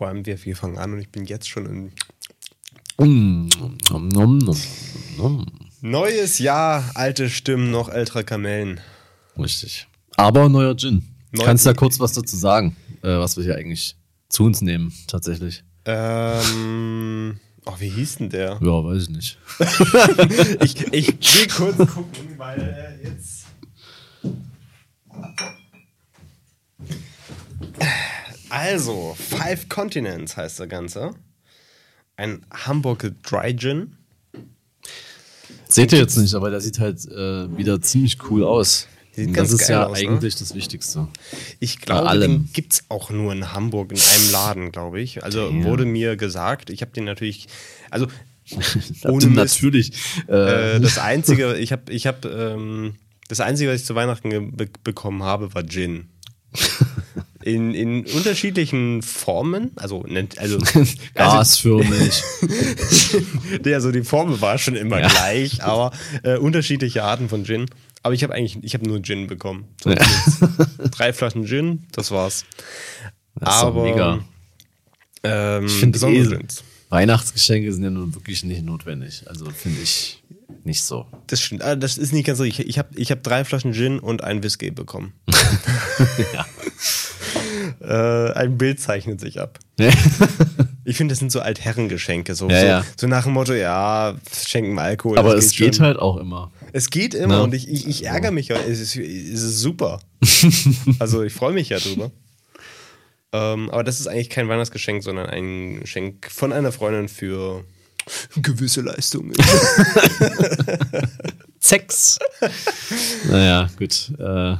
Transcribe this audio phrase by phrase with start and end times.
[0.00, 1.92] Vor allem wir, wir fangen an und ich bin jetzt schon in.
[3.06, 3.50] Mm,
[3.90, 4.38] nom, nom,
[5.18, 5.46] nom.
[5.82, 8.80] Neues Jahr, alte Stimmen, noch ältere Kamellen.
[9.38, 9.88] Richtig.
[10.16, 11.02] Aber neuer Gin.
[11.32, 13.94] Neu- Kannst du da kurz was dazu sagen, äh, was wir hier eigentlich
[14.30, 15.64] zu uns nehmen, tatsächlich?
[15.84, 17.38] Ähm.
[17.66, 18.58] Oh, wie hieß denn der?
[18.62, 19.38] Ja, weiß ich nicht.
[20.62, 22.58] Ich, ich will kurz gucken, weil
[23.02, 23.44] äh, jetzt.
[28.62, 31.12] Also, Five Continents heißt der Ganze.
[32.18, 33.96] Ein Hamburger Dry Gin.
[35.66, 38.86] Seht ihr jetzt nicht, aber der sieht halt äh, wieder ziemlich cool aus.
[39.16, 40.08] Das ist ja aus, ne?
[40.08, 41.08] eigentlich das Wichtigste.
[41.58, 42.32] Ich glaube, allem.
[42.32, 45.24] den gibt es auch nur in Hamburg in einem Laden, glaube ich.
[45.24, 45.64] Also Ja.
[45.64, 47.48] wurde mir gesagt, ich habe den natürlich.
[47.88, 48.08] Also,
[49.04, 49.92] Ohne natürlich.
[50.28, 54.54] Äh, äh, das Einzige, ich habe, ich habe, ähm, das Einzige, was ich zu Weihnachten
[54.54, 56.10] be bekommen habe, war Gin.
[57.42, 60.04] In, in unterschiedlichen Formen, also,
[60.36, 60.58] also, also
[61.14, 62.22] gasförmig.
[63.64, 65.08] der, also die Formel war schon immer Ja.
[65.08, 67.66] gleich, aber äh, unterschiedliche Arten von Gin.
[68.02, 69.64] Aber ich habe eigentlich, ich habe nur Gin bekommen.
[69.84, 69.94] Ja.
[70.90, 72.44] Drei Flaschen Gin, das war's.
[73.36, 74.24] Das ist aber mega.
[75.22, 76.38] Ähm, Ich finde eh.
[76.90, 79.22] Weihnachtsgeschenke sind ja nun wirklich nicht notwendig.
[79.26, 80.22] Also finde ich
[80.64, 81.06] nicht so.
[81.28, 81.62] Das stimmt.
[81.62, 82.44] Ah, Das ist nicht ganz so.
[82.44, 85.12] Ich, ich habe ich hab drei Flaschen Gin und einen Whisky bekommen.
[86.34, 86.46] ja.
[87.80, 89.58] Äh, ein Bild zeichnet sich ab.
[90.82, 92.34] Ich finde, das sind so Altherrengeschenke.
[92.34, 92.84] So, Ja, so, ja.
[92.98, 95.18] so nach dem Motto, ja, schenken wir Alkohol.
[95.18, 95.84] Aber es geht schon.
[95.84, 96.50] halt auch immer.
[96.72, 97.42] Es geht immer Na?
[97.42, 98.50] und ich, ich, ich ärgere mich.
[98.50, 100.00] Es ist, es ist super.
[100.98, 102.10] also ich freue mich ja drüber.
[103.32, 107.62] Ähm, aber das ist eigentlich kein Weihnachtsgeschenk, sondern ein Geschenk von einer Freundin für
[108.42, 109.32] gewisse Leistungen.
[111.60, 112.18] Sex.
[113.30, 114.12] naja, gut.
[114.18, 114.56] Äh,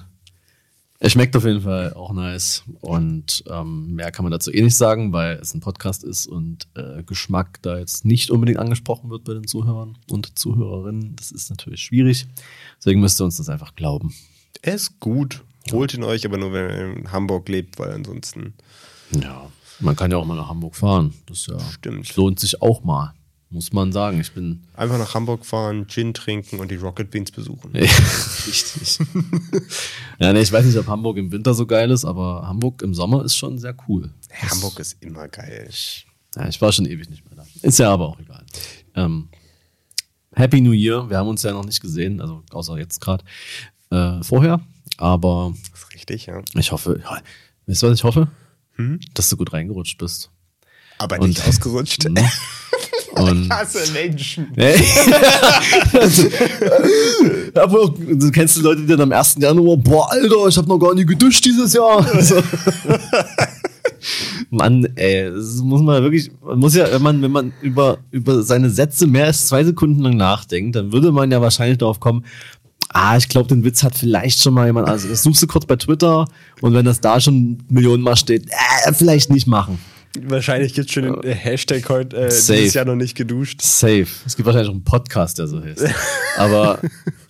[1.03, 2.63] es schmeckt auf jeden Fall auch nice.
[2.81, 6.69] Und ähm, mehr kann man dazu eh nicht sagen, weil es ein Podcast ist und
[6.75, 11.17] äh, Geschmack da jetzt nicht unbedingt angesprochen wird bei den Zuhörern und Zuhörerinnen.
[11.17, 12.27] Das ist natürlich schwierig.
[12.79, 14.15] Deswegen müsst ihr uns das einfach glauben.
[14.61, 15.43] er ist gut.
[15.73, 18.55] Holt ihn euch, aber nur, wenn ihr in Hamburg lebt, weil ansonsten.
[19.11, 19.51] Ja.
[19.79, 21.15] Man kann ja auch mal nach Hamburg fahren.
[21.27, 22.15] Das ja, Stimmt.
[22.17, 23.15] lohnt sich auch mal.
[23.53, 24.21] Muss man sagen.
[24.21, 27.73] Ich bin Einfach nach Hamburg fahren, Gin trinken und die Rocket Beans besuchen.
[27.75, 27.81] Ja,
[28.47, 28.99] richtig.
[30.21, 32.95] ja, nee, ich weiß nicht, ob Hamburg im Winter so geil ist, aber Hamburg im
[32.95, 34.11] Sommer ist schon sehr cool.
[34.51, 35.69] Hamburg ist immer geil.
[36.37, 37.47] Ja, ich war schon ewig nicht mehr da.
[37.63, 38.45] Ist ja aber auch egal.
[38.95, 39.29] Ähm,
[40.33, 41.11] Happy New Year.
[41.11, 43.25] Wir haben uns ja noch nicht gesehen, also außer jetzt gerade
[43.91, 44.61] äh, vorher.
[44.97, 46.41] Aber Das ist richtig, ja.
[46.55, 47.21] ich hoffe, ja,
[47.67, 48.29] weißt du, was ich hoffe?
[48.77, 49.01] Hm?
[49.15, 50.31] Dass du gut reingerutscht bist.
[50.99, 52.07] Aber Und- nicht ausgerutscht.
[53.13, 54.47] Und Hasse Menschen.
[57.55, 59.37] aber du kennst die Leute, die dann am 1.
[59.39, 62.07] Januar, boah, Alter, ich habe noch gar nie geduscht dieses Jahr.
[62.15, 62.43] Also,
[64.51, 68.43] Mann, ey, das muss man wirklich, man muss ja, wenn man, wenn man über, über
[68.43, 72.25] seine Sätze mehr als zwei Sekunden lang nachdenkt, dann würde man ja wahrscheinlich darauf kommen,
[72.93, 75.67] ah, ich glaube, den Witz hat vielleicht schon mal jemand, also das suchst du kurz
[75.67, 76.27] bei Twitter
[76.61, 79.79] und wenn das da schon Millionenmal steht, äh, vielleicht nicht machen.
[80.19, 82.59] Wahrscheinlich gibt es schon den Hashtag heute äh, Safe.
[82.59, 83.63] dieses Jahr noch nicht geduscht.
[83.63, 84.07] Safe.
[84.27, 85.85] Es gibt wahrscheinlich auch einen Podcast, der so heißt.
[86.37, 86.81] Aber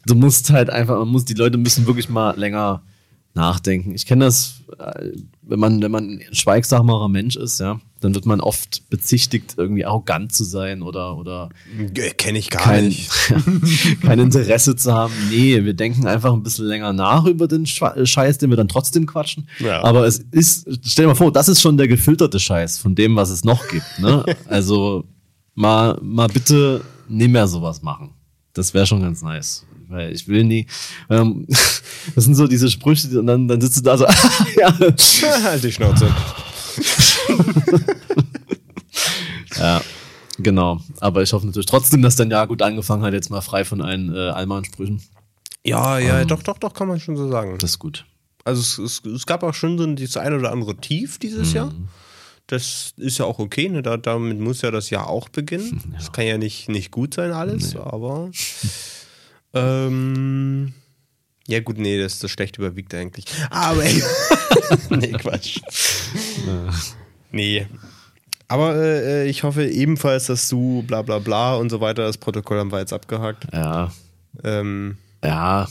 [0.07, 2.83] du musst halt einfach, man muss, die Leute müssen wirklich mal länger
[3.35, 3.95] nachdenken.
[3.95, 5.11] Ich kenne das, äh,
[5.43, 9.85] wenn man, wenn man ein schweigsamerer Mensch ist, ja, dann wird man oft bezichtigt, irgendwie
[9.85, 11.51] arrogant zu sein oder, oder
[12.17, 13.11] Kenne ich gar kein, nicht.
[14.03, 15.13] kein Interesse zu haben.
[15.29, 18.69] Nee, wir denken einfach ein bisschen länger nach über den Schwa- Scheiß, den wir dann
[18.69, 19.49] trotzdem quatschen.
[19.59, 19.85] Ja.
[19.85, 23.17] Aber es ist, stell dir mal vor, das ist schon der gefilterte Scheiß von dem,
[23.17, 23.99] was es noch gibt.
[23.99, 24.25] Ne?
[24.49, 25.05] Also
[25.55, 28.11] mal, mal bitte nie mehr sowas machen.
[28.55, 29.67] Das wäre schon ganz nice.
[29.89, 30.67] Weil ich will nie.
[31.11, 31.47] Ähm,
[32.15, 34.07] das sind so diese Sprüche, und dann, dann sitzt du da so,
[34.57, 34.79] ja,
[35.43, 36.09] halt die Schnauze.
[39.57, 39.81] Ja,
[40.39, 40.81] genau.
[41.01, 43.83] Aber ich hoffe natürlich trotzdem, dass dein Jahr gut angefangen hat, jetzt mal frei von
[43.83, 45.03] allen äh, Allmann-Sprüchen.
[45.67, 47.59] Ja, ja, doch, doch, doch, kann man schon so sagen.
[47.59, 48.07] Das ist gut.
[48.45, 51.53] Also es, es, es gab auch schon so ein- das eine oder andere Tief dieses
[51.53, 51.75] Jahr.
[52.47, 53.83] Das ist ja auch okay, ne?
[53.83, 55.83] da, damit muss ja das Jahr auch beginnen.
[55.97, 58.31] Das kann ja nicht, nicht gut sein alles, aber
[59.55, 60.73] ähm,
[61.51, 63.25] ja gut, nee, das, das schlecht überwiegt eigentlich.
[63.51, 63.83] Aber
[64.91, 65.61] nee, Quatsch.
[67.33, 67.67] nee.
[68.49, 72.59] Aber äh, ich hoffe ebenfalls, dass du bla bla bla und so weiter, das Protokoll
[72.59, 73.47] haben wir jetzt abgehakt.
[73.53, 73.93] Ja,
[74.43, 75.69] Ähm, ja,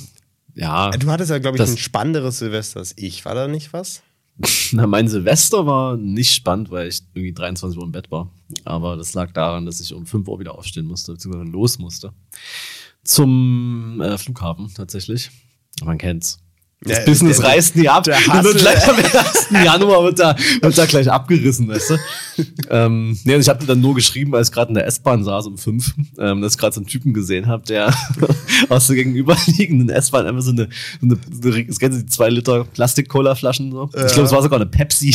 [0.55, 0.91] ja.
[0.91, 3.25] du hattest ja, glaube ich, Das- ein spannenderes Silvester als ich.
[3.25, 4.01] War da nicht was?
[4.71, 8.31] Na, mein Silvester war nicht spannend, weil ich irgendwie 23 Uhr im Bett war.
[8.63, 12.13] Aber das lag daran, dass ich um 5 Uhr wieder aufstehen musste, beziehungsweise los musste.
[13.03, 15.29] Zum äh, Flughafen tatsächlich.
[15.83, 16.39] Man kennt's.
[16.81, 18.03] Das ja, Business der, reißt nie ab.
[18.05, 19.65] Der wird gleich am 1.
[19.65, 21.97] Januar wird da, wird da gleich abgerissen, weißt du?
[22.69, 25.25] ähm, nee, und ich habe dir dann nur geschrieben, als ich gerade in der S-Bahn
[25.25, 27.93] saß um fünf, ähm, dass ich gerade so einen Typen gesehen habe, der
[28.69, 30.69] aus der gegenüberliegenden S-Bahn einfach so eine,
[31.01, 33.89] so eine, so eine, kennen Sie die zwei Liter Plastik-Cola-Flaschen so?
[33.93, 34.05] Ja.
[34.05, 35.13] Ich glaube, es war sogar eine Pepsi.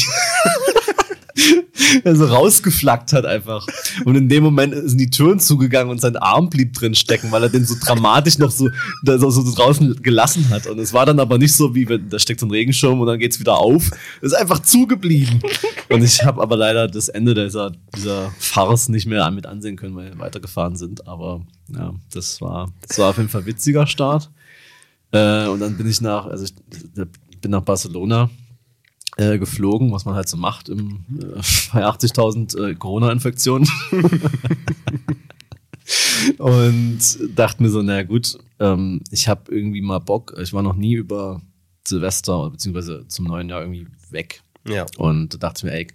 [2.04, 3.66] er so rausgeflackt hat einfach.
[4.04, 7.42] Und in dem Moment sind die Türen zugegangen und sein Arm blieb drin stecken, weil
[7.42, 8.68] er den so dramatisch noch so,
[9.04, 10.66] so, so draußen gelassen hat.
[10.66, 13.06] Und es war dann aber nicht so, wie wenn da steckt so ein Regenschirm und
[13.06, 13.90] dann geht's wieder auf.
[14.20, 15.40] Es ist einfach zugeblieben.
[15.88, 19.96] Und ich habe aber leider das Ende dieser, dieser Farce nicht mehr mit ansehen können,
[19.96, 21.06] weil wir weitergefahren sind.
[21.08, 21.42] Aber
[21.72, 24.30] ja, das war, das war auf jeden Fall ein witziger Start.
[25.10, 26.54] Äh, und dann bin ich nach, also ich
[27.40, 28.30] bin nach Barcelona
[29.16, 31.40] äh, geflogen, was man halt so macht im, äh,
[31.72, 33.68] bei 80.000 äh, Corona-Infektionen.
[36.38, 37.00] und
[37.34, 40.34] dachte mir so, naja gut, ähm, ich habe irgendwie mal Bock.
[40.40, 41.40] Ich war noch nie über
[41.86, 44.42] Silvester beziehungsweise zum neuen Jahr irgendwie weg.
[44.66, 44.86] Ja.
[44.96, 45.86] Und dachte mir, ey,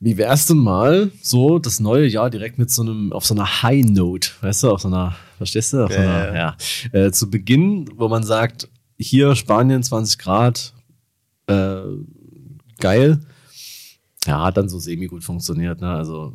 [0.00, 3.62] wie wär's denn mal so das neue Jahr direkt mit so einem, auf so einer
[3.62, 5.84] High Note, weißt du, auf so einer, verstehst du?
[5.84, 6.56] Auf ja, so einer, ja.
[6.92, 7.06] ja.
[7.06, 10.73] Äh, zu Beginn, wo man sagt, hier Spanien 20 Grad,
[11.46, 11.82] äh,
[12.78, 13.20] geil.
[14.26, 15.80] Ja, hat dann so semi gut funktioniert.
[15.80, 15.90] Ne?
[15.90, 16.32] Also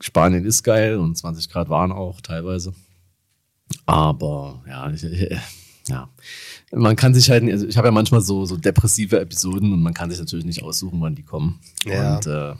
[0.00, 2.74] Spanien ist geil und 20 Grad waren auch teilweise.
[3.86, 5.04] Aber ja, ich,
[5.88, 6.08] ja,
[6.72, 9.94] man kann sich halt, also ich habe ja manchmal so, so depressive Episoden und man
[9.94, 11.60] kann sich natürlich nicht aussuchen, wann die kommen.
[11.84, 12.16] Ja.
[12.16, 12.54] Und äh,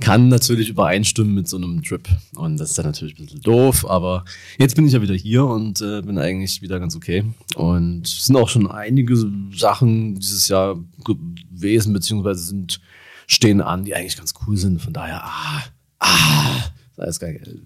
[0.00, 2.08] kann natürlich übereinstimmen mit so einem Trip.
[2.34, 4.24] Und das ist dann natürlich ein bisschen doof, aber
[4.58, 7.24] jetzt bin ich ja wieder hier und äh, bin eigentlich wieder ganz okay.
[7.54, 9.16] Und es sind auch schon einige
[9.54, 12.80] Sachen dieses Jahr gewesen, beziehungsweise sind,
[13.26, 14.82] stehen an, die eigentlich ganz cool sind.
[14.82, 15.62] Von daher, ah,
[16.00, 17.60] ah, ist geil.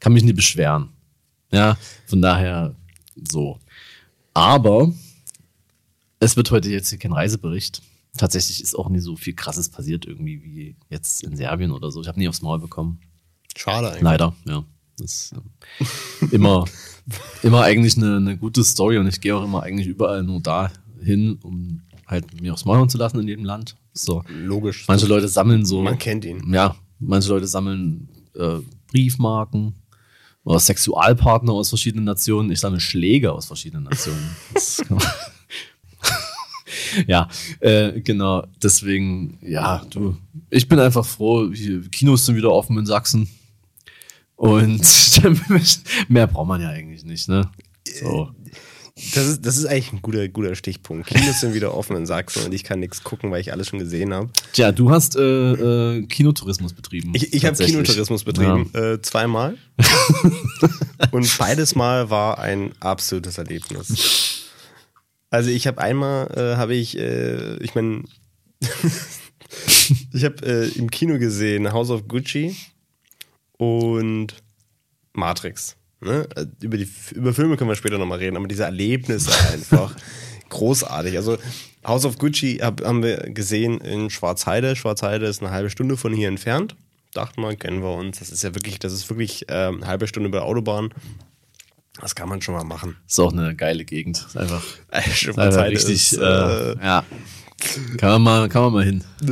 [0.00, 0.90] Kann mich nicht beschweren.
[1.50, 2.74] Ja, von daher
[3.30, 3.58] so.
[4.34, 4.92] Aber
[6.20, 7.82] es wird heute jetzt hier kein Reisebericht
[8.16, 12.00] tatsächlich ist auch nie so viel krasses passiert irgendwie wie jetzt in Serbien oder so.
[12.00, 13.00] Ich habe nie aufs Maul bekommen.
[13.56, 14.02] Schade eigentlich.
[14.02, 14.64] Leider, ja.
[14.98, 15.34] Das ist
[15.80, 16.66] äh, immer,
[17.42, 20.70] immer eigentlich eine, eine gute Story und ich gehe auch immer eigentlich überall nur da
[21.00, 23.76] hin, um halt mir aufs Maul zu lassen in jedem Land.
[23.92, 24.22] So.
[24.28, 24.86] Logisch.
[24.88, 25.82] Manche Leute sammeln so.
[25.82, 26.52] Man kennt ihn.
[26.52, 28.58] Ja, manche Leute sammeln äh,
[28.88, 29.74] Briefmarken
[30.44, 32.50] oder Sexualpartner aus verschiedenen Nationen.
[32.50, 34.36] Ich sammle Schläge aus verschiedenen Nationen.
[34.54, 35.06] Das kann man
[37.06, 37.28] ja,
[37.60, 38.46] äh, genau.
[38.62, 40.16] Deswegen, ja, du,
[40.50, 41.50] ich bin einfach froh.
[41.90, 43.28] Kinos sind wieder offen in Sachsen.
[44.36, 44.80] Und
[46.08, 47.50] mehr braucht man ja eigentlich nicht, ne?
[48.00, 48.30] So.
[49.14, 51.06] Das ist, das ist eigentlich ein guter, guter Stichpunkt.
[51.06, 53.78] Kinos sind wieder offen in Sachsen und ich kann nichts gucken, weil ich alles schon
[53.78, 54.28] gesehen habe.
[54.52, 57.12] Tja, du hast äh, äh, Kinotourismus betrieben.
[57.14, 58.92] Ich, ich habe Kinotourismus betrieben, ja.
[58.92, 59.56] äh, zweimal.
[61.12, 64.39] und beides Mal war ein absolutes Erlebnis.
[65.30, 68.04] Also ich habe einmal, äh, habe ich, äh, ich meine,
[70.12, 72.56] ich habe äh, im Kino gesehen House of Gucci
[73.56, 74.34] und
[75.12, 75.76] Matrix.
[76.00, 76.28] Ne?
[76.34, 79.94] Äh, über, die, über Filme können wir später nochmal reden, aber diese Erlebnisse einfach
[80.48, 81.16] großartig.
[81.16, 81.38] Also
[81.86, 84.76] House of Gucci hab, haben wir gesehen in Schwarzheide.
[84.76, 86.74] Schwarzheide ist eine halbe Stunde von hier entfernt.
[87.14, 88.18] Dachten wir, kennen wir uns.
[88.18, 90.92] Das ist ja wirklich, das ist wirklich äh, eine halbe Stunde über der Autobahn.
[92.00, 92.96] Das kann man schon mal machen.
[93.06, 94.16] Ist auch eine geile Gegend.
[94.26, 94.62] Ist einfach,
[94.92, 96.12] ist einfach richtig.
[96.12, 97.04] Ist, äh, äh, ja.
[97.98, 99.04] Kann man mal, kann man mal hin.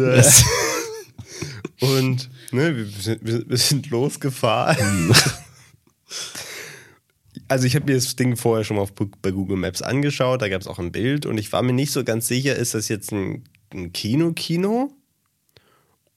[1.81, 5.14] Und ne, wir, sind, wir sind losgefahren.
[7.49, 10.49] also ich habe mir das Ding vorher schon mal auf, bei Google Maps angeschaut, da
[10.49, 12.88] gab es auch ein Bild und ich war mir nicht so ganz sicher, ist das
[12.88, 14.93] jetzt ein, ein Kino-Kino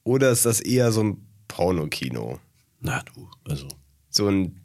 [0.03, 2.39] oder ist das eher so ein Porno-Kino?
[2.81, 3.67] Na du, also.
[4.09, 4.60] So ein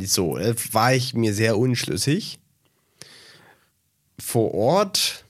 [0.00, 2.38] so, äh, war ich mir sehr unschlüssig.
[4.18, 5.24] Vor Ort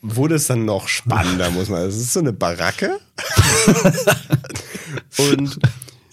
[0.00, 1.82] wurde es dann noch spannender, muss man.
[1.82, 2.98] Es ist so eine Baracke.
[5.18, 5.58] und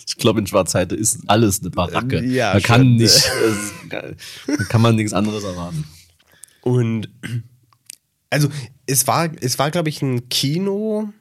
[0.07, 2.23] ich glaube, in Schwarzheide ist alles eine Baracke.
[2.23, 3.29] Ja, man kann nicht,
[3.89, 4.03] da
[4.67, 5.85] kann man nichts anderes erwarten.
[6.61, 7.09] Und
[8.29, 8.49] also
[8.85, 11.11] es war, es war, glaube ich, ein Kino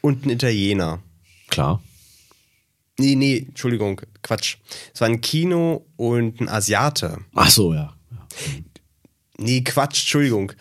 [0.00, 1.00] und ein Italiener.
[1.48, 1.82] Klar.
[3.00, 4.58] Nee, nee, Entschuldigung, Quatsch.
[4.92, 7.16] Es war ein Kino und ein Asiate.
[7.34, 7.96] Ach so, ja.
[8.10, 8.28] ja.
[9.38, 10.52] Nee, Quatsch, Entschuldigung.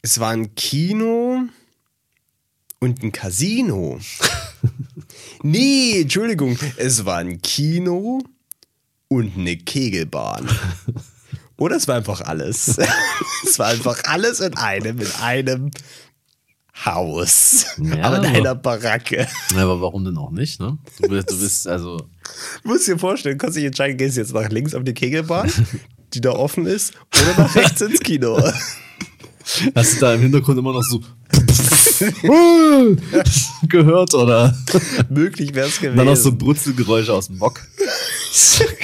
[0.00, 1.42] Es war ein Kino
[2.78, 3.98] und ein Casino.
[5.42, 6.56] nee, Entschuldigung.
[6.76, 8.22] Es war ein Kino
[9.08, 10.48] und eine Kegelbahn.
[11.56, 12.78] Oder es war einfach alles.
[13.44, 15.70] es war einfach alles in einem, in einem
[16.84, 17.66] Haus.
[17.78, 19.26] Ja, aber in einer Baracke.
[19.56, 20.78] Aber warum denn auch nicht, ne?
[21.00, 21.96] Du bist, du bist also.
[22.62, 25.52] Du musst dir vorstellen, kannst dich entscheiden, gehst du jetzt nach links auf die Kegelbahn,
[26.14, 28.42] die da offen ist, oder nach rechts ins Kino.
[29.74, 31.02] Hast du da im Hintergrund immer noch so
[33.68, 34.56] gehört oder?
[35.10, 35.98] Möglich wäre es gewesen.
[35.98, 37.60] Dann noch so Brutzelgeräusche aus dem Bock.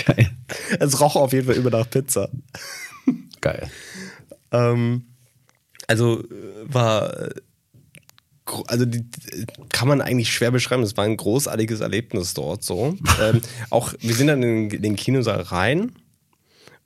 [0.05, 0.31] Geil.
[0.79, 2.29] Es roch auf jeden Fall immer nach Pizza.
[3.41, 3.71] Geil.
[4.53, 5.07] Ähm,
[5.87, 6.23] also
[6.65, 7.31] war
[8.67, 9.05] also die
[9.71, 10.83] kann man eigentlich schwer beschreiben.
[10.83, 12.97] Es war ein großartiges Erlebnis dort so.
[13.23, 13.41] ähm,
[13.71, 15.93] auch wir sind dann in den Kinosaal rein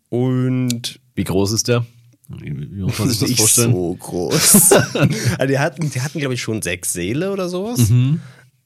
[0.08, 1.84] und wie groß ist der?
[2.28, 3.72] Wie, wie muss man sich das nicht vorstellen?
[3.72, 4.72] so groß.
[4.72, 8.20] also die hatten, die hatten glaube ich schon sechs Säle oder sowas, Mhm.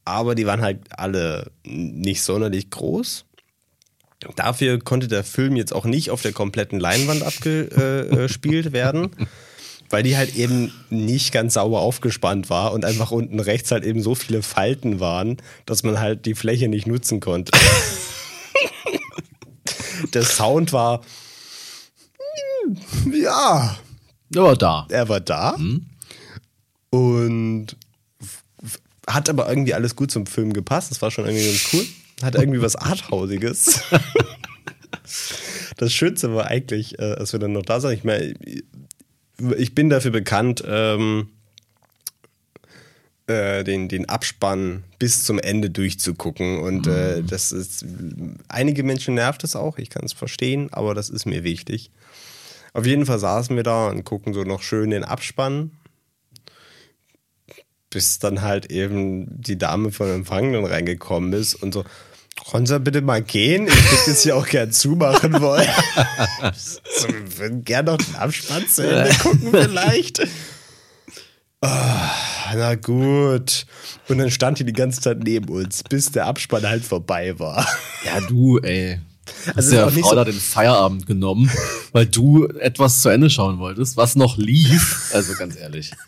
[0.04, 3.24] aber die waren halt alle nicht sonderlich groß.
[4.36, 9.10] Dafür konnte der Film jetzt auch nicht auf der kompletten Leinwand abgespielt werden,
[9.90, 14.02] weil die halt eben nicht ganz sauber aufgespannt war und einfach unten rechts halt eben
[14.02, 17.52] so viele Falten waren, dass man halt die Fläche nicht nutzen konnte.
[20.14, 21.00] der Sound war
[23.12, 23.76] ja,
[24.36, 24.86] Aber da.
[24.90, 25.56] er war da
[26.90, 27.66] und
[28.20, 30.90] f- f- hat aber irgendwie alles gut zum Film gepasst.
[30.90, 31.86] Das war schon irgendwie ganz cool.
[32.22, 33.80] Hat irgendwie was Arthausiges.
[35.78, 38.34] Das Schönste war eigentlich, äh, als wir dann noch da sind, ich meine,
[39.56, 41.28] ich bin dafür bekannt, ähm,
[43.28, 46.60] äh, den, den Abspann bis zum Ende durchzugucken.
[46.60, 47.84] Und äh, das ist,
[48.48, 51.90] einige Menschen nervt es auch, ich kann es verstehen, aber das ist mir wichtig.
[52.72, 55.72] Auf jeden Fall saßen wir da und gucken so noch schön den Abspann.
[57.90, 61.84] Bis dann halt eben die Dame von Empfang dann reingekommen ist und so,
[62.50, 63.66] können Sie bitte mal gehen?
[63.66, 65.68] Ich würde jetzt hier auch gern zumachen wollen.
[66.56, 70.20] so, wir würden gerne noch den Abspann zu Ende gucken vielleicht.
[71.60, 72.10] Ah,
[72.54, 73.66] na gut.
[74.08, 77.66] Und dann stand die die ganze Zeit neben uns, bis der Abspann halt vorbei war.
[78.04, 79.00] Ja, du, ey.
[79.48, 81.50] Hast Also der ist Frau so- da den Feierabend genommen,
[81.92, 85.10] weil du etwas zu Ende schauen wolltest, was noch lief.
[85.12, 85.90] Also ganz ehrlich.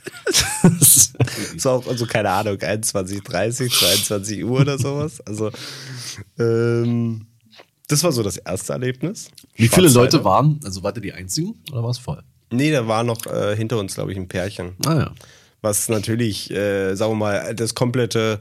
[1.57, 5.21] Es war auch, also keine Ahnung, 21, 30, 22 Uhr oder sowas.
[5.27, 5.51] Also,
[6.39, 7.27] ähm,
[7.89, 9.31] das war so das erste Erlebnis.
[9.55, 9.89] Wie viele.
[9.89, 10.61] Leute waren?
[10.65, 12.23] Also wart ihr die einzigen oder war es voll?
[12.53, 14.77] Nee, da war noch äh, hinter uns, glaube ich, ein Pärchen.
[14.87, 15.15] Ah ja.
[15.63, 18.39] Was natürlich, äh, sagen wir mal, das komplette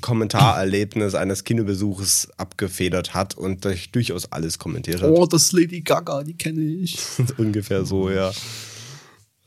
[0.00, 5.10] Kommentarerlebnis eines Kinobesuches abgefedert hat und durch, durchaus alles kommentiert hat.
[5.10, 6.98] Oh, das ist Lady Gaga, die kenne ich.
[7.38, 8.32] Ungefähr so, ja.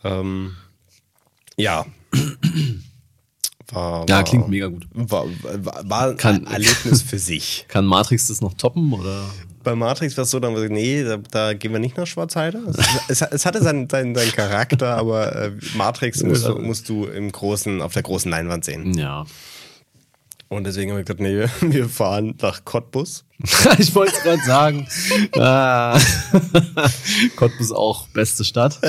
[0.04, 0.56] Ähm,
[1.58, 1.86] ja.
[3.72, 4.88] War, Ja, war, klingt mega gut.
[4.94, 7.66] War, war, war Kann- ein Erlebnis für sich.
[7.70, 9.26] Kann Matrix das noch toppen oder?
[9.64, 12.60] Bei Matrix war es so, dann nee, da, da gehen wir nicht nach Schwarzheide.
[13.08, 17.06] Es, es, es hatte seinen, seinen, seinen Charakter, aber äh, Matrix musst du, musst du
[17.06, 18.96] im großen, auf der großen Leinwand sehen.
[18.98, 19.26] Ja.
[20.48, 23.24] Und deswegen haben wir gesagt, nee, wir fahren nach Cottbus.
[23.78, 24.88] ich wollte es gerade sagen.
[25.38, 25.98] ah.
[27.36, 28.80] Cottbus auch beste Stadt.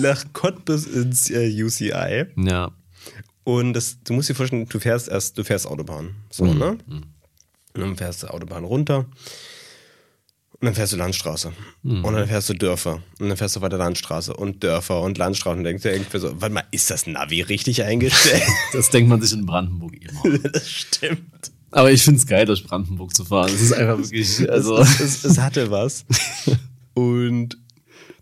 [0.00, 2.26] Nach Cottbus ins äh, UCI.
[2.36, 2.70] Ja.
[3.50, 6.14] Und das, du musst dir vorstellen, du fährst erst, du fährst Autobahn.
[6.30, 6.78] So, ne?
[7.74, 9.06] Und dann fährst du Autobahn runter.
[10.52, 11.52] Und dann fährst du Landstraße.
[11.82, 13.02] Und dann fährst du Dörfer.
[13.18, 15.56] Und dann fährst du weiter Landstraße und Dörfer und Landstraße.
[15.58, 18.42] Und denkst dir irgendwie so, warte mal, ist das Navi richtig eingestellt?
[18.72, 20.38] Das denkt man sich in Brandenburg immer.
[20.52, 21.50] das stimmt.
[21.72, 23.50] Aber ich finde es geil, durch Brandenburg zu fahren.
[23.52, 24.76] Es ist einfach wirklich, also.
[24.78, 26.04] Es, es, es hatte was.
[26.94, 27.56] Und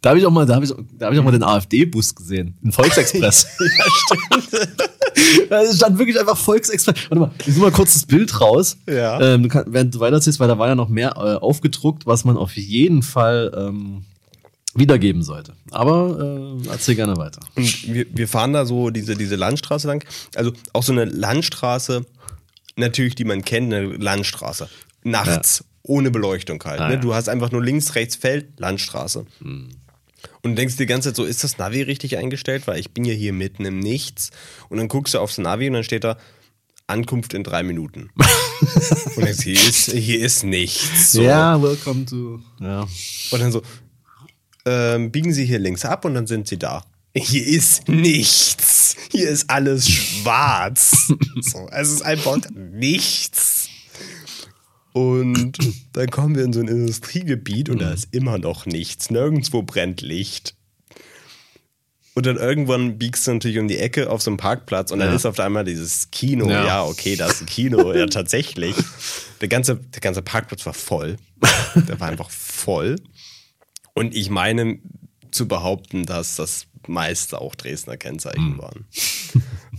[0.01, 2.15] Da habe ich auch mal, da habe ich, da habe ich auch mal den AfD-Bus
[2.15, 2.57] gesehen.
[2.63, 3.47] Den Volksexpress.
[3.59, 4.91] ja, stimmt.
[5.51, 6.95] Da stand wirklich einfach Volksexpress.
[7.09, 8.77] Warte mal, ich suche mal kurz das Bild raus.
[8.87, 9.21] Ja.
[9.21, 12.25] Ähm, du kannst, während du weiterziehst, weil da war ja noch mehr äh, aufgedruckt, was
[12.25, 14.05] man auf jeden Fall ähm,
[14.75, 15.55] wiedergeben sollte.
[15.71, 17.41] Aber äh, erzähl gerne weiter.
[17.55, 20.05] Und wir, wir fahren da so diese, diese Landstraße lang.
[20.35, 22.05] Also auch so eine Landstraße,
[22.77, 24.69] natürlich, die man kennt, eine Landstraße.
[25.05, 26.81] Nachts, ohne Beleuchtung halt.
[26.81, 26.95] Ah, ne?
[26.95, 27.01] ja.
[27.01, 29.27] Du hast einfach nur links, rechts Feld, Landstraße.
[30.43, 32.67] Und du denkst dir die ganze Zeit so, ist das Navi richtig eingestellt?
[32.67, 34.31] Weil ich bin ja hier mitten im Nichts.
[34.69, 36.17] Und dann guckst du aufs Navi und dann steht da
[36.87, 38.11] Ankunft in drei Minuten.
[39.17, 41.13] und denkst, hier ist, hier ist nichts.
[41.13, 41.23] So.
[41.23, 42.41] Ja, welcome to.
[42.61, 42.87] Ja.
[43.31, 43.63] Und dann so,
[44.65, 46.85] ähm, biegen Sie hier links ab und dann sind Sie da.
[47.15, 48.97] Hier ist nichts.
[49.11, 51.13] Hier ist alles schwarz.
[51.41, 53.58] so, es ist einfach nichts.
[54.99, 55.59] Und
[55.93, 59.11] dann kommen wir in so ein Industriegebiet und da ist immer noch nichts.
[59.11, 60.57] Nirgendwo brennt Licht.
[62.15, 65.11] Und dann irgendwann biegst du natürlich um die Ecke auf so einem Parkplatz und dann
[65.11, 65.15] Ja.
[65.15, 66.49] ist auf einmal dieses Kino.
[66.51, 66.67] Ja.
[66.67, 67.93] Ja, okay, da ist ein Kino.
[67.95, 68.75] ja, tatsächlich.
[69.41, 71.17] Der ganze, der ganze Parkplatz war voll.
[71.77, 72.97] Der war einfach voll.
[73.95, 74.81] Und ich meine
[75.31, 78.59] zu behaupten, dass das meiste auch Dresdner Kennzeichen Hm.
[78.59, 78.87] waren.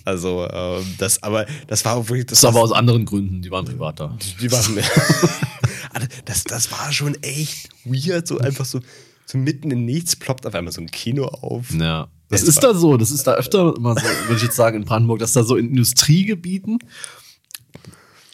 [0.09, 2.25] Also, ähm, das, aber das war wirklich.
[2.25, 4.17] Das ist aber aus anderen Gründen, die waren privat da.
[4.41, 4.75] die waren
[6.25, 8.79] das, das war schon echt weird, so einfach so,
[9.25, 11.71] so mitten in nichts ploppt auf einmal so ein Kino auf.
[11.71, 12.07] Ja.
[12.29, 14.77] Das ist war- da so, das ist da öfter immer so, würde ich jetzt sagen,
[14.77, 16.79] in Brandenburg, dass da so in Industriegebieten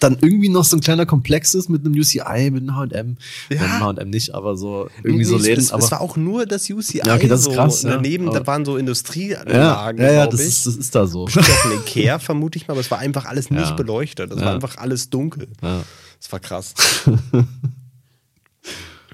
[0.09, 3.17] dann irgendwie noch so ein kleiner Komplex ist mit einem UCI, mit einem H&M,
[3.49, 3.55] Ja.
[3.57, 3.79] ja.
[3.81, 6.69] H&M nicht, aber so irgendwie so Nee, Läden, es, aber es war auch nur das
[6.69, 6.99] UCI.
[7.05, 7.51] Ja, okay, das ist so.
[7.51, 7.91] krass, ja.
[7.91, 10.47] Daneben, da waren so ja, Industrieanlagen, ja, ja, glaub das ich.
[10.47, 11.25] ist, das ist da so.
[11.27, 13.75] Ein Ikea, vermute ich mal, aber es war einfach alles nicht Ja.
[13.75, 14.31] beleuchtet.
[14.31, 14.45] Es Ja.
[14.45, 15.47] war einfach alles dunkel.
[15.61, 15.83] Ja.
[16.19, 16.73] Das war krass.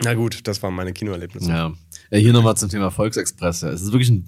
[0.04, 1.50] Na gut, das waren meine Kinoerlebnisse.
[1.50, 1.72] Ja.
[2.10, 3.62] ja hier nochmal zum Thema Volksexpress.
[3.62, 3.70] Ja.
[3.70, 4.26] Es ist wirklich ein,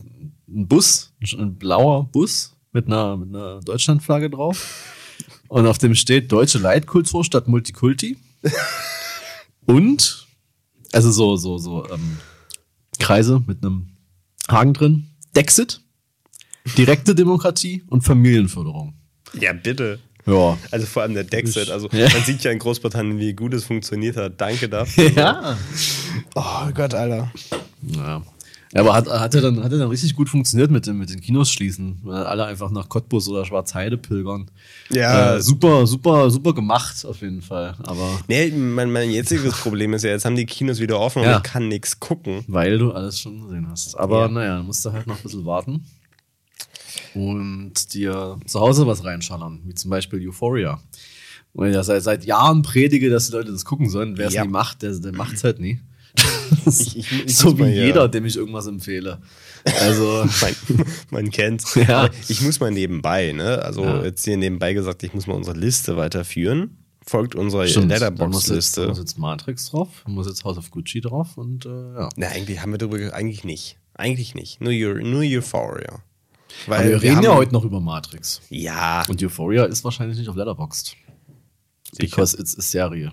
[0.47, 4.83] ein Bus, ein, ein blauer Bus mit einer, mit einer Deutschlandflagge drauf.
[5.53, 8.17] Und auf dem steht Deutsche Leitkultur statt Multikulti.
[9.67, 10.25] Und,
[10.91, 12.17] also so, so, so, ähm,
[12.97, 13.89] Kreise mit einem
[14.49, 15.07] Haken drin.
[15.35, 15.79] Dexit,
[16.75, 18.95] direkte Demokratie und Familienförderung.
[19.39, 19.99] Ja, bitte.
[20.25, 20.57] Ja.
[20.71, 21.69] Also vor allem der Dexit.
[21.69, 22.09] Also Ja.
[22.11, 24.41] man sieht ja in Großbritannien, wie gut es funktioniert hat.
[24.41, 25.11] Danke dafür.
[25.15, 25.55] Ja.
[26.33, 27.31] Oh Gott, Alter.
[27.83, 28.23] Ja.
[28.73, 31.09] Ja, aber hat, hat, er dann, hat er dann richtig gut funktioniert mit, dem, mit
[31.11, 34.49] den Kinos schließen, weil alle einfach nach Cottbus oder Schwarzheide pilgern.
[34.89, 35.35] Ja.
[35.35, 37.75] Äh, super, super, super gemacht auf jeden Fall.
[37.83, 41.25] Aber Nee, mein, mein jetziges Problem ist ja, jetzt haben die Kinos wieder offen und
[41.25, 41.37] Ja.
[41.37, 42.43] ich kann nichts gucken.
[42.47, 43.93] weil du alles schon gesehen hast.
[43.95, 44.27] Aber Ja.
[44.29, 45.85] naja, musst du halt noch ein bisschen warten
[47.13, 50.79] und dir zu Hause was reinschallern, wie zum Beispiel Euphoria.
[51.53, 54.17] Weil ich ja seit, seit Jahren predige, dass die Leute das gucken sollen.
[54.17, 54.43] Wer es Ja.
[54.43, 55.79] nie macht, der, der macht es halt nie.
[56.65, 59.19] Ich- ich- ich so wie mal jeder, dem ich irgendwas empfehle.
[59.81, 61.75] Also, Man, man kennt's.
[61.75, 62.09] Ja.
[62.27, 63.61] Ich muss mal nebenbei, ne?
[63.63, 64.03] Also Ja.
[64.03, 66.77] jetzt hier nebenbei gesagt, ich muss mal unsere Liste weiterführen.
[67.05, 68.87] Folgt unserer Stimmt, da muss jetzt, da Letterbox-Liste.
[68.87, 72.09] muss jetzt Matrix drauf, muss jetzt House of Gucci drauf und äh, ja.
[72.15, 73.77] Na, eigentlich haben wir darüber ge- eigentlich nicht.
[73.93, 74.61] Eigentlich nicht.
[74.61, 76.01] Nur, nur Euphoria.
[76.67, 78.41] Weil Aber wir, reden ja heute noch über Matrix.
[78.49, 79.03] Ja.
[79.09, 80.95] Und Euphoria ist wahrscheinlich nicht auf Letterboxd.
[81.97, 83.11] Because it's a serie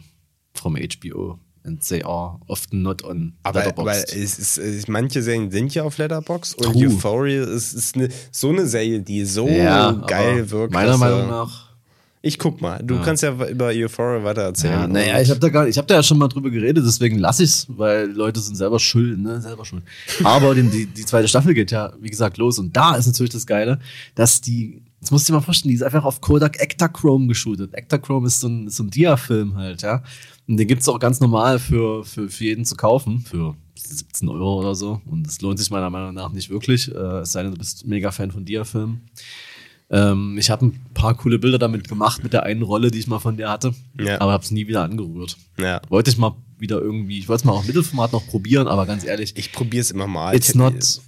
[0.55, 3.89] from HBO and they are often not on Aber, Letterboxd.
[4.13, 6.87] aber es ist, es, manche Serien sind ja auf Letterbox und True.
[6.89, 10.73] Euphoria ist, ist eine, so eine Serie, die so ja, geil wirkt.
[10.73, 11.71] Meiner Meinung nach.
[12.23, 12.83] Ich guck mal.
[12.83, 13.03] Du Ja.
[13.03, 14.73] kannst ja über Euphoria weiter erzählen.
[14.81, 17.19] Ja, naja, ich habe da gar, ich habe da ja schon mal drüber geredet, deswegen
[17.19, 19.83] lasse ich's, weil Leute sind selber schuld, ne, selber schuld.
[20.23, 23.47] Aber die, die zweite Staffel geht ja, wie gesagt, los und da ist natürlich das
[23.47, 23.81] Geile,
[24.15, 27.73] dass die, das musst du dir mal vorstellen, die ist einfach auf Kodak Ektachrome geshootet.
[27.75, 30.03] Ektachrome ist so ein, so ein Dia-Film halt, ja.
[30.47, 34.59] Und den gibt's auch ganz normal für, für, für jeden zu kaufen, für 17 Euro
[34.61, 35.01] oder so.
[35.07, 37.87] Und es lohnt sich meiner Meinung nach nicht wirklich, äh, es sei denn, du bist
[37.87, 39.01] mega Fan von Dia-Filmen.
[39.93, 43.07] Ähm, ich habe ein paar coole Bilder damit gemacht, mit der einen Rolle, die ich
[43.09, 44.21] mal von dir hatte, Ja.
[44.21, 45.37] aber habe es nie wieder angerührt.
[45.59, 45.81] Ja.
[45.89, 49.03] Wollte ich mal wieder irgendwie, ich wollte es mal auf Mittelformat noch probieren, aber ganz
[49.05, 50.35] ehrlich, Ich probiere es immer mal.
[50.37, 51.01] it's not.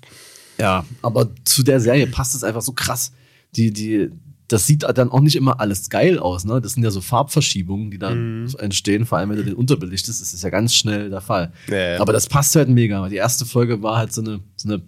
[0.59, 3.13] Ja, aber zu der Serie passt es einfach so krass.
[3.57, 4.11] Die, die,
[4.49, 6.61] das sieht dann auch nicht immer alles geil aus, ne?
[6.61, 8.55] Das sind ja so Farbverschiebungen, die dann Mhm.
[8.59, 11.53] entstehen, vor allem wenn du den unterbelichtest, das ist ja ganz schnell der Fall.
[11.69, 12.01] Ja, ja.
[12.01, 13.09] Aber das passt halt mega.
[13.09, 14.83] Die erste Folge war halt so eine, so eine,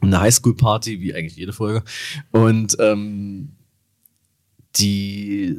[0.00, 1.82] eine Highschool-Party, wie eigentlich jede Folge.
[2.32, 3.52] Und ähm,
[4.76, 5.56] die,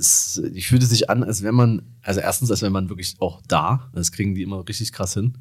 [0.54, 3.90] die fühlte sich an, als wäre man, also erstens, als wäre man wirklich auch da.
[3.94, 5.38] Das kriegen die immer richtig krass hin.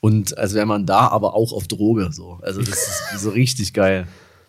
[0.00, 2.10] Und als wäre man da, aber auch auf Droge.
[2.12, 2.38] So.
[2.42, 4.06] Also das ist so richtig geil.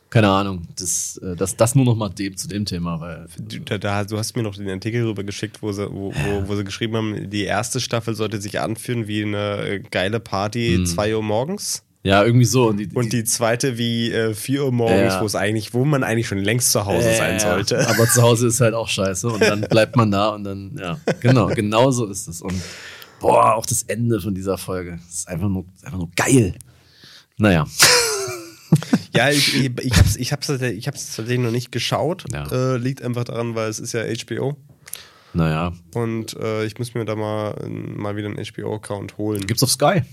[0.10, 0.68] Keine Ahnung.
[0.78, 3.28] Das, äh, das, das nur noch mal dem, zu dem Thema, weil.
[3.38, 6.48] Du, da, da, du hast mir noch den Artikel rüber geschickt, wo sie, wo, wo,
[6.48, 10.84] wo sie geschrieben haben, die erste Staffel sollte sich anfühlen wie eine äh, geile Party,
[10.84, 11.84] 2 Uhr morgens.
[12.02, 12.70] Ja, irgendwie so.
[12.70, 15.22] Und die, Und die zweite wie äh, 4 Uhr morgens, Ja.
[15.22, 17.88] wo es eigentlich, wo man eigentlich schon längst zu Hause sein Ja, sollte.
[17.90, 20.98] Aber zu Hause ist halt auch scheiße und dann bleibt man da und dann, ja,
[21.20, 22.42] genau, genau so ist es.
[22.42, 22.56] Und
[23.20, 26.56] boah, auch das Ende von dieser Folge ist einfach nur, einfach nur geil.
[27.38, 27.66] Naja,
[29.12, 32.26] Ja, ich, ich, ich hab's, ich hab's, ich hab's tatsächlich noch nicht geschaut.
[32.32, 32.46] Ja.
[32.52, 34.56] Äh, liegt einfach daran, weil es ist ja HBO.
[35.34, 35.74] naja.
[35.96, 39.48] Und äh, ich muss mir da mal, mal wieder einen HBO-Account holen.
[39.48, 40.04] Gibt's auf Sky.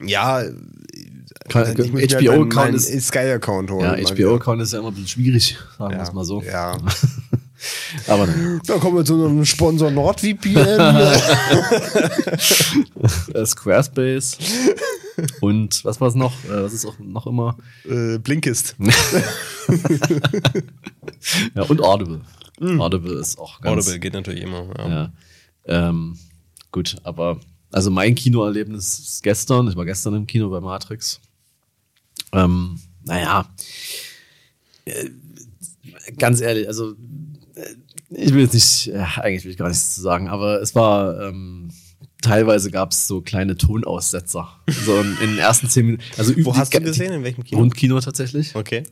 [0.00, 3.98] Ja, muss mir halt HBO-Account ist, Sky-Account holen.
[3.98, 6.42] ja, HBO-Account ist ja immer ein bisschen schwierig, sagen wir es mal so.
[6.42, 6.76] Ja.
[8.06, 8.60] Aber naja.
[8.66, 10.56] Da kommen wir zu einem Sponsor NordVPN.
[13.34, 14.38] Äh, Squarespace
[15.40, 16.32] und was war's noch?
[16.44, 17.56] Äh, was ist auch noch immer?
[17.88, 18.76] äh, Blinkist.
[21.54, 22.20] Ja, und Audible.
[22.60, 24.66] Audible ist auch ganz, Audible geht natürlich immer.
[24.78, 24.88] Ja.
[24.88, 25.12] Ja.
[25.66, 26.16] Ähm,
[26.70, 29.68] gut, aber also mein Kinoerlebnis ist gestern.
[29.68, 31.20] Ich war gestern im Kino bei Matrix.
[32.32, 33.48] Ähm, naja,
[34.84, 35.10] äh,
[36.18, 36.92] ganz ehrlich, also
[37.54, 37.74] äh,
[38.10, 41.20] ich will jetzt nicht, ja, eigentlich will ich gar nichts zu sagen, aber es war
[41.20, 41.67] ähm,
[42.22, 44.48] teilweise gab es so kleine Tonaussetzer.
[44.84, 46.04] So in, in den ersten zehn Minuten.
[46.16, 47.12] Also Wo hast du gesehen?
[47.12, 47.60] In welchem Kino?
[47.60, 48.54] Rundkino tatsächlich.
[48.54, 48.84] Okay.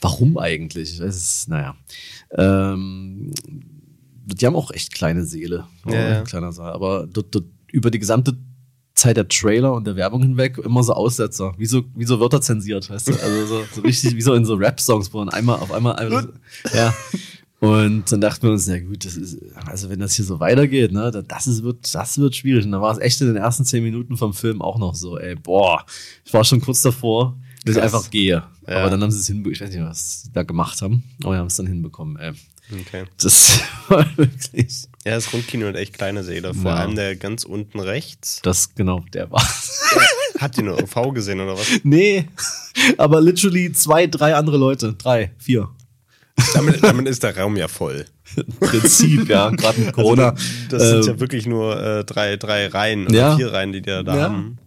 [0.00, 1.00] Warum eigentlich?
[1.00, 1.76] Es ist, naja.
[2.32, 3.32] Ähm,
[4.26, 5.66] die haben auch echt kleine Seele.
[5.86, 6.22] Ja, ja.
[6.22, 6.72] Kleiner Saal.
[6.72, 8.36] Aber dort, dort, über die gesamte
[8.94, 12.40] Zeit der Trailer und der Werbung hinweg immer so Aussetzer, wie so, wie so Wörter
[12.40, 13.12] zensiert, weißt du?
[13.12, 16.32] Also so, so richtig wie so in so Rap-Songs, wo man einmal auf einmal, einmal
[16.72, 16.94] ja.
[17.58, 20.92] Und dann dachten wir uns, ja gut, das ist, also wenn das hier so weitergeht,
[20.92, 22.66] ne, das ist, wird, das wird schwierig.
[22.66, 25.18] Und dann war es echt in den ersten zehn Minuten vom Film auch noch so,
[25.18, 25.84] ey, boah,
[26.24, 28.42] ich war schon kurz davor, dass ich einfach gehe.
[28.68, 28.76] Ja.
[28.80, 31.32] Aber dann haben sie es hinbekommen, ich weiß nicht, was sie da gemacht haben, aber
[31.32, 32.32] wir haben es dann hinbekommen, ey.
[32.80, 33.04] Okay.
[33.22, 34.88] Das war wirklich.
[35.04, 36.52] Ja, das Rundkino hat echt kleine Säle.
[36.52, 36.78] Vor Ja.
[36.78, 38.40] allem der ganz unten rechts.
[38.42, 39.40] Das, genau, der war.
[40.40, 41.66] Habt ihr nur OV gesehen oder was?
[41.84, 42.26] nee,
[42.98, 44.94] aber literally zwei, drei andere Leute.
[44.94, 45.70] Drei, vier.
[46.54, 48.04] Damit, damit ist der Raum ja voll.
[48.60, 50.34] Prinzip, ja, gerade mit Corona.
[50.68, 53.36] Das sind äh, ja wirklich nur äh, drei, drei Reihen oder Ja.
[53.36, 54.22] vier Reihen, die die da Ja.
[54.24, 54.58] haben.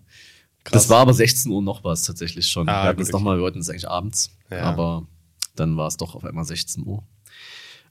[0.71, 2.67] Das war aber 16 Uhr noch was tatsächlich schon.
[2.69, 4.62] Ah, wir hatten es nochmal, wir wollten es eigentlich abends, Ja.
[4.63, 5.08] aber
[5.55, 7.03] dann war es doch auf einmal 16 Uhr.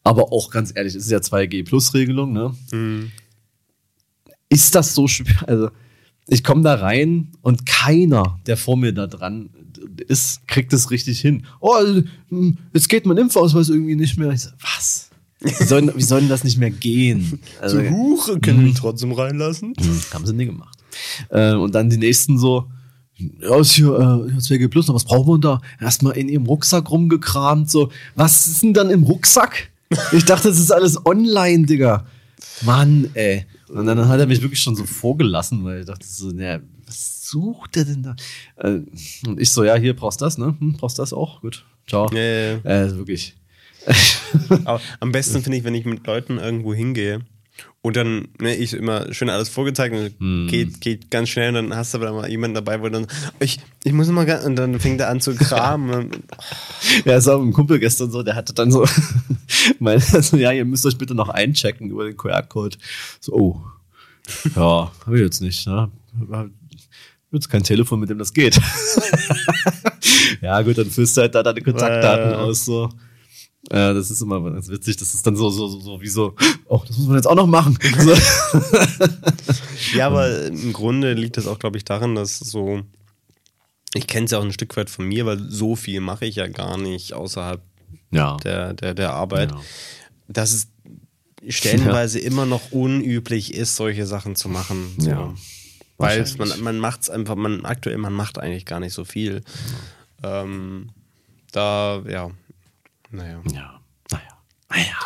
[0.04, 2.54] Aber auch ganz ehrlich, es ist ja 2G-Plus-Regelung, ne?
[2.72, 3.10] Mhm.
[4.48, 5.36] Ist das so schwer?
[5.46, 5.70] Also,
[6.28, 9.50] ich komme da rein und keiner, der vor mir da dran
[10.06, 11.44] ist, kriegt es richtig hin.
[11.60, 11.74] Oh,
[12.28, 14.30] hm, jetzt geht mein Impfausweis irgendwie nicht mehr.
[14.32, 15.10] Ich so, was?
[15.40, 17.38] Wie soll, denn- wie soll denn das nicht mehr gehen?
[17.60, 19.72] Also, So, Huch, können wir ihn trotzdem reinlassen?
[19.78, 20.76] hm, haben sie nie gemacht.
[21.30, 22.66] Äh, und dann die nächsten so,
[23.16, 23.88] ja, ist hier,
[24.26, 25.60] äh, hier 2G Plus, was brauchen wir da?
[25.80, 29.70] Erstmal in ihrem Rucksack rumgekramt, so, was ist denn dann im Rucksack?
[30.12, 32.04] Ich dachte, das ist alles online, Digga.
[32.62, 33.46] Mann, ey.
[33.70, 37.28] Und dann hat er mich wirklich schon so vorgelassen, weil ich dachte so, naja, was
[37.28, 38.16] sucht der denn da?
[38.56, 38.80] Äh,
[39.26, 40.56] und ich so, ja, hier brauchst das, ne?
[40.58, 41.40] Hm, brauchst das auch?
[41.40, 41.64] Gut.
[41.86, 42.10] Ciao.
[42.12, 42.84] Ja, ja, ja.
[42.84, 43.36] Äh, wirklich.
[45.00, 47.24] Am besten finde ich, wenn ich mit Leuten irgendwo hingehe
[47.80, 50.48] und dann, ne, ich immer schön alles vorgezeigt und Hm.
[50.50, 53.06] geht, geht ganz schnell und dann hast du aber mal jemanden dabei, wo dann,
[53.38, 55.90] ich, ich muss mal, und dann fängt er an zu kramen.
[55.94, 56.18] und,
[57.04, 58.84] Ja, es war mit einem Kumpel gestern so, der hatte dann so,
[59.78, 62.76] meinte so, ja, ihr müsst euch bitte noch einchecken über den QR-Code.
[63.20, 63.62] So, oh,
[64.56, 65.90] ja, habe ich jetzt nicht, ne?
[67.30, 68.58] Jetzt kein Telefon, mit dem das geht.
[70.40, 72.36] ja, gut, dann füllst du halt da deine Kontaktdaten Äh.
[72.36, 72.88] aus, so.
[73.70, 76.34] Ja, das ist immer ganz witzig, das ist dann so, so, so, so wie so,
[76.66, 77.76] oh, das muss man jetzt auch noch machen.
[77.98, 78.14] So.
[79.96, 82.82] ja, aber im Grunde liegt das auch, glaube ich, daran, dass so,
[83.94, 86.36] ich kenne es ja auch ein Stück weit von mir, weil so viel mache ich
[86.36, 87.60] ja gar nicht außerhalb
[88.10, 88.36] Ja.
[88.38, 89.60] der, der, der Arbeit, Ja.
[90.28, 90.68] dass es
[91.48, 94.94] stellenweise immer noch unüblich ist, solche Sachen zu machen.
[94.98, 95.10] So.
[95.10, 95.34] Ja.
[95.98, 99.42] Weil man, man macht es einfach, man aktuell, man macht eigentlich gar nicht so viel.
[100.22, 100.90] Ähm,
[101.52, 102.30] da, ja,
[103.10, 103.42] naja.
[103.52, 103.80] Ja.
[104.10, 104.22] Naja.
[104.70, 104.96] Naja.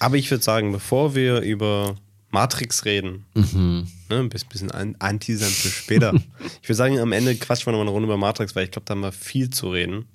[0.00, 1.96] Aber ich würde sagen, bevor wir über
[2.30, 3.86] Matrix reden, Mhm.
[4.10, 6.12] ne, ein bisschen, bisschen an- anteasern für später.
[6.62, 8.84] ich würde sagen, am Ende quatschen wir nochmal eine Runde über Matrix, weil ich glaube,
[8.86, 10.06] da haben wir viel zu reden.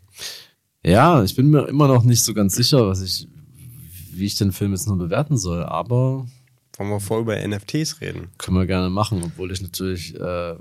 [0.85, 3.27] Ja, ich bin mir immer noch nicht so ganz sicher, was ich,
[4.11, 6.27] wie ich den Film jetzt nur bewerten soll, aber
[6.77, 8.29] Wollen wir vor über NFTs reden?
[8.37, 10.55] können wir gerne machen, obwohl ich natürlich, äh,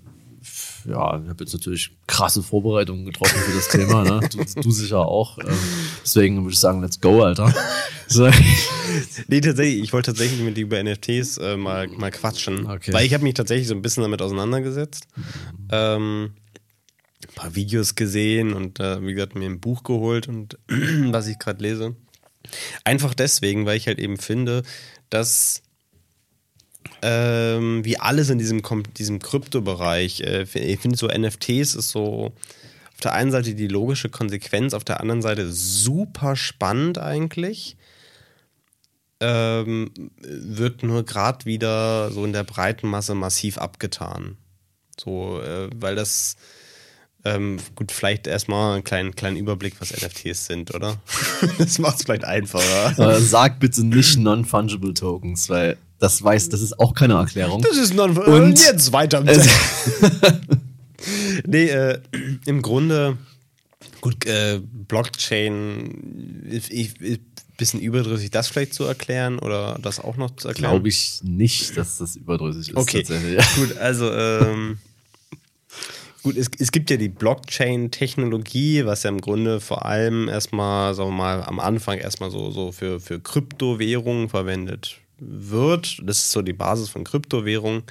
[0.86, 4.28] ja, ich habe jetzt natürlich krasse Vorbereitungen getroffen für das Thema, ne?
[4.30, 5.38] Du, du sicher auch.
[5.38, 5.46] Ähm,
[6.02, 7.52] deswegen würde ich sagen, let's go, Alter.
[8.08, 8.28] So.
[9.28, 12.66] Nee, tatsächlich, ich wollte tatsächlich mit dir über NFTs äh, mal, mal quatschen.
[12.66, 12.92] Okay.
[12.92, 15.06] Weil ich habe mich tatsächlich so ein bisschen damit auseinandergesetzt.
[15.70, 16.34] Ähm,
[17.26, 21.38] ein paar Videos gesehen und äh, wie gesagt, mir ein Buch geholt und was ich
[21.38, 21.96] gerade lese.
[22.84, 24.62] Einfach deswegen, weil ich halt eben finde,
[25.08, 25.62] dass
[27.02, 28.62] ähm, wie alles in diesem,
[28.96, 32.32] diesem Kryptobereich, äh, ich finde so NFTs ist so
[32.92, 37.76] auf der einen Seite die logische Konsequenz, auf der anderen Seite super spannend eigentlich
[39.22, 44.36] ähm, wird nur gerade wieder so in der breiten Masse massiv abgetan.
[44.98, 46.36] So, äh, weil das
[47.24, 51.00] ähm, gut, vielleicht erstmal einen kleinen, kleinen Überblick, was NFTs sind, oder?
[51.58, 53.20] das macht es vielleicht einfacher.
[53.20, 57.62] Sag bitte nicht Non-Fungible Tokens, weil das weiß, das ist auch keine Erklärung.
[57.62, 59.24] Das ist non Und- Und jetzt weiter.
[59.24, 59.38] Äh,
[61.46, 62.00] nee, äh,
[62.44, 63.18] im Grunde,
[64.00, 67.20] gut, äh, Blockchain, ich, ich,
[67.56, 70.72] bisschen überdrüssig, das vielleicht zu erklären oder das auch noch zu erklären?
[70.72, 72.76] Glaube ich nicht, dass das überdrüssig ist.
[72.76, 73.38] Okay, tatsächlich.
[73.54, 74.78] gut, also ähm,
[76.24, 81.10] gut, es, es gibt ja die Blockchain-Technologie, was ja im Grunde vor allem erstmal, sagen
[81.10, 85.98] wir mal, am Anfang erstmal so, so für, für Kryptowährungen verwendet wird.
[86.04, 87.82] Das ist so die Basis von Kryptowährungen.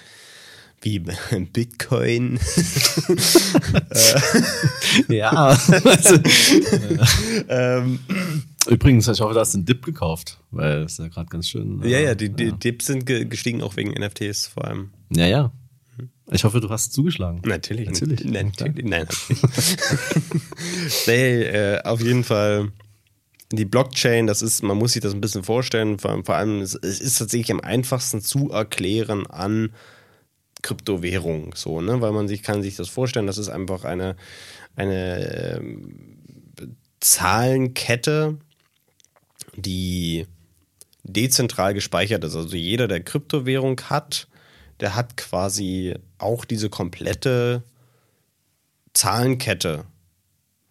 [0.83, 0.99] Wie
[1.53, 2.39] Bitcoin.
[5.07, 5.57] Ja.
[5.85, 6.15] Also,
[7.49, 7.99] ähm,
[8.67, 11.81] übrigens, ich hoffe, du hast den Dip gekauft, weil es ist ja gerade ganz schön.
[11.83, 14.91] ja, äh, ja, die, die Dips sind ge- gestiegen auch wegen NFTs vor allem.
[15.15, 15.51] Ja, ja.
[16.31, 17.41] Ich hoffe, du hast zugeschlagen.
[17.45, 17.87] Natürlich.
[17.87, 18.23] Natürlich.
[18.25, 18.85] Nein, natürlich.
[18.85, 19.77] Nein, hab ich nicht.
[21.07, 22.71] nee, äh, auf jeden Fall.
[23.51, 26.73] Die Blockchain, das ist, man muss sich das ein bisschen vorstellen, vor, vor allem, es,
[26.75, 29.73] es ist tatsächlich am einfachsten zu erklären an
[30.61, 32.01] Kryptowährung, so, ne?
[32.01, 34.15] Weil man sich kann sich das vorstellen, das ist einfach eine,
[34.75, 36.17] eine ähm,
[36.99, 38.37] Zahlenkette,
[39.55, 40.27] die
[41.03, 42.35] dezentral gespeichert ist.
[42.35, 44.27] Also jeder, der Kryptowährung hat,
[44.79, 47.63] der hat quasi auch diese komplette
[48.93, 49.85] Zahlenkette.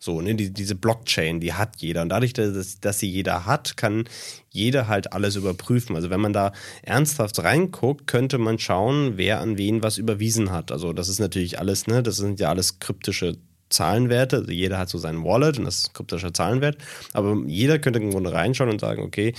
[0.02, 2.00] So, ne, die, diese Blockchain, die hat jeder.
[2.00, 4.04] Und dadurch, dass, dass sie jeder hat, kann
[4.48, 5.94] jeder halt alles überprüfen.
[5.94, 10.72] Also wenn man da ernsthaft reinguckt, könnte man schauen, wer an wen was überwiesen hat.
[10.72, 13.36] Also das ist natürlich alles, ne, das sind ja alles kryptische
[13.68, 14.38] Zahlenwerte.
[14.38, 16.78] Also jeder hat so seinen Wallet und das ist ein kryptischer Zahlenwert.
[17.12, 19.34] Aber jeder könnte im Grunde reinschauen und sagen, okay,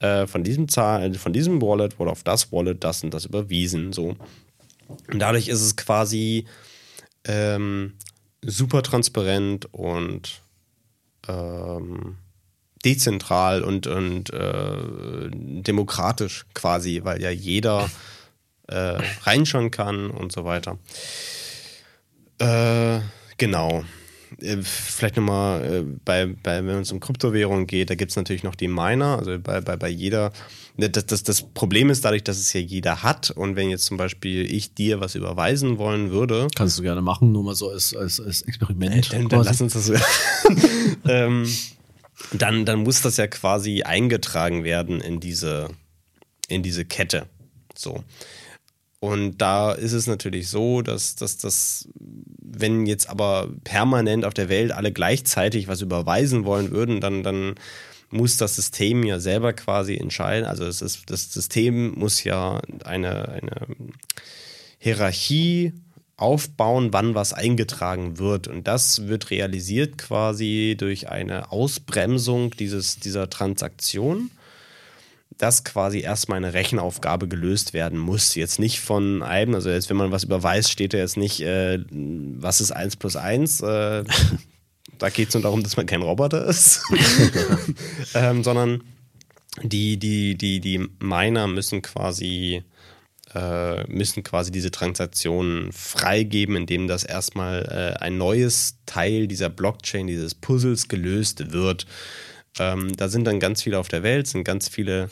[0.00, 3.92] äh, von diesem Zahl, von diesem Wallet wurde auf das Wallet das und das überwiesen.
[3.92, 4.16] So.
[5.12, 6.46] Und dadurch ist es quasi
[7.24, 7.92] ähm,
[8.46, 10.40] super transparent und
[11.28, 12.16] ähm,
[12.84, 17.90] dezentral und, und äh, demokratisch quasi, weil ja jeder
[18.68, 20.78] äh, reinschauen kann und so weiter.
[22.38, 23.00] Äh,
[23.36, 23.84] genau.
[24.40, 28.42] Äh, vielleicht nochmal, äh, bei, bei, wenn es um Kryptowährungen geht, da gibt es natürlich
[28.42, 30.32] noch die Miner, also bei, bei, bei jeder.
[30.76, 33.86] Ne, das, das, das Problem ist dadurch, dass es ja jeder hat und wenn jetzt
[33.86, 36.48] zum Beispiel ich dir was überweisen wollen würde.
[36.54, 39.12] Kannst du gerne machen, nur mal so als, als, als Experiment.
[39.12, 39.90] Äh, dann, dann lass uns das.
[41.08, 41.46] ähm,
[42.32, 45.70] dann, dann muss das ja quasi eingetragen werden in diese,
[46.48, 47.26] in diese Kette.
[47.74, 48.02] So.
[48.98, 54.72] Und da ist es natürlich so, dass, das, wenn jetzt aber permanent auf der Welt
[54.72, 57.54] alle gleichzeitig was überweisen wollen würden, dann, dann
[58.10, 60.46] muss das System ja selber quasi entscheiden.
[60.46, 63.66] Also es ist, das System muss ja eine, eine
[64.78, 65.74] Hierarchie
[66.16, 68.48] aufbauen, wann was eingetragen wird.
[68.48, 74.30] Und das wird realisiert quasi durch eine Ausbremsung dieses, dieser Transaktion
[75.38, 78.34] dass quasi erstmal eine Rechenaufgabe gelöst werden muss.
[78.34, 81.78] Jetzt nicht von einem, also jetzt, wenn man was überweist, steht da jetzt nicht, äh,
[81.90, 83.60] was ist 1 plus 1.
[83.60, 84.04] Äh,
[84.98, 86.82] da geht es nur darum, dass man kein Roboter ist.
[88.14, 88.82] ähm, sondern
[89.62, 92.62] die, die, die, die Miner müssen quasi
[93.34, 100.06] äh, müssen quasi diese Transaktionen freigeben, indem das erstmal äh, ein neues Teil dieser Blockchain,
[100.06, 101.86] dieses Puzzles gelöst wird.
[102.58, 105.10] Ähm, da sind dann ganz viele auf der Welt, sind ganz viele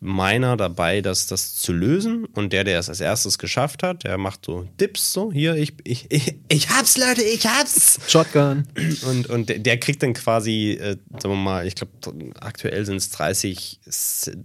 [0.00, 2.24] Miner dabei, das, das zu lösen.
[2.26, 5.74] Und der, der es als erstes geschafft hat, der macht so Dips, so hier, ich,
[5.84, 7.98] ich, ich, ich hab's, Leute, ich hab's.
[8.06, 8.66] Shotgun.
[9.08, 11.92] Und, und der, der kriegt dann quasi, äh, sagen wir mal, ich glaube,
[12.40, 13.80] aktuell sind es 30,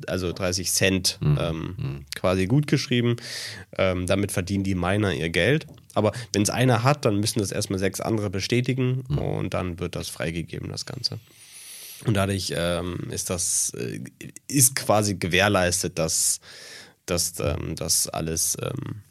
[0.08, 1.38] also 30 Cent mhm.
[1.40, 2.06] Ähm, mhm.
[2.16, 3.18] quasi gut geschrieben.
[3.78, 5.68] Ähm, damit verdienen die Miner ihr Geld.
[5.94, 9.18] Aber wenn es einer hat, dann müssen das erstmal sechs andere bestätigen mhm.
[9.20, 11.20] und dann wird das freigegeben, das Ganze.
[12.06, 14.02] Und dadurch ähm, ist das, äh,
[14.48, 16.40] ist quasi gewährleistet, dass,
[17.06, 19.02] dass ähm, das alles ähm,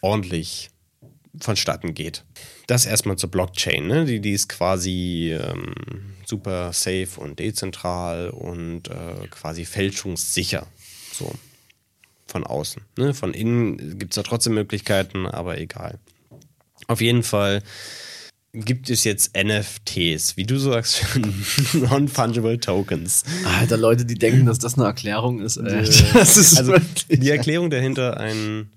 [0.00, 0.70] ordentlich
[1.40, 2.24] vonstatten geht.
[2.66, 4.04] Das erstmal zur Blockchain, ne?
[4.04, 5.74] die, die ist quasi ähm,
[6.24, 10.66] super safe und dezentral und äh, quasi fälschungssicher.
[11.12, 11.32] So
[12.26, 12.82] von außen.
[12.98, 13.14] Ne?
[13.14, 15.98] Von innen gibt es da trotzdem Möglichkeiten, aber egal.
[16.88, 17.62] Auf jeden Fall
[18.64, 21.04] gibt es jetzt NFTs, wie du sagst,
[21.74, 23.24] Non-Fungible Tokens.
[23.58, 25.58] Alter, Leute, die denken, dass das eine Erklärung ist.
[25.58, 25.84] Ey.
[26.14, 26.74] Das ist also
[27.10, 28.70] die Erklärung dahinter ein,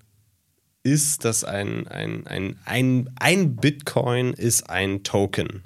[0.84, 5.64] ist, dass ein, ein, ein, ein, ein Bitcoin ist ein Token.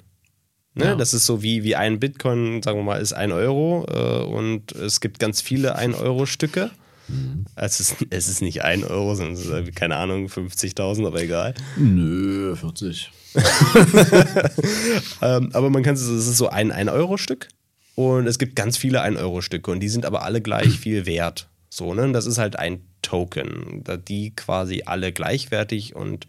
[0.74, 0.84] Ne?
[0.86, 0.94] Ja.
[0.96, 4.72] Das ist so wie, wie ein Bitcoin, sagen wir mal, ist ein Euro äh, und
[4.72, 6.70] es gibt ganz viele Ein-Euro-Stücke.
[7.08, 7.46] Mhm.
[7.56, 11.54] Es, ist, es ist nicht ein Euro, sondern es ist, keine Ahnung, 50.000, aber egal.
[11.76, 13.10] Nö, 40.
[15.22, 17.48] ähm, aber man kann es, es ist so ein 1-Euro-Stück
[17.94, 21.48] und es gibt ganz viele 1-Euro-Stücke und die sind aber alle gleich viel wert.
[21.68, 22.12] So, ne?
[22.12, 26.28] Das ist halt ein Token, da die quasi alle gleichwertig und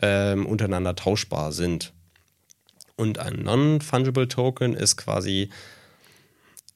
[0.00, 1.92] ähm, untereinander tauschbar sind.
[2.96, 5.50] Und ein Non-Fungible Token ist quasi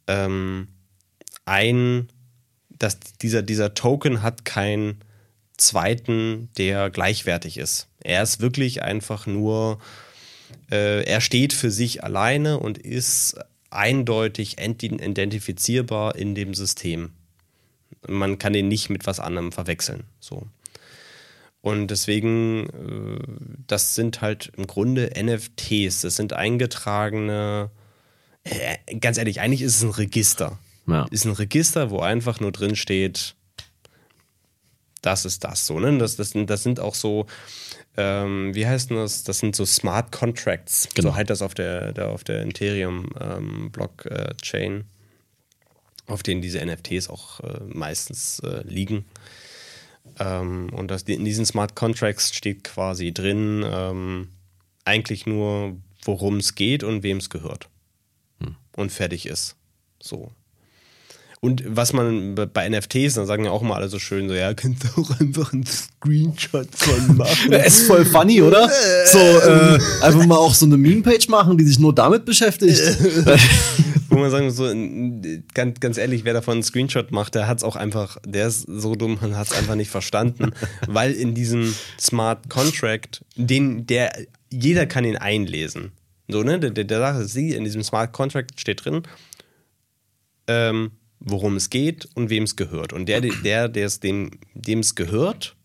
[0.06, 0.68] ähm,
[1.44, 2.08] ein,
[2.68, 5.00] dass dieser, dieser Token hat keinen
[5.56, 7.88] zweiten, der gleichwertig ist.
[8.00, 9.78] Er ist wirklich einfach nur,
[10.70, 13.36] äh, er steht für sich alleine und ist
[13.70, 17.12] eindeutig identifizierbar in dem System.
[18.06, 20.04] Man kann ihn nicht mit was anderem verwechseln.
[20.20, 20.46] So.
[21.60, 23.18] Und deswegen, äh,
[23.66, 26.02] das sind halt im Grunde NFTs.
[26.02, 27.70] Das sind eingetragene,
[28.44, 30.58] äh, ganz ehrlich, eigentlich ist es ein Register.
[30.86, 31.06] Ja.
[31.10, 33.34] Ist ein Register, wo einfach nur drin steht,
[35.06, 35.78] das ist das so.
[35.78, 35.96] Ne?
[35.98, 37.26] Das, das, das sind auch so,
[37.96, 39.22] ähm, wie heißt das?
[39.22, 40.88] Das sind so Smart Contracts.
[40.94, 41.10] Genau.
[41.10, 44.84] So halt das auf der, der auf der Ethereum-Blockchain, ähm,
[46.08, 49.04] auf denen diese NFTs auch äh, meistens äh, liegen.
[50.18, 54.30] Ähm, und das, in diesen Smart Contracts steht quasi drin ähm,
[54.84, 57.68] eigentlich nur, worum es geht und wem es gehört.
[58.40, 58.56] Hm.
[58.76, 59.54] Und fertig ist.
[60.02, 60.32] So.
[61.40, 64.54] Und was man bei NFTs, dann sagen ja auch mal alle so schön, so, ja,
[64.54, 67.52] kannst du auch einfach einen Screenshot von machen.
[67.52, 68.70] Ist voll funny, oder?
[69.04, 72.80] So, äh, einfach mal auch so eine Meme-Page machen, die sich nur damit beschäftigt.
[74.08, 74.64] Wo man sagen so,
[75.52, 78.66] ganz, ganz ehrlich, wer davon einen Screenshot macht, der hat es auch einfach, der ist
[78.66, 80.52] so dumm und hat es einfach nicht verstanden,
[80.86, 84.10] weil in diesem Smart Contract, den, der,
[84.50, 85.92] jeder kann ihn einlesen.
[86.28, 89.02] So, ne, der, der Sache, sie, in diesem Smart Contract steht drin,
[90.46, 92.92] ähm, worum es geht und wem es gehört.
[92.92, 95.56] Und der, der, der es dem es gehört,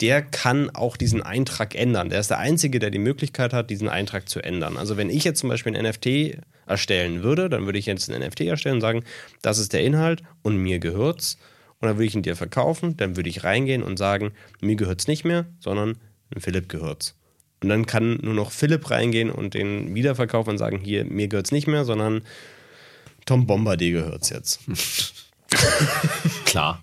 [0.00, 2.10] der kann auch diesen Eintrag ändern.
[2.10, 4.76] Der ist der Einzige, der die Möglichkeit hat, diesen Eintrag zu ändern.
[4.76, 8.20] Also wenn ich jetzt zum Beispiel ein NFT erstellen würde, dann würde ich jetzt ein
[8.20, 9.04] NFT erstellen und sagen,
[9.40, 11.38] das ist der Inhalt und mir gehört's.
[11.80, 15.08] Und dann würde ich ihn dir verkaufen, dann würde ich reingehen und sagen, mir gehört's
[15.08, 15.96] nicht mehr, sondern
[16.36, 17.14] Philipp gehört's.
[17.62, 21.52] Und dann kann nur noch Philipp reingehen und den wiederverkaufen und sagen, hier, mir gehört's
[21.52, 22.22] nicht mehr, sondern
[23.26, 24.60] Tom Bombardier gehört's jetzt.
[26.44, 26.82] Klar.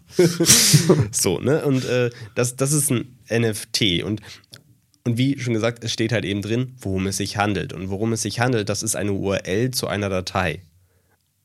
[1.12, 1.65] so, ne?
[1.65, 4.03] Und äh, das, das ist ein NFT.
[4.03, 4.21] Und,
[5.06, 7.73] und wie schon gesagt, es steht halt eben drin, worum es sich handelt.
[7.73, 10.62] Und worum es sich handelt, das ist eine URL zu einer Datei.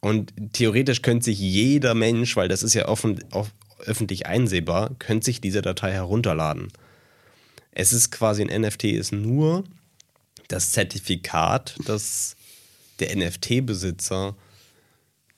[0.00, 3.52] Und theoretisch könnte sich jeder Mensch, weil das ist ja offen, off,
[3.84, 6.68] öffentlich einsehbar, könnte sich diese Datei herunterladen.
[7.72, 9.64] Es ist quasi ein NFT, ist nur
[10.48, 12.36] das Zertifikat, das
[13.00, 14.36] der NFT-Besitzer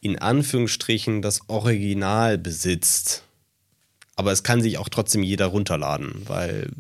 [0.01, 3.25] in Anführungsstrichen das Original besitzt.
[4.17, 6.71] Aber es kann sich auch trotzdem jeder runterladen, weil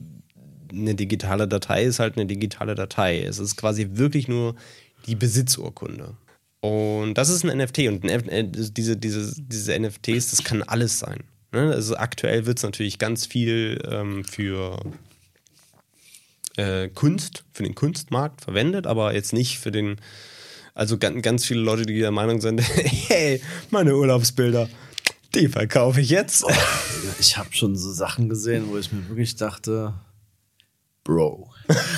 [0.72, 3.22] eine digitale Datei ist halt eine digitale Datei.
[3.22, 4.54] Es ist quasi wirklich nur
[5.06, 6.14] die Besitzurkunde.
[6.60, 10.98] Und das ist ein NFT und ein, äh, diese, diese, diese NFTs, das kann alles
[10.98, 11.24] sein.
[11.52, 11.72] Ne?
[11.72, 14.78] Also aktuell wird es natürlich ganz viel ähm, für
[16.56, 19.96] äh, Kunst, für den Kunstmarkt verwendet, aber jetzt nicht für den
[20.80, 22.58] also ganz, ganz viele Leute, die der Meinung sind,
[23.08, 24.66] hey, meine Urlaubsbilder,
[25.34, 26.42] die verkaufe ich jetzt.
[26.42, 26.50] Oh,
[27.18, 29.92] ich habe schon so Sachen gesehen, wo ich mir wirklich dachte,
[31.04, 31.50] Bro.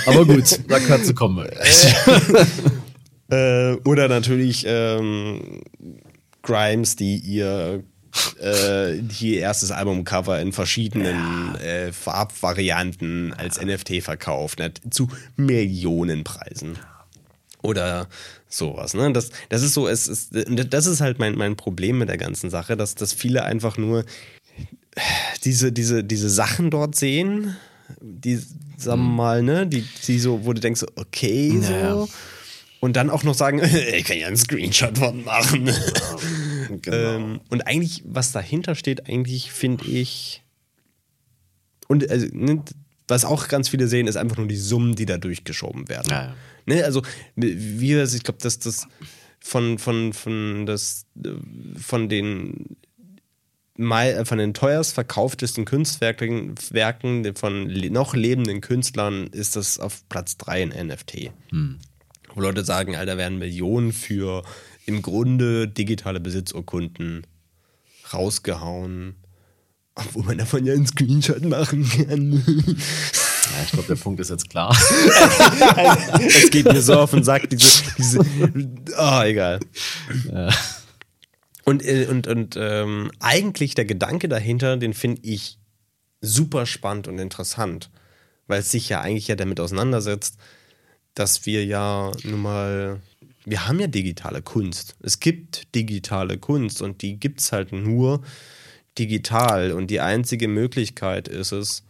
[0.07, 1.49] Aber gut, da kannst du kommen.
[3.31, 5.63] äh, oder natürlich ähm,
[6.43, 7.85] Grimes, die ihr
[8.41, 11.61] äh, die erstes Albumcover in verschiedenen ja.
[11.61, 16.81] äh, Farbvarianten als NFT verkauft, ne, zu Millionenpreisen.
[17.63, 18.09] Oder
[18.55, 18.95] sowas.
[18.95, 19.13] Ne?
[19.13, 22.51] Das, das ist so, es ist, das ist halt mein, mein Problem mit der ganzen
[22.51, 24.05] Sache, dass, dass viele einfach nur
[25.45, 27.57] diese, diese, diese Sachen dort sehen,
[28.01, 28.37] die,
[28.77, 29.17] sagen wir mhm.
[29.17, 31.73] mal, ne, die, die so, wo du denkst, okay, so.
[31.73, 32.07] Ja.
[32.81, 33.63] Und dann auch noch sagen,
[33.95, 35.67] ich kann ja einen Screenshot von machen.
[36.83, 36.97] genau.
[36.97, 40.43] ähm, und eigentlich, was dahinter steht, eigentlich finde ich.
[41.87, 42.63] Und also, ne,
[43.09, 46.09] was auch ganz viele sehen, ist einfach nur die Summen, die da durchgeschoben werden.
[46.11, 46.35] Ja, ja.
[46.73, 47.03] Ne, also,
[47.37, 48.87] wie das, ich glaube, dass das
[49.41, 51.07] von, von, von, das,
[51.77, 52.77] von den
[53.79, 60.63] von den teuerst verkauftesten Kunstwerken Werken von noch lebenden Künstlern ist das auf Platz 3
[60.63, 61.31] in NFT.
[61.49, 61.79] Hm.
[62.35, 64.45] Wo Leute sagen, Alter, werden Millionen für
[64.85, 67.27] im Grunde digitale Besitzurkunden
[68.13, 69.17] rausgehauen.
[69.95, 72.45] Obwohl man davon ja einen Screenshot machen kann.
[73.53, 74.75] Ja, ich glaube, der Punkt ist jetzt klar.
[76.27, 78.21] es geht mir so auf den Sack, diese, diese
[78.99, 79.61] oh, egal.
[80.33, 80.49] Ja.
[81.65, 85.59] Und, äh, und, und ähm, eigentlich der Gedanke dahinter, den finde ich
[86.21, 87.91] super spannend und interessant,
[88.47, 90.39] weil es sich ja eigentlich ja damit auseinandersetzt,
[91.15, 93.01] dass wir ja nun mal,
[93.45, 94.97] wir haben ja digitale Kunst.
[95.03, 98.23] Es gibt digitale Kunst und die gibt es halt nur
[98.99, 101.85] digital und die einzige Möglichkeit ist es,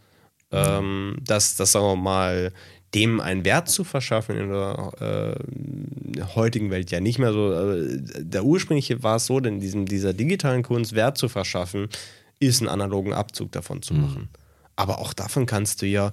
[0.53, 2.53] ähm, dass, dass, sagen wir mal,
[2.93, 5.35] dem einen Wert zu verschaffen in der
[6.15, 7.51] äh, heutigen Welt ja nicht mehr so.
[7.51, 11.89] Äh, der ursprüngliche war es so, denn diesem, dieser digitalen Kunst Wert zu verschaffen,
[12.39, 14.01] ist einen analogen Abzug davon zu mhm.
[14.01, 14.21] machen.
[14.21, 14.29] Mhm.
[14.75, 16.11] Aber auch davon kannst du ja,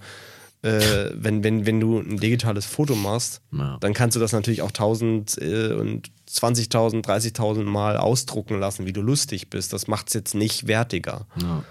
[0.62, 3.76] äh, wenn, wenn, wenn du ein digitales Foto machst, ja.
[3.80, 8.92] dann kannst du das natürlich auch 1000 äh, und 20.000, 30.000 Mal ausdrucken lassen, wie
[8.92, 9.72] du lustig bist.
[9.72, 11.26] Das macht es jetzt nicht wertiger.
[11.42, 11.64] Ja.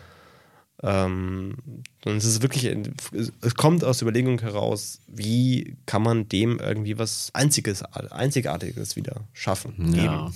[0.81, 1.57] Ähm,
[2.05, 2.65] und es ist wirklich,
[3.41, 9.27] es kommt aus der Überlegung heraus, wie kann man dem irgendwie was Einziges, Einzigartiges wieder
[9.33, 9.93] schaffen.
[9.93, 10.31] Ja.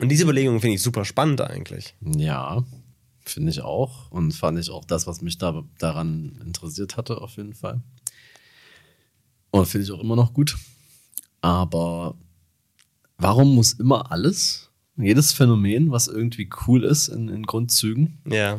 [0.00, 1.94] Und diese Überlegung finde ich super spannend eigentlich.
[2.00, 2.64] Ja,
[3.24, 4.10] finde ich auch.
[4.10, 7.80] Und fand ich auch das, was mich da, daran interessiert hatte, auf jeden Fall.
[9.52, 10.56] Und finde ich auch immer noch gut.
[11.40, 12.16] Aber
[13.18, 18.58] warum muss immer alles jedes Phänomen, was irgendwie cool ist in, in Grundzügen, ja.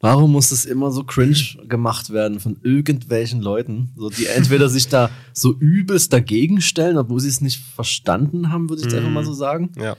[0.00, 4.86] Warum muss das immer so cringe gemacht werden von irgendwelchen Leuten, so die entweder sich
[4.88, 9.10] da so übelst dagegen stellen, obwohl sie es nicht verstanden haben, würde ich jetzt einfach
[9.10, 9.70] mal so sagen.
[9.76, 9.96] Ja.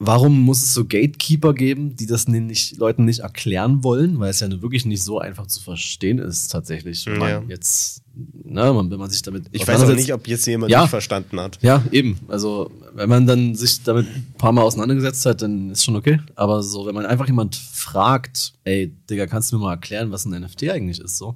[0.00, 4.38] Warum muss es so Gatekeeper geben, die das nicht, Leuten nicht erklären wollen, weil es
[4.38, 7.04] ja wirklich nicht so einfach zu verstehen ist, tatsächlich.
[7.06, 7.42] Wenn man Ja.
[7.48, 8.02] jetzt,
[8.44, 9.46] ne, man, wenn man sich damit.
[9.50, 10.82] Ich weiß auch nicht, ob jetzt jemand Ja.
[10.82, 11.58] nicht verstanden hat.
[11.62, 12.16] Ja, eben.
[12.28, 16.20] Also, wenn man dann sich damit ein paar Mal auseinandergesetzt hat, dann ist schon okay.
[16.36, 20.26] Aber so, wenn man einfach jemand fragt, ey, Digga, kannst du mir mal erklären, was
[20.26, 21.34] ein NFT eigentlich ist, so,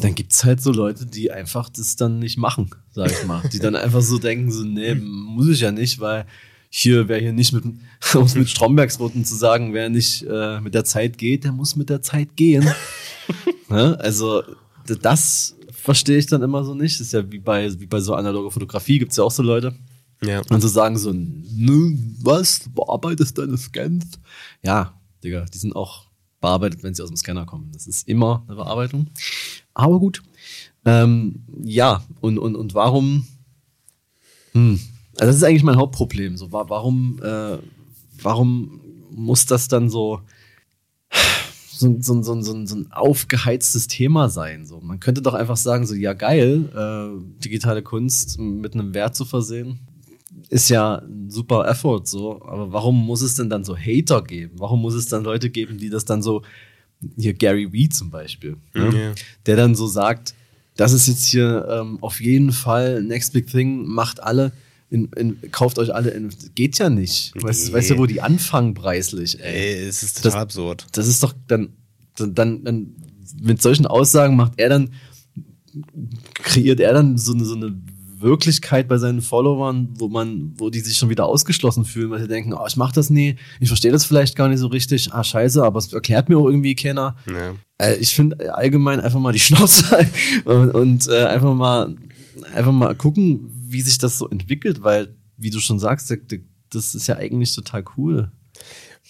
[0.00, 3.42] dann gibt's halt so Leute, die einfach das dann nicht machen, sag ich mal.
[3.52, 6.24] Die dann einfach so denken, so, nee, muss ich ja nicht, weil
[6.74, 7.64] hier, wer hier nicht mit,
[8.14, 11.52] um es mit Strombergs Worten zu sagen, wer nicht äh, mit der Zeit geht, der
[11.52, 12.66] muss mit der Zeit gehen.
[13.68, 13.98] ne?
[14.00, 14.42] Also,
[14.86, 16.98] das verstehe ich dann immer so nicht.
[16.98, 19.74] Das ist ja wie bei, wie bei so analoger Fotografie, gibt's ja auch so Leute.
[20.22, 20.40] Ja.
[20.48, 24.18] Und zu sagen so, nö, was, du bearbeitest deine Scans?
[24.64, 26.06] Ja, Digga, die sind auch
[26.40, 27.70] bearbeitet, wenn sie aus dem Scanner kommen.
[27.72, 29.10] Das ist immer eine Bearbeitung.
[29.74, 30.22] Aber gut.
[30.86, 33.26] Ähm, ja, und, und, und warum,
[34.52, 34.80] hm,
[35.18, 36.36] also das ist eigentlich mein Hauptproblem.
[36.36, 37.58] So, wa- warum, äh,
[38.22, 40.20] warum muss das dann so,
[41.70, 44.66] so, so, so, so, so ein aufgeheiztes Thema sein.
[44.66, 44.80] So.
[44.80, 49.24] Man könnte doch einfach sagen, so, ja geil, äh, digitale Kunst mit einem Wert zu
[49.24, 49.80] versehen,
[50.48, 52.40] ist ja ein super Effort, so.
[52.42, 54.52] Aber warum muss es denn dann so Hater geben?
[54.58, 56.42] Warum muss es dann Leute geben, die das dann so,
[57.18, 58.90] hier Gary Vee zum Beispiel, ne?
[59.08, 59.12] Ja.
[59.46, 60.34] der dann so sagt,
[60.76, 64.52] das ist jetzt hier ähm, auf jeden Fall Next Big Thing, macht alle,
[64.92, 67.32] in, in, kauft euch alle, in, geht ja nicht.
[67.42, 67.72] Weißt, Nee.
[67.74, 69.76] weißt du, wo die anfangen preislich, ey?
[69.80, 70.86] Ey, es ist total Das- absurd.
[70.92, 71.70] das ist doch dann,
[72.16, 72.94] dann, dann,
[73.40, 74.90] mit solchen Aussagen macht er dann,
[76.34, 77.74] kreiert er dann so eine, so eine
[78.18, 82.28] Wirklichkeit bei seinen Followern, wo man, wo die sich schon wieder ausgeschlossen fühlen, weil sie
[82.28, 85.24] denken, oh, ich mach das nie, ich verstehe das vielleicht gar nicht so richtig, ah,
[85.24, 87.16] scheiße, aber es erklärt mir auch irgendwie keiner.
[87.26, 87.54] Ja.
[87.78, 90.06] Äh, ich finde allgemein einfach mal die Schnauze
[90.44, 91.96] und, und äh, einfach mal,
[92.54, 96.14] einfach mal gucken, wie sich das so entwickelt, weil, wie du schon sagst,
[96.70, 98.30] das ist ja eigentlich total cool.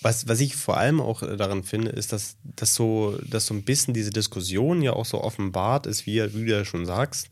[0.00, 3.54] Was, was ich vor allem auch äh, daran finde, ist, dass, dass, so, dass so
[3.54, 7.28] ein bisschen diese Diskussion ja auch so offenbart ist, wie, wie du ja schon sagst,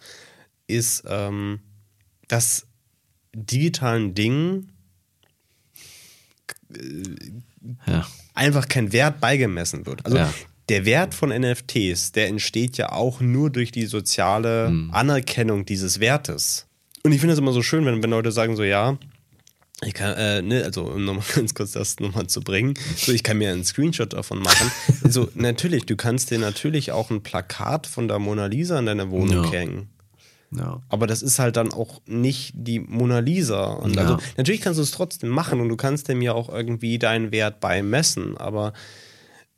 [0.67, 1.61] ist, ähm,
[2.29, 2.67] dass
[3.35, 4.73] digitalen Dingen
[7.87, 8.07] Ja.
[8.35, 10.05] einfach kein Wert beigemessen wird.
[10.05, 10.33] Also Ja.
[10.69, 14.91] der Wert von NFTs, der entsteht ja auch nur durch die soziale Hm.
[14.93, 16.67] Anerkennung dieses Wertes.
[17.03, 18.99] Und ich finde es immer so schön, wenn, wenn Leute sagen so, ja,
[19.83, 23.23] ich kann, äh, ne, also um nochmal ganz kurz das nochmal zu bringen, so ich
[23.23, 24.71] kann mir einen Screenshot davon machen.
[25.09, 29.11] so, natürlich, du kannst dir natürlich auch ein Plakat von der Mona Lisa in deiner
[29.11, 29.51] Wohnung Ja.
[29.53, 29.89] hängen.
[30.55, 30.83] Ja.
[30.89, 33.67] Aber das ist halt dann auch nicht die Mona Lisa.
[33.67, 34.03] Und Ja.
[34.03, 37.31] also natürlich kannst du es trotzdem machen und du kannst dem ja auch irgendwie deinen
[37.33, 38.37] Wert beimessen.
[38.37, 38.73] Aber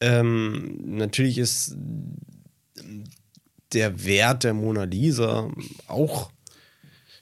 [0.00, 1.74] ähm, natürlich ist
[3.72, 5.50] der Wert der Mona Lisa
[5.88, 6.30] auch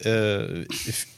[0.04, 0.64] äh,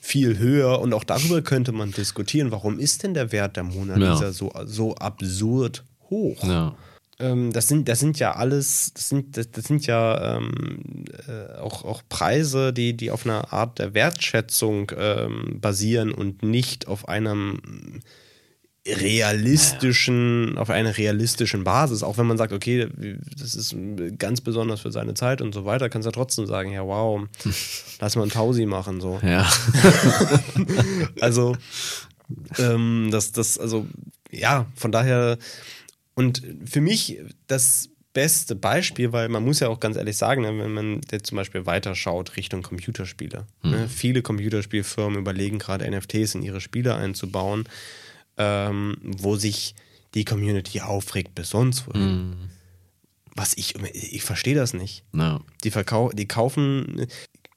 [0.00, 2.50] viel höher und auch darüber könnte man diskutieren.
[2.50, 4.12] Warum ist denn der Wert der Mona Ja.
[4.12, 6.42] Lisa so, so absurd hoch?
[6.44, 6.74] Ja.
[7.18, 11.58] Ähm, das, sind, das sind ja alles, das sind, das, das sind ja ähm, äh,
[11.58, 17.08] auch, auch Preise, die, die auf einer Art der Wertschätzung ähm, basieren und nicht auf
[17.08, 18.00] einem
[18.86, 22.02] realistischen, auf einer realistischen Basis.
[22.02, 22.88] Auch wenn man sagt, okay,
[23.38, 23.76] das ist
[24.18, 27.22] ganz besonders für seine Zeit und so weiter, kannst du ja trotzdem sagen, ja wow,
[28.00, 29.20] lass mal ein Tausi machen so.
[29.22, 29.50] Ja.
[31.20, 31.56] Also,
[32.58, 33.86] ähm, das, das, also,
[34.30, 35.38] ja, von daher,
[36.14, 40.58] und für mich das beste Beispiel, weil man muss ja auch ganz ehrlich sagen, ne,
[40.58, 43.46] wenn man jetzt zum Beispiel weiterschaut Richtung Computerspiele.
[43.62, 47.64] Ne, viele Computerspielfirmen überlegen gerade NFTs in ihre Spiele einzubauen,
[48.38, 49.74] ähm, wo sich
[50.14, 52.36] die Community aufregt bis sonst wohin.
[53.34, 55.04] Was ich, ich verstehe das nicht.
[55.14, 55.40] ja.
[55.64, 57.06] Die, verkau die kaufen,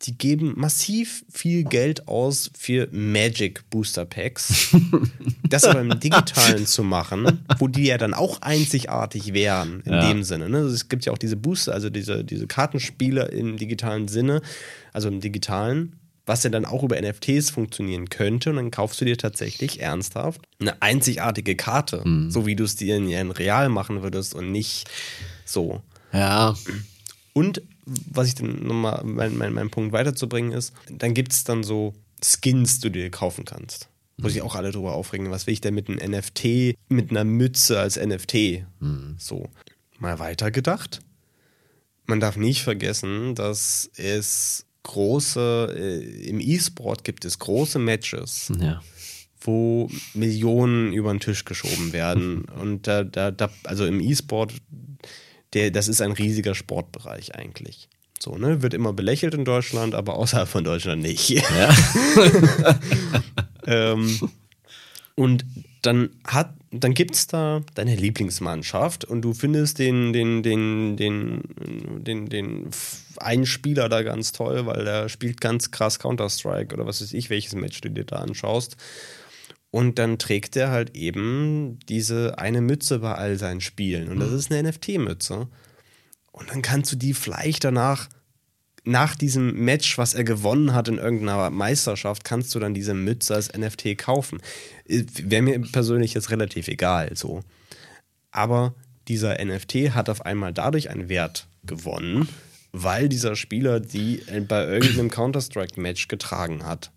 [0.04, 4.74] die geben massiv viel Geld aus für Magic Booster Packs.
[5.50, 10.08] das aber im Digitalen zu machen, wo die ja dann auch einzigartig wären, in Ja.
[10.10, 10.48] dem Sinne.
[10.48, 10.60] Ne?
[10.60, 14.42] Also es gibt ja auch diese Booster, also diese, diese Kartenspiele im digitalen Sinne,
[14.94, 18.50] also im digitalen, was ja dann auch über NFTs funktionieren könnte.
[18.50, 22.98] Und dann kaufst du dir tatsächlich ernsthaft eine einzigartige Karte, so wie du es dir
[22.98, 24.90] in, in Real machen würdest und nicht
[25.46, 25.82] so.
[26.12, 26.56] Ja.
[27.34, 31.64] Und was ich dann nochmal, mein, mein, mein Punkt weiterzubringen ist, dann gibt es dann
[31.64, 33.90] so Skins, die du dir kaufen kannst.
[34.18, 35.30] Wo sich auch alle drüber aufregen.
[35.30, 38.64] Was will ich denn mit einem NFT, mit einer Mütze als NFT?
[39.18, 39.50] So.
[40.00, 41.02] Mal weiter gedacht.
[42.06, 48.82] Man darf nicht vergessen, dass es große, äh, im E-Sport gibt es große Matches Ja.
[49.42, 52.46] wo Millionen über den Tisch geschoben werden.
[52.62, 54.54] Und da, da, da, also im E-Sport
[55.54, 57.88] der, das ist ein riesiger Sportbereich eigentlich.
[58.20, 58.62] So, ne?
[58.62, 61.30] Wird immer belächelt in Deutschland, aber außerhalb von Deutschland nicht.
[61.30, 61.76] Ja.
[63.66, 64.20] ähm,
[65.16, 65.46] und
[65.86, 71.42] dann hat, dann gibt es da deine Lieblingsmannschaft und du findest den, den, den, den,
[72.04, 72.70] den, den
[73.18, 77.30] einen Spieler da ganz toll, weil der spielt ganz krass Counter-Strike oder was weiß ich,
[77.30, 78.78] welches Match du dir da anschaust.
[79.72, 84.08] Und dann trägt er halt eben diese eine Mütze bei all seinen Spielen.
[84.08, 84.38] Und das mhm.
[84.38, 85.48] ist eine NFT-Mütze.
[86.32, 88.08] Und dann kannst du die vielleicht danach
[88.86, 93.36] nach diesem Match, was er gewonnen hat in irgendeiner Meisterschaft, kannst du dann diese Mütze
[93.36, 94.40] als NFT kaufen.
[94.88, 97.42] Äh, Wäre mir persönlich jetzt relativ egal, so.
[98.32, 98.74] Aber
[99.08, 102.28] dieser NFT hat auf einmal dadurch einen Wert gewonnen,
[102.72, 106.92] weil dieser Spieler die bei irgendeinem Counter-Strike-Match getragen hat.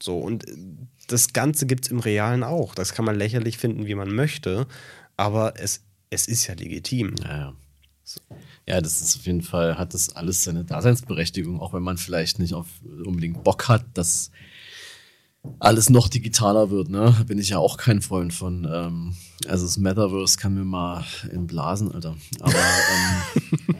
[0.00, 0.44] So, und
[1.08, 2.74] das Ganze gibt es im Realen auch.
[2.74, 4.66] Das kann man lächerlich finden, wie man möchte,
[5.16, 7.14] aber es, es ist ja legitim.
[7.22, 7.52] Ja, ja.
[8.04, 8.20] So.
[8.68, 12.38] Ja, das ist auf jeden Fall, hat das alles seine Daseinsberechtigung, auch wenn man vielleicht
[12.38, 12.66] nicht auf
[13.04, 14.30] unbedingt Bock hat, dass
[15.58, 17.14] alles noch digitaler wird, ne?
[17.26, 18.68] Bin ich ja auch kein Freund von.
[18.70, 19.16] Ähm,
[19.48, 22.16] also das Metaverse kann mir mal entblasen, Alter.
[22.40, 23.74] Aber ähm,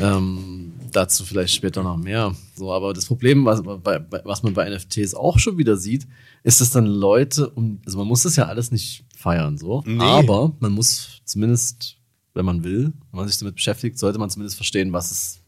[0.02, 2.34] ähm, dazu vielleicht später noch mehr.
[2.56, 6.06] So, aber das Problem, was, bei, was man bei NFTs auch schon wieder sieht,
[6.42, 10.02] ist, dass dann Leute, um, also man muss das ja alles nicht feiern, so, nee.
[10.02, 11.96] aber man muss zumindest
[12.34, 15.42] wenn man will, wenn man sich damit beschäftigt, sollte man zumindest verstehen, was es,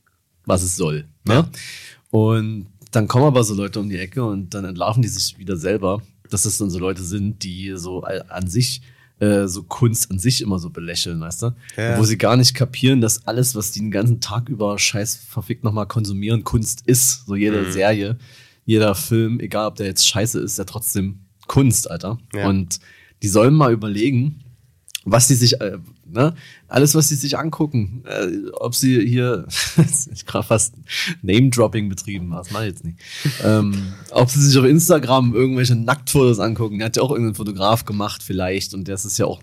[0.45, 1.07] was es soll.
[1.25, 1.35] Ne?
[1.35, 1.51] Ja.
[2.11, 5.57] Und dann kommen aber so Leute um die Ecke und dann entlarven die sich wieder
[5.57, 8.83] selber, dass es dann so Leute sind, die so an sich
[9.21, 11.51] äh, so Kunst an sich immer so belächeln, weißt du?
[11.77, 11.99] Ja.
[11.99, 15.65] Wo sie gar nicht kapieren, dass alles, was die den ganzen Tag über scheiß verfickt
[15.65, 17.27] nochmal konsumieren, Kunst ist.
[17.27, 17.73] So jede mhm.
[17.73, 18.19] Serie,
[18.65, 22.19] jeder Film, egal ob der jetzt scheiße ist, der trotzdem Kunst, Alter.
[22.35, 22.49] Ja.
[22.49, 22.81] Und
[23.23, 24.44] die sollen mal überlegen,
[25.05, 26.35] was die sich, äh, ne,
[26.69, 29.47] alles, was sie sich angucken, äh, ob sie hier,
[30.13, 30.75] ich gerade fast
[31.23, 32.99] Name-Dropping betrieben, das mache ich jetzt nicht,
[33.43, 38.23] ähm, ob sie sich auf Instagram irgendwelche Nacktfotos angucken, hat ja auch irgendein Fotograf gemacht
[38.23, 39.43] vielleicht und das ist ja auch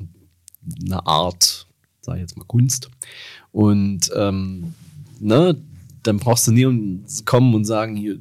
[0.86, 1.68] eine Art,
[2.02, 2.90] sag ich jetzt mal, Kunst
[3.52, 4.74] und ähm,
[5.20, 5.56] ne,
[6.04, 8.18] dann brauchst du nie kommen und sagen, hier,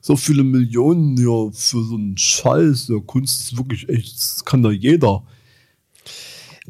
[0.00, 4.62] so, viele Millionen ja, für so einen Scheiß, der Kunst ist wirklich echt, das kann
[4.62, 5.24] doch jeder.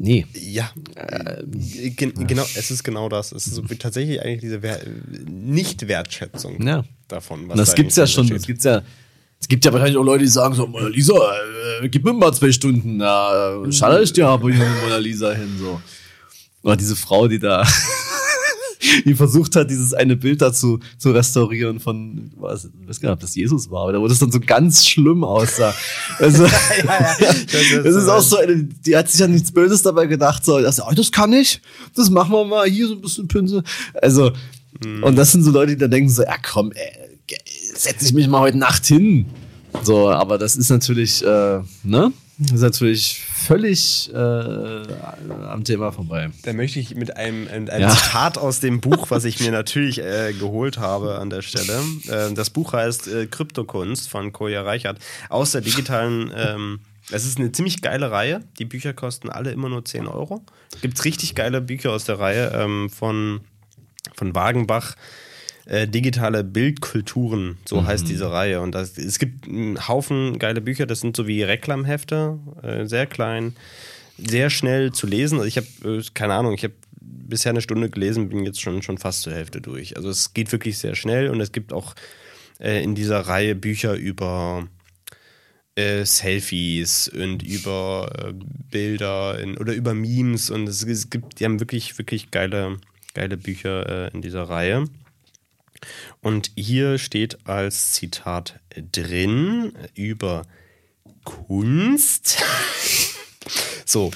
[0.03, 0.25] Nee.
[0.33, 1.43] Ja, äh,
[1.91, 3.31] gen genau, es ist genau das.
[3.31, 4.79] Es ist tatsächlich eigentlich diese Wer
[5.29, 6.83] Nicht-Wertschätzung ja.
[7.07, 7.47] davon.
[7.47, 8.81] Was das da gibt's ja schon, das gibt's ja.
[9.39, 11.13] Es gibt ja wahrscheinlich auch Leute, die sagen so, Mona Lisa,
[11.81, 15.33] äh, gib mir mal zwei Stunden, da äh, schalte ich dir aber hier Mona Lisa
[15.33, 15.79] hin, so.
[16.63, 17.63] Oder diese Frau, die da
[19.05, 23.13] die versucht hat, dieses eine Bild dazu zu restaurieren von, was, ich weiß gar nicht,
[23.15, 25.73] ob das Jesus war, oder wo das dann so ganz schlimm aussah.
[26.19, 26.51] Also, ja,
[26.85, 27.33] ja, ja.
[27.33, 30.59] Das, das ist auch so eine, die hat sich ja nichts Böses dabei gedacht, so,
[30.59, 31.61] das, oh, das kann ich,
[31.95, 33.63] das machen wir mal, hier so ein bisschen Pinsel.
[34.01, 34.31] Also,
[34.83, 35.03] mhm.
[35.03, 37.17] und das sind so Leute, die da denken so, ja komm, ey,
[37.75, 39.25] setz ich mich mal heute Nacht hin.
[39.83, 42.11] So, aber das ist natürlich, äh, ne?
[42.43, 46.31] Das ist natürlich völlig äh, am Thema vorbei.
[46.41, 47.89] Da möchte ich mit einem, mit einem ja.
[47.89, 51.79] Zitat aus dem Buch, was ich mir natürlich äh, geholt habe an der Stelle.
[52.07, 54.97] Äh, das Buch heißt äh, Kryptokunst von Koja Reichert.
[55.29, 56.79] Aus der digitalen, ähm,
[57.11, 58.41] es ist eine ziemlich geile Reihe.
[58.57, 60.43] Die Bücher kosten alle immer nur 10 Euro.
[60.81, 63.41] Gibt richtig geile Bücher aus der Reihe ähm, von,
[64.15, 64.95] von Wagenbach
[65.65, 67.87] äh, digitale Bildkulturen, so mhm.
[67.87, 68.61] heißt diese Reihe.
[68.61, 73.05] Und das, es gibt einen Haufen geile Bücher, das sind so wie Reklamhefte, äh, sehr
[73.05, 73.55] klein,
[74.17, 75.39] sehr schnell zu lesen.
[75.39, 78.81] Also ich habe, äh, keine Ahnung, ich habe bisher eine Stunde gelesen, bin jetzt schon,
[78.81, 79.97] schon fast zur Hälfte durch.
[79.97, 81.95] Also es geht wirklich sehr schnell und es gibt auch
[82.59, 84.67] äh, in dieser Reihe Bücher über
[85.75, 88.33] äh, Selfies und über
[88.71, 92.77] Bilder in, oder über Memes und es, es, gibt, die haben wirklich, wirklich geile,
[93.13, 94.85] geile Bücher in dieser Reihe.
[96.21, 98.59] Und hier steht als Zitat
[98.91, 100.43] drin über
[101.23, 102.43] Kunst.
[103.85, 104.11] so.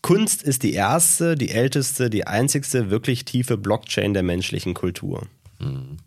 [0.00, 5.26] Kunst ist die erste, die älteste, die einzigste wirklich tiefe Blockchain der menschlichen Kultur.
[5.58, 5.98] Mhm.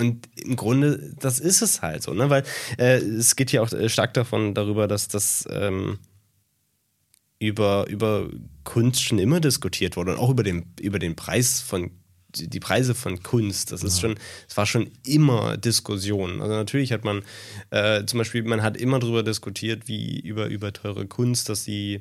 [0.00, 2.30] Und im Grunde, das ist es halt so, ne?
[2.30, 2.44] Weil
[2.78, 5.98] äh, es geht hier auch äh, stark davon darüber, dass das ähm,
[7.40, 8.28] über, über
[8.62, 11.90] Kunst schon immer diskutiert wurde und auch über den, über den Preis von
[12.34, 14.08] die Preise von Kunst, das ist ja.
[14.08, 14.18] schon,
[14.48, 16.42] es war schon immer Diskussion.
[16.42, 17.22] Also natürlich hat man
[17.70, 22.00] äh, zum Beispiel, man hat immer darüber diskutiert, wie über, über teure Kunst, dass sie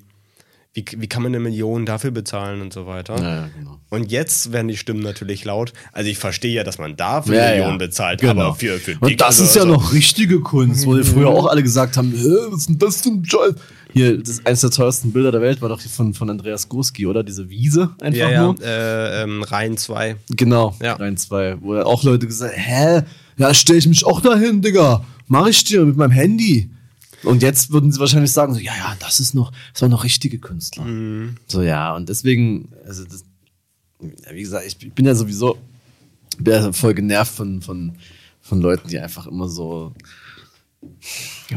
[0.74, 3.16] wie, wie kann man eine Million dafür bezahlen und so weiter.
[3.18, 3.80] Ja, ja, genau.
[3.90, 5.74] Und jetzt werden die Stimmen natürlich laut.
[5.92, 7.78] Also ich verstehe ja, dass man dafür Ja, Millionen ja.
[7.78, 8.32] bezahlt, Genau.
[8.48, 11.48] aber für, für Und das ist ja also- noch richtige Kunst, wo die früher auch
[11.48, 13.56] alle gesagt haben, was ist denn das für ein Scheiß?
[13.94, 16.70] Hier, das ist eines der teuersten Bilder der Welt war doch die von, von Andreas
[16.70, 17.24] Gurski, oder?
[17.24, 18.56] Diese Wiese einfach Ja, ja, nur.
[18.62, 20.18] äh, ähm, Reihen 2.
[20.30, 20.94] Genau, Ja.
[20.94, 21.56] rein zwei.
[21.62, 23.02] Wo auch Leute gesagt hä,
[23.38, 25.04] ja, stell ich mich auch dahin, Digga.
[25.28, 26.70] Mach ich dir mit meinem Handy.
[27.24, 30.04] Und jetzt würden sie wahrscheinlich sagen, so, ja, ja, das ist noch, das waren noch
[30.04, 30.86] richtige Künstler.
[31.48, 33.24] So, ja, und deswegen, also das,
[34.02, 35.58] ja, wie gesagt, ich bin ja sowieso
[36.40, 37.94] bin ja voll genervt von, von,
[38.42, 39.94] von Leuten, die einfach immer so,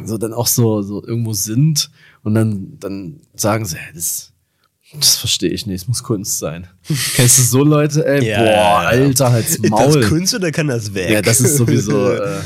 [0.05, 1.91] so dann auch so, so irgendwo sind
[2.23, 4.33] und dann, dann sagen sie, hä, das,
[4.95, 6.67] das verstehe ich nicht, es muss Kunst sein.
[7.15, 8.27] Kennst du so Leute, ey?
[8.27, 8.89] Ja, Boah, ja, ja.
[8.89, 10.01] Alter, halt's Ist Maul.
[10.01, 11.11] das Kunst oder kann das weg?
[11.11, 12.11] Ja, das ist sowieso.
[12.21, 12.41] Äh,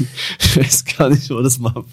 [0.40, 1.84] ich weiß gar nicht, wo das mal.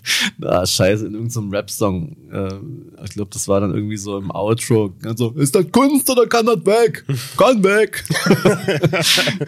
[0.42, 2.16] Ah, scheiße, in irgendeinem Rap-Song.
[2.32, 4.94] Äh, ich glaube, das war dann irgendwie so im Outro.
[5.04, 7.06] Also, ist das Kunst oder kann das weg?
[7.38, 8.04] Kann weg.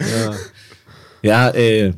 [0.00, 0.34] ja.
[1.22, 1.94] ja, ey.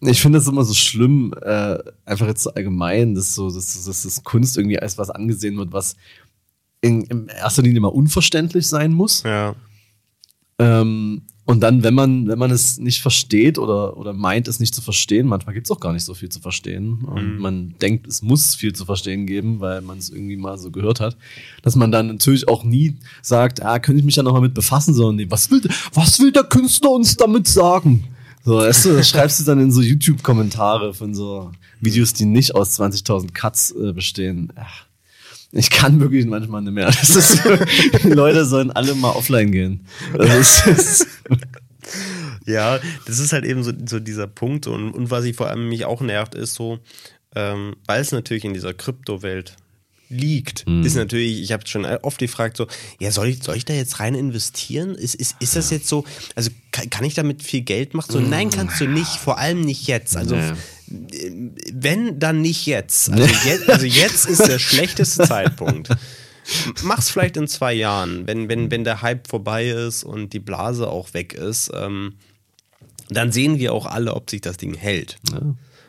[0.00, 4.02] Ich finde das immer so schlimm, äh, einfach jetzt so allgemein, dass so, dass, dass
[4.02, 5.96] das Kunst irgendwie als was angesehen wird, was
[6.80, 9.22] in, in erster Linie mal unverständlich sein muss.
[9.24, 9.56] ja.
[10.60, 14.74] Ähm, und dann, wenn man, wenn man es nicht versteht oder, oder meint, es nicht
[14.74, 16.98] zu verstehen, manchmal gibt es auch gar nicht so viel zu verstehen.
[17.06, 20.70] Und man denkt, es muss viel zu verstehen geben, weil man es irgendwie mal so
[20.70, 21.16] gehört hat,
[21.62, 24.92] dass man dann natürlich auch nie sagt, ah, könnte ich mich ja nochmal mit befassen,
[24.92, 25.62] sondern nee, was will,
[25.94, 28.04] was will der Künstler uns damit sagen?
[28.44, 32.54] So, weißt du, das schreibst du dann in so YouTube-Kommentare von so Videos, die nicht
[32.54, 34.52] aus 20.000 Cuts äh, bestehen.
[34.54, 34.84] Ach,
[35.52, 36.86] ich kann wirklich manchmal nicht mehr.
[36.86, 37.40] Das ist,
[38.04, 39.86] die Leute sollen alle mal offline gehen.
[40.16, 41.06] Das ist,
[42.46, 44.66] Ja, das ist halt eben so, so dieser Punkt.
[44.66, 46.78] Und, und was ich vor allem mich auch nervt, ist so,
[47.34, 49.56] ähm, weil es natürlich in dieser Kryptowelt
[50.08, 50.82] liegt, Hm.
[50.82, 52.66] ist natürlich, ich habe schon oft gefragt, so,
[52.98, 54.94] ja, soll ich, soll ich da jetzt rein investieren?
[54.94, 58.12] Ist, ist, ist das jetzt so, also kann, kann ich damit viel Geld machen?
[58.12, 60.16] So, nein, kannst du nicht, vor allem nicht jetzt.
[60.16, 60.52] Also, Nee.
[60.90, 63.10] Wenn, dann nicht jetzt.
[63.10, 63.68] Also, jetzt.
[63.70, 65.88] also jetzt ist der schlechteste Zeitpunkt.
[66.82, 70.88] Mach's vielleicht in zwei Jahren, wenn, wenn, wenn der Hype vorbei ist und die Blase
[70.88, 71.70] auch weg ist.
[71.74, 72.14] Ähm,
[73.10, 75.18] dann sehen wir auch alle, ob sich das Ding hält.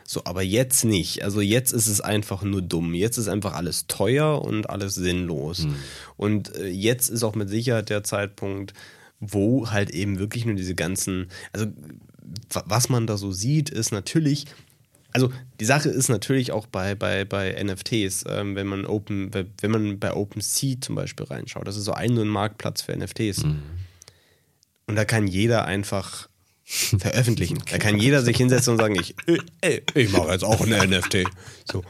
[0.05, 1.23] So, aber jetzt nicht.
[1.23, 2.93] Also jetzt ist es einfach nur dumm.
[2.93, 5.67] Jetzt ist einfach alles teuer und alles sinnlos.
[6.17, 8.73] Und äh, jetzt ist auch mit Sicherheit der Zeitpunkt,
[9.19, 11.67] wo halt eben wirklich nur diese ganzen, also
[12.51, 14.45] wa- was man da so sieht, ist natürlich,
[15.11, 19.71] also die Sache ist natürlich auch bei, bei, bei NFTs, ähm, wenn man Open, wenn
[19.71, 23.43] man bei OpenSea zum Beispiel reinschaut, das ist so ein, so ein Marktplatz für NFTs.
[24.87, 26.28] Und da kann jeder einfach
[26.69, 27.57] veröffentlichen.
[27.71, 29.15] Da kann jeder sich hinsetzen und sagen, ich,
[29.61, 31.23] äh, ich mache jetzt auch ein NFT.
[31.65, 31.83] So.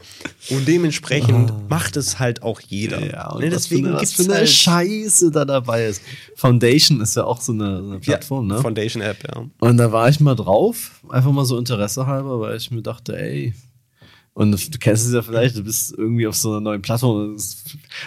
[0.48, 3.04] Und dementsprechend macht es halt auch jeder.
[3.04, 6.00] ja, und ne, deswegen eine, gibt's für eine halt Scheiße da dabei ist.
[6.34, 8.62] Foundation ist ja auch so eine, so eine Plattform, ja, ne?
[8.62, 9.44] Foundation App, ja.
[9.58, 13.20] Und da war ich mal drauf, einfach mal so Interesse halber, weil ich mir dachte,
[13.20, 13.52] ey,
[14.32, 17.42] und du kennst es ja vielleicht, du bist irgendwie auf so einer neuen Plattform und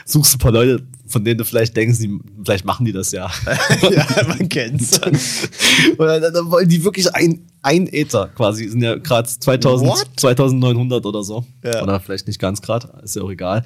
[0.05, 0.83] suchst ein paar Leute,
[1.13, 3.31] von denen du vielleicht denkst, die, vielleicht machen die das ja.
[3.89, 4.99] ja, man kennt's.
[5.97, 10.07] Und dann, dann wollen die wirklich ein, ein Ether quasi, sind ja gerade 2000, What?
[10.17, 11.45] 2900 oder so.
[11.63, 11.81] Ja.
[11.81, 13.63] Oder vielleicht nicht ganz gerade, ist ja auch egal.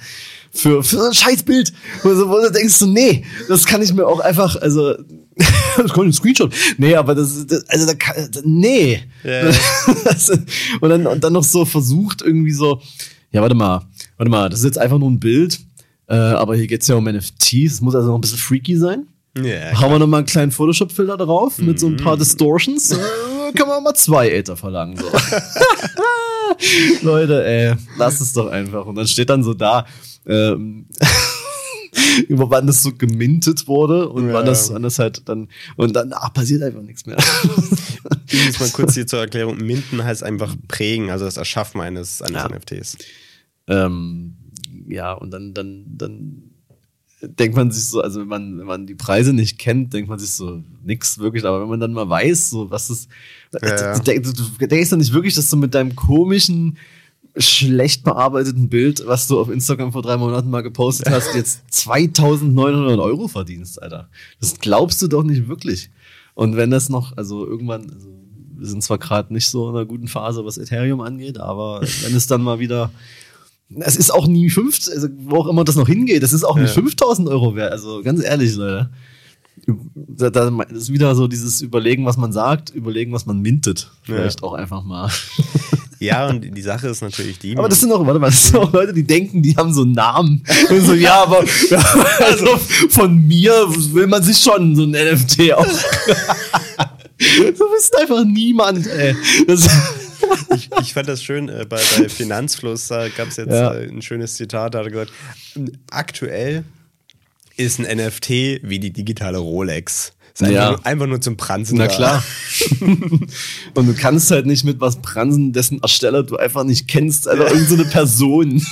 [0.51, 1.73] Für, für so ein Scheißbild,
[2.03, 4.93] wo, du- wo du denkst, so, nee, das kann ich mir auch einfach, also,
[5.77, 6.53] das kommt ein Screenshot.
[6.77, 9.01] Nee, aber das, ist- das also da kann, nee.
[9.23, 10.29] Das,
[10.81, 12.81] und, dann, und dann noch so versucht, irgendwie so,
[13.31, 13.85] ja, warte mal,
[14.17, 15.59] warte mal, das ist jetzt einfach nur ein Bild,
[16.07, 19.07] äh, aber hier geht's ja um NFTs, es muss also noch ein bisschen freaky sein.
[19.37, 21.97] Ja, Haben wir noch mal einen kleinen Photoshop-Filter drauf mit so ein Mhm.
[21.97, 22.91] paar Distortions?
[22.91, 22.95] Äh,
[23.55, 24.97] können wir mal zwei Ether verlangen.
[24.97, 25.05] So.
[27.03, 28.85] Leute, ey, lasst es doch einfach.
[28.85, 29.85] Und dann steht dann so da,
[30.25, 30.87] ähm,
[32.29, 34.33] über wann das so gemintet wurde und Ja.
[34.33, 37.17] wann, das, wann das halt dann, und dann ach, passiert einfach nichts mehr.
[38.31, 39.57] Übrigens mal kurz hier zur Erklärung.
[39.57, 42.49] Minden heißt einfach prägen, also das Erschaffen eines, eines Ja.
[42.49, 42.97] NFTs.
[43.67, 44.36] ähm,
[44.87, 46.43] ja, und dann, dann, dann
[47.21, 50.19] denkt man sich so, also wenn man, wenn man die Preise nicht kennt, denkt man
[50.19, 53.07] sich so nix wirklich, aber wenn man dann mal weiß, so was das,
[53.61, 53.99] Ja, ja.
[53.99, 56.77] Du, du, du denkst dann nicht wirklich, dass du mit deinem komischen,
[57.39, 62.99] schlecht bearbeiteten Bild, was du auf Instagram vor drei Monaten mal gepostet hast, jetzt 2900
[62.99, 64.09] Euro verdienst, Alter.
[64.39, 65.89] Das glaubst du doch nicht wirklich.
[66.33, 68.09] Und wenn das noch, also irgendwann, also
[68.55, 72.15] wir sind zwar gerade nicht so in einer guten Phase, was Ethereum angeht, aber wenn
[72.15, 72.91] es dann mal wieder
[73.79, 76.55] es ist auch nie 50, also wo auch immer das noch hingeht, das ist auch
[76.55, 76.81] nicht Ja.
[76.81, 77.71] 5000 Euro wert.
[77.71, 78.89] Also ganz ehrlich, Leute.
[79.65, 83.91] Da, ist wieder so dieses Überlegen, was man sagt, überlegen, was man mintet.
[84.03, 85.09] Vielleicht auch einfach mal.
[85.99, 87.57] Ja, und die Sache ist natürlich die.
[87.57, 89.81] Aber das sind auch, warte mal, das sind auch Leute, die denken, die haben so
[89.81, 90.43] einen Namen.
[90.69, 91.39] Und so, ja, aber
[92.19, 92.57] also
[92.89, 93.51] von mir
[93.93, 95.65] will man sich schon so ein NFT auch.
[97.17, 99.15] du bist einfach niemand, ey.
[99.47, 99.67] Das,
[100.55, 103.73] ich, ich, fand das schön, äh, bei, bei, Finanzfluss, da gab es jetzt ja.
[103.73, 105.11] äh, ein schönes Zitat, da hat er gesagt,
[105.91, 106.63] aktuell
[107.55, 108.29] ist ein NFT
[108.63, 110.13] wie die digitale Rolex.
[110.33, 110.47] Ist ja.
[110.47, 111.77] einfach, nur, einfach nur zum Pranzen.
[111.77, 112.23] Na klar.
[113.73, 117.43] und du kannst halt nicht mit was pranzen, dessen Ersteller du einfach nicht kennst, also
[117.43, 117.49] ja.
[117.49, 118.65] irgendeine so Person.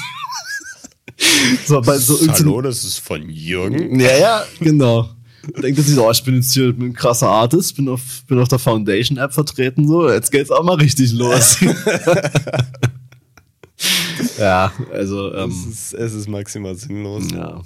[1.66, 3.99] so, bei so Hallo, das ist von Jürgen.
[3.99, 5.10] Ja, ja, genau.
[5.61, 8.39] Denkt er sich so, oh, ich bin jetzt hier ein krasser Artist, bin auf, bin
[8.39, 11.57] auf der Foundation-App vertreten, so, jetzt geht's auch mal richtig los.
[14.39, 15.33] ja, also.
[15.33, 17.25] Ähm, es, ist, es ist maximal sinnlos.
[17.33, 17.61] Ja.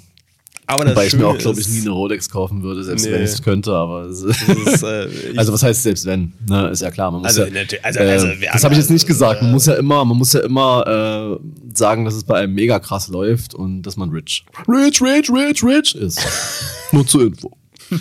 [0.70, 3.10] Aber Wobei ich mir auch, glaube ich, nie eine Rolex kaufen würde, selbst nee.
[3.10, 3.72] wenn ich es könnte.
[3.72, 6.32] Aber ist, äh, also was heißt selbst wenn?
[6.48, 7.10] Ne, ist ja klar.
[7.10, 9.42] Man muss also, ja, also, also, äh, das habe ich jetzt nicht gesagt.
[9.42, 12.78] Man muss ja immer, man muss ja immer äh, sagen, dass es bei einem mega
[12.78, 16.24] krass läuft und dass man rich, rich, rich, rich, rich ist.
[16.92, 17.50] Nur zur Info.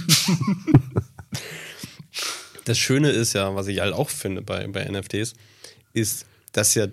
[2.66, 5.34] das Schöne ist ja, was ich halt auch finde bei, bei NFTs,
[5.94, 6.88] ist, dass ja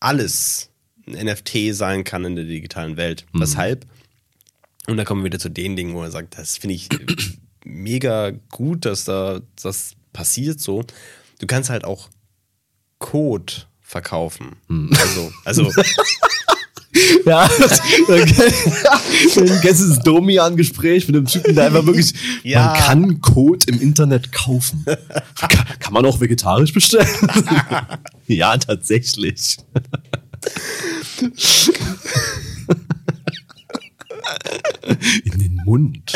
[0.00, 0.70] alles
[1.06, 3.26] ein NFT sein kann in der digitalen Welt.
[3.32, 3.40] Mhm.
[3.40, 3.86] Weshalb
[4.86, 6.88] und da kommen wir wieder zu den Dingen, wo er sagt, das finde ich
[7.64, 10.84] mega gut, dass da das passiert so.
[11.38, 12.08] Du kannst halt auch
[12.98, 14.56] Code verkaufen.
[14.68, 14.90] Hm.
[14.98, 15.82] Also, also
[17.26, 17.48] Ja,
[18.08, 18.52] okay.
[19.62, 22.66] kennst du das Domian-Gespräch mit dem Typen, der einfach wirklich, ja.
[22.66, 24.84] man kann Code im Internet kaufen.
[25.38, 27.08] Kann, kann man auch vegetarisch bestellen?
[28.26, 29.56] ja, tatsächlich.
[35.24, 36.12] In den Mund.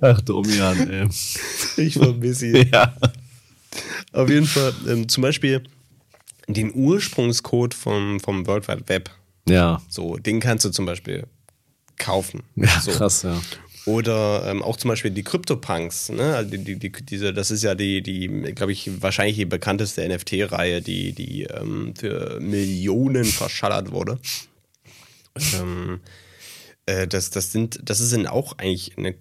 [0.00, 1.08] Ach, Domian, ey.
[1.76, 2.68] Ich vermisse ihn.
[2.72, 2.94] Ja.
[4.12, 5.62] Auf jeden Fall, ähm, zum Beispiel
[6.48, 9.10] den Ursprungscode vom, vom World Wide Web.
[9.48, 9.82] Ja.
[9.88, 11.26] So, den kannst du zum Beispiel
[11.96, 12.42] kaufen.
[12.56, 12.90] Ja, so.
[12.92, 13.40] krass, ja.
[13.86, 16.36] Oder ähm, auch zum Beispiel die CryptoPunks, ne?
[16.36, 20.80] Also die, die, diese, das ist ja die, die, glaube ich, wahrscheinlich die bekannteste NFT-Reihe,
[20.80, 24.18] die, die ähm, für Millionen verschallert wurde.
[25.54, 26.00] Ähm,
[26.86, 29.14] äh, das, das sind, das sind auch eigentlich eine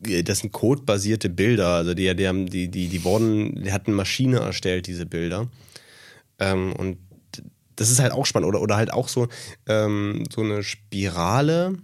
[0.00, 1.68] das sind codebasierte Bilder.
[1.68, 5.48] Also die, die haben, die, die, die wurden, die hatten Maschine erstellt, diese Bilder.
[6.40, 6.98] Ähm, und
[7.76, 8.48] das ist halt auch spannend.
[8.48, 9.28] Oder, oder halt auch so,
[9.66, 11.76] ähm, so eine Spirale,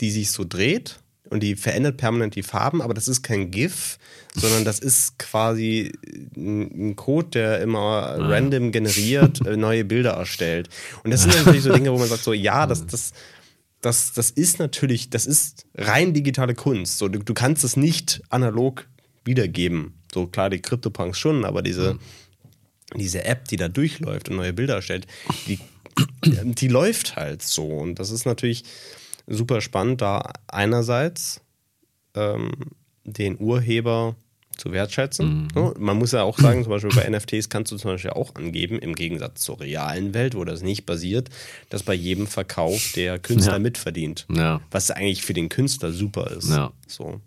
[0.00, 3.98] die sich so dreht und die verändert permanent die Farben, aber das ist kein GIF,
[4.34, 5.92] sondern das ist quasi
[6.36, 8.28] ein Code, der immer ah.
[8.28, 10.68] random generiert, äh, neue Bilder erstellt.
[11.02, 13.12] Und das sind natürlich so Dinge, wo man sagt, so, ja, das, das,
[13.80, 16.98] das, das ist natürlich, das ist rein digitale Kunst.
[16.98, 18.86] So, du, du kannst es nicht analog
[19.24, 19.94] wiedergeben.
[20.12, 21.98] So klar, die CryptoPunks schon, aber diese, mhm.
[22.94, 25.06] Diese App, die da durchläuft und neue Bilder erstellt,
[25.46, 25.58] die,
[26.24, 27.66] die läuft halt so.
[27.66, 28.64] Und das ist natürlich
[29.26, 31.40] super spannend, da einerseits
[32.14, 32.52] ähm,
[33.04, 34.16] den Urheber
[34.56, 35.48] zu wertschätzen.
[35.54, 35.74] Mhm.
[35.78, 38.78] Man muss ja auch sagen, zum Beispiel bei NFTs kannst du zum Beispiel auch angeben,
[38.78, 41.28] im Gegensatz zur realen Welt, wo das nicht basiert,
[41.70, 43.58] dass bei jedem Verkauf der Künstler ja.
[43.58, 44.26] mitverdient.
[44.32, 44.60] Ja.
[44.70, 46.50] Was eigentlich für den Künstler super ist.
[46.50, 46.72] Ja.
[46.86, 47.20] So.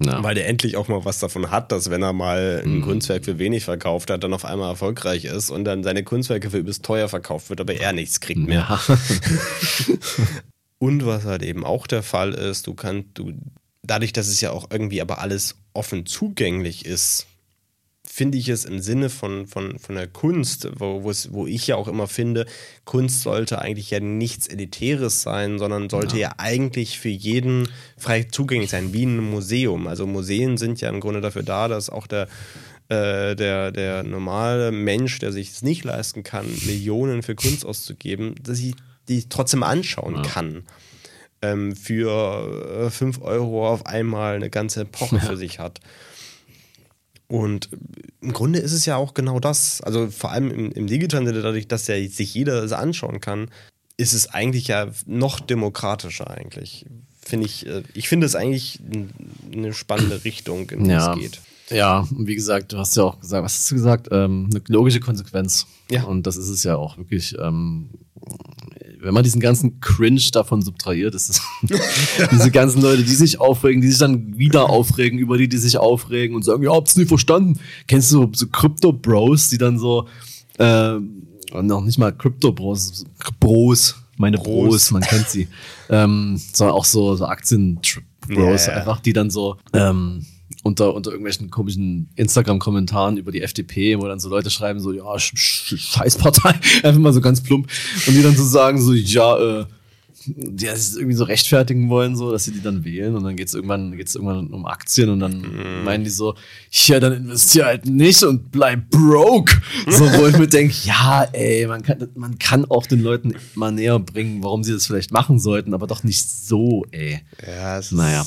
[0.00, 0.22] Ja.
[0.22, 2.82] Weil der endlich auch mal was davon hat, dass wenn er mal ein mhm.
[2.82, 6.58] Kunstwerk für wenig verkauft hat, dann auf einmal erfolgreich ist und dann seine Kunstwerke für
[6.58, 8.80] übelst teuer verkauft wird, aber er nichts kriegt mehr.
[8.88, 8.98] Ja.
[10.78, 13.32] Und was halt eben auch der Fall ist, du kannst, du,
[13.82, 17.26] dadurch, dass es ja auch irgendwie aber alles offen zugänglich ist,
[18.18, 21.86] finde ich es im Sinne von, von, von der Kunst, wo, wo ich ja auch
[21.86, 22.46] immer finde,
[22.84, 28.24] Kunst sollte eigentlich ja nichts Elitäres sein, sondern sollte ja, ja eigentlich für jeden frei
[28.24, 29.86] zugänglich sein, wie ein Museum.
[29.86, 32.26] Also Museen sind ja im Grunde dafür da, dass auch der,
[32.88, 38.34] äh, der, der normale Mensch, der sich es nicht leisten kann, Millionen für Kunst auszugeben,
[38.42, 38.74] dass ich
[39.08, 40.22] die trotzdem anschauen ja.
[40.22, 40.64] kann.
[41.40, 45.22] Ähm, für 5 äh, Euro auf einmal eine ganze Epoche ja.
[45.22, 45.78] für sich hat.
[47.28, 47.68] Und
[48.22, 49.82] im Grunde ist es ja auch genau das.
[49.82, 53.50] Also vor allem im, im digitalen Sinne, dadurch, dass ja sich jeder das anschauen kann,
[53.98, 56.86] ist es eigentlich ja noch demokratischer eigentlich.
[57.20, 58.80] Finde ich, äh, ich finde es eigentlich
[59.52, 61.12] eine spannende Richtung, in die ja.
[61.12, 61.40] es geht.
[61.70, 64.08] Ja, wie gesagt, du hast ja auch gesagt, was hast du gesagt?
[64.10, 65.66] Ähm, eine logische Konsequenz.
[65.90, 66.04] Ja.
[66.04, 67.36] Und das ist es ja auch wirklich.
[67.38, 67.90] Ähm,
[69.00, 71.42] wenn man diesen ganzen Cringe davon subtrahiert, ist es
[72.32, 75.78] diese ganzen Leute, die sich aufregen, die sich dann wieder aufregen über die, die sich
[75.78, 77.58] aufregen und sagen, ja, hab's nie verstanden.
[77.86, 80.08] Kennst du so, so Crypto-Bros, die dann so,
[80.58, 80.94] äh,
[81.62, 83.04] noch nicht mal Crypto-Bros,
[83.40, 85.48] Bros, meine Bros, Bros man kennt sie,
[85.90, 88.76] ähm, sondern auch so, so Aktien-Bros yeah.
[88.76, 90.26] einfach, die dann so, ähm,
[90.62, 95.18] unter, unter irgendwelchen komischen Instagram-Kommentaren über die FDP, wo dann so Leute schreiben, so, ja,
[95.18, 96.50] Sch Sch Scheißpartei,
[96.82, 97.68] einfach mal so ganz plump.
[98.06, 99.66] Und die dann so sagen, so, ja, äh,
[100.26, 103.54] die das irgendwie so rechtfertigen wollen, so, dass sie die dann wählen und dann geht's
[103.54, 105.84] irgendwann, geht's irgendwann um Aktien und dann mm.
[105.84, 106.34] meinen die so,
[106.70, 109.60] ja, dann investier halt nicht und bleib broke.
[109.88, 113.72] So, wo ich mir denke, ja, ey, man kann, man kann auch den Leuten mal
[113.72, 117.20] näher bringen, warum sie das vielleicht machen sollten, aber doch nicht so, ey.
[117.46, 118.26] Ja, es naja.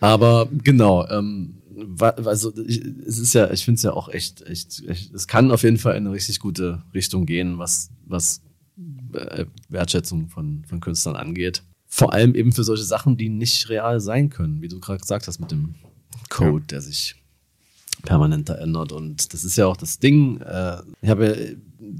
[0.00, 1.57] Aber genau, ähm,
[1.98, 5.62] also es ist ja, ich finde es ja auch echt, echt, echt, es kann auf
[5.62, 8.42] jeden Fall in eine richtig gute Richtung gehen, was, was
[9.12, 11.62] äh, Wertschätzung von, von Künstlern angeht.
[11.86, 15.26] Vor allem eben für solche Sachen, die nicht real sein können, wie du gerade gesagt
[15.26, 15.74] hast mit dem
[16.28, 17.16] Code, der sich
[18.02, 18.92] permanent ändert.
[18.92, 20.40] Und das ist ja auch das Ding.
[20.40, 21.34] Äh, ich habe ja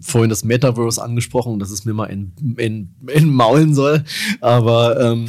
[0.03, 4.05] vorhin das Metaverse angesprochen, dass es mir mal in, in, in maulen soll.
[4.41, 5.26] Aber ähm,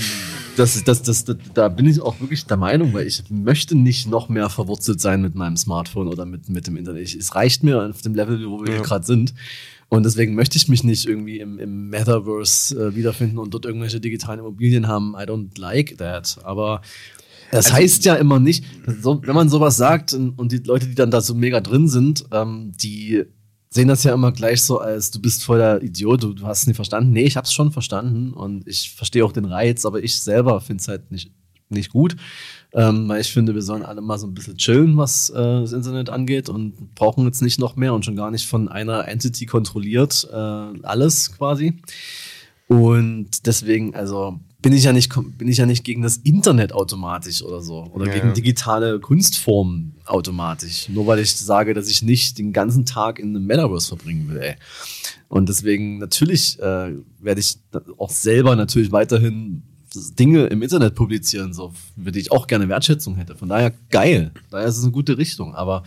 [0.60, 4.08] das, das, das, das, da bin ich auch wirklich der Meinung, weil ich möchte nicht
[4.08, 7.16] noch mehr verwurzelt sein mit meinem Smartphone oder mit, mit dem Internet.
[7.16, 8.82] es reicht mir auf dem Level, wo wir ja.
[8.82, 9.34] gerade sind.
[9.88, 14.00] Und deswegen möchte ich mich nicht irgendwie im, im Metaverse äh, wiederfinden und dort irgendwelche
[14.00, 15.16] digitalen Immobilien haben.
[15.18, 16.38] I don't like that.
[16.44, 16.82] Aber
[17.52, 18.66] das also, heißt ja immer nicht,
[19.02, 21.88] so, wenn man sowas sagt und, und, die Leute, die dann da so mega drin
[21.88, 23.26] sind, ähm, die
[23.70, 26.62] sehen das ja immer gleich so als du bist voll der Idiot, du, du hast
[26.62, 27.12] es nicht verstanden.
[27.12, 30.82] Nee, ich hab's schon verstanden und ich verstehe auch den Reiz, aber ich selber finde
[30.82, 31.32] es halt nicht,
[31.70, 32.16] nicht gut.
[32.72, 35.74] Ähm, weil ich finde, wir sollen alle mal so ein bisschen chillen, was äh, das
[35.74, 39.46] Internet angeht und brauchen jetzt nicht noch mehr und schon gar nicht von einer Entity
[39.48, 41.82] kontrolliert äh, alles quasi.
[42.68, 47.42] Und deswegen, also bin ich ja nicht, bin ich ja nicht gegen das Internet automatisch
[47.42, 47.90] oder so.
[47.94, 48.14] Oder ja.
[48.14, 50.90] gegen digitale Kunstformen automatisch.
[50.90, 54.38] Nur weil ich sage, dass ich nicht den ganzen Tag in einem Metaverse verbringen will,
[54.38, 54.56] ey.
[55.30, 57.58] Und deswegen natürlich äh, werde ich
[57.98, 59.64] auch selber natürlich weiterhin
[60.20, 63.36] Dinge im Internet publizieren, so, für die ich auch gerne Wertschätzung hätte.
[63.36, 64.32] Von daher geil.
[64.52, 65.56] Daher ist es eine gute Richtung.
[65.56, 65.84] Aber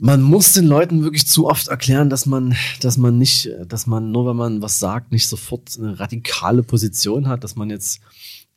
[0.00, 4.10] man muss den Leuten wirklich zu oft erklären, dass man, dass man nicht, dass man
[4.10, 8.00] nur, wenn man was sagt, nicht sofort eine radikale Position hat, dass man jetzt,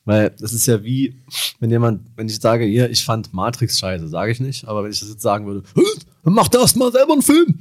[0.06, 1.18] weil das ist ja wie,
[1.60, 4.92] wenn jemand, wenn ich sage, hier, ich fand Matrix scheiße, sage ich nicht, aber wenn
[4.92, 5.64] ich das jetzt sagen würde,
[6.24, 7.60] dann mach erst mal selber einen Film.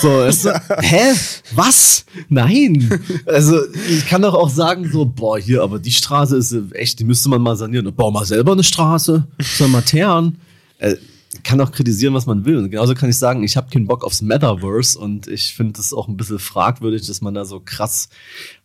[0.00, 1.14] So, weißt du, hä?
[1.54, 2.04] Was?
[2.28, 3.00] Nein.
[3.26, 7.04] Also, ich kann doch auch sagen, so, boah, hier, aber die Straße ist echt, die
[7.04, 7.94] müsste man mal sanieren.
[7.94, 10.38] Bau mal selber eine Straße, soll mal teeren.
[11.42, 12.58] Kann auch kritisieren, was man will.
[12.58, 15.92] Und genauso kann ich sagen, ich habe keinen Bock aufs Metaverse und ich finde es
[15.92, 18.08] auch ein bisschen fragwürdig, dass man da so krass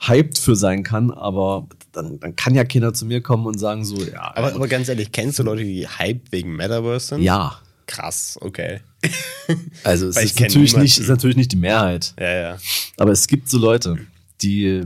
[0.01, 3.83] hyped für sein kann, aber dann, dann kann ja keiner zu mir kommen und sagen
[3.83, 4.35] so, ja.
[4.35, 7.21] Aber, aber ganz ehrlich, kennst du Leute, die hyped wegen Metaverse sind?
[7.21, 7.59] Ja.
[7.87, 8.81] Krass, okay.
[9.83, 12.13] Also es ist natürlich, nicht, ist natürlich nicht die Mehrheit.
[12.19, 12.57] Ja, ja.
[12.97, 13.97] Aber es gibt so Leute,
[14.41, 14.83] die,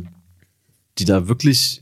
[1.00, 1.81] die da wirklich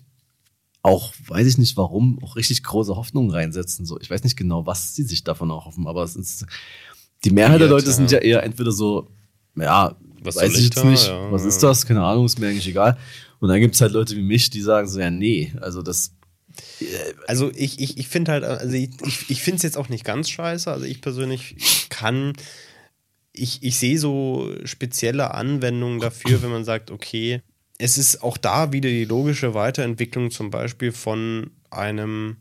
[0.82, 3.86] auch, weiß ich nicht warum, auch richtig große Hoffnungen reinsetzen.
[3.86, 6.46] So, ich weiß nicht genau, was sie sich davon auch hoffen, aber es ist,
[7.26, 7.92] die Mehrheit der Leute ja.
[7.92, 9.10] sind ja eher entweder so,
[9.56, 10.84] ja, was weiß ich jetzt da?
[10.86, 11.86] nicht, ja, was ist das?
[11.86, 12.98] Keine Ahnung, ist mir eigentlich egal.
[13.40, 16.14] Und dann gibt es halt Leute wie mich, die sagen so, ja, nee, also das.
[17.28, 20.04] Also ich, ich, ich finde halt, also ich, ich, ich finde es jetzt auch nicht
[20.04, 20.70] ganz scheiße.
[20.70, 21.56] Also ich persönlich
[21.90, 22.34] kann,
[23.32, 27.42] ich, ich sehe so spezielle Anwendungen dafür, wenn man sagt, okay,
[27.80, 32.36] es ist auch da wieder die logische Weiterentwicklung zum Beispiel von einem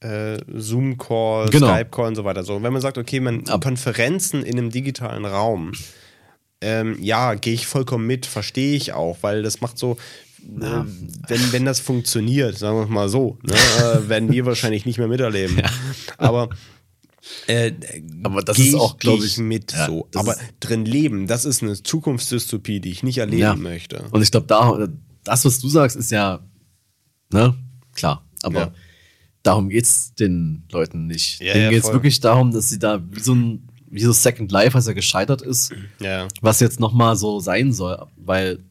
[0.00, 1.68] äh, Zoom-Call, genau.
[1.68, 2.42] Skype-Call und so weiter.
[2.42, 3.62] So, wenn man sagt, okay, man Ab.
[3.62, 5.72] Konferenzen in einem digitalen Raum,
[6.62, 9.98] ähm, ja, gehe ich vollkommen mit, verstehe ich auch, weil das macht so,
[10.42, 10.84] äh,
[11.28, 15.08] wenn, wenn das funktioniert, sagen wir mal so, ne, äh, werden wir wahrscheinlich nicht mehr
[15.08, 15.62] miterleben.
[16.18, 16.28] Ja.
[16.28, 16.48] Aber
[17.46, 17.72] äh,
[18.22, 20.08] aber das ist auch, glaube ich, mit ja, so.
[20.14, 23.56] Aber drin leben, das ist eine Zukunftsdystopie, die ich nicht erleben ja.
[23.56, 24.04] möchte.
[24.10, 24.88] Und ich glaube, da,
[25.24, 26.40] das, was du sagst, ist ja,
[27.32, 27.54] ne,
[27.94, 28.24] klar.
[28.42, 28.72] Aber ja.
[29.42, 31.40] darum geht es den Leuten nicht.
[31.40, 34.50] Ja, Denen geht es wirklich darum, dass sie da wie so ein, wie so Second
[34.50, 35.72] Life, was ja gescheitert ist,
[36.40, 38.06] was jetzt nochmal so sein soll.
[38.16, 38.64] Weil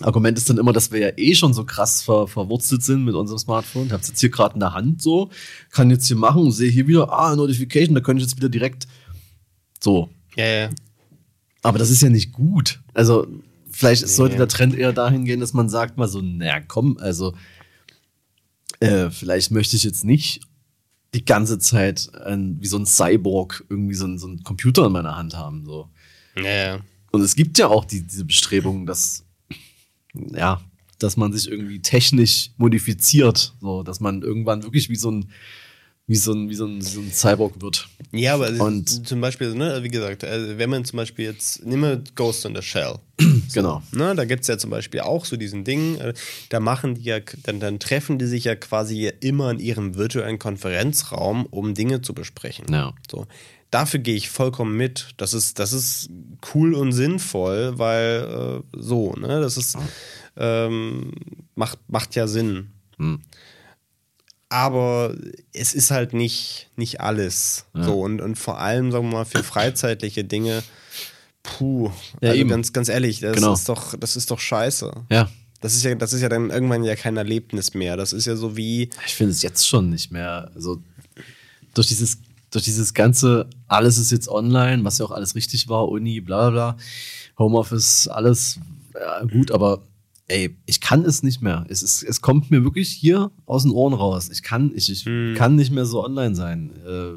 [0.00, 3.14] Argument ist dann immer, dass wir ja eh schon so krass ver verwurzelt sind mit
[3.14, 3.86] unserem Smartphone.
[3.86, 5.30] Ich habe es jetzt hier gerade in der Hand so,
[5.70, 8.48] kann jetzt hier machen und sehe hier wieder, ah, Notification, da könnte ich jetzt wieder
[8.48, 8.88] direkt
[9.80, 10.10] so.
[10.34, 10.70] Ja, ja.
[11.62, 12.82] Aber das ist ja nicht gut.
[12.92, 13.26] Also,
[13.70, 14.08] vielleicht nee.
[14.08, 17.34] sollte der Trend eher dahin gehen, dass man sagt mal so, naja, komm, also,
[18.80, 20.40] äh, vielleicht möchte ich jetzt nicht
[21.14, 24.92] die ganze Zeit ein, wie so ein Cyborg irgendwie so ein, so ein Computer in
[24.92, 25.64] meiner Hand haben.
[25.64, 25.88] So.
[26.36, 26.80] Ja, ja.
[27.12, 29.23] Und es gibt ja auch die, diese Bestrebungen, dass
[30.14, 30.60] ja,
[30.98, 35.26] dass man sich irgendwie technisch modifiziert, so, dass man irgendwann wirklich wie so ein,
[36.06, 37.88] wie so ein, wie so ein, so ein Cyborg wird.
[38.12, 41.82] Ja, aber Und- zum Beispiel, ne, wie gesagt, also wenn man zum Beispiel jetzt, nehmen
[41.82, 42.96] wir Ghost in the Shell.
[43.52, 43.82] Genau.
[43.92, 46.14] Ne, da gibt es ja zum Beispiel auch so diesen Ding, äh,
[46.48, 50.38] da machen die ja, dann, dann treffen die sich ja quasi immer in ihrem virtuellen
[50.38, 52.66] Konferenzraum, um Dinge zu besprechen.
[52.72, 52.94] Ja.
[53.10, 53.26] So.
[53.74, 55.08] Dafür gehe ich vollkommen mit.
[55.16, 56.08] Das ist, das ist
[56.54, 59.76] cool und sinnvoll, weil äh, so, ne, das ist,
[60.36, 61.10] ähm,
[61.56, 62.70] macht, macht ja Sinn.
[62.98, 63.20] Hm.
[64.48, 65.16] Aber
[65.52, 67.64] es ist halt nicht, nicht alles.
[67.74, 70.62] So, und, und vor allem, sagen wir mal, für freizeitliche Dinge,
[71.42, 72.50] puh, Ja, also eben.
[72.50, 73.54] ganz, ganz ehrlich, das Genau.
[73.54, 74.92] ist doch, das ist doch scheiße.
[75.10, 75.28] Ja.
[75.60, 77.96] Das ist ja, das ist ja dann irgendwann ja kein Erlebnis mehr.
[77.96, 80.48] Das ist ja so wie, Ich finde es jetzt schon nicht mehr.
[80.54, 80.80] Also
[81.74, 82.18] durch dieses,
[82.54, 86.50] durch dieses ganze, alles ist jetzt online, was ja auch alles richtig war, Uni, bla
[86.50, 86.76] bla bla,
[87.38, 88.60] Homeoffice, alles
[88.94, 89.82] ja, gut, aber
[90.28, 91.66] ey, ich kann es nicht mehr.
[91.68, 94.30] Es, ist, es kommt mir wirklich hier aus den Ohren raus.
[94.30, 95.04] Ich kann, ich, ich
[95.36, 97.12] kann nicht mehr so online sein äh,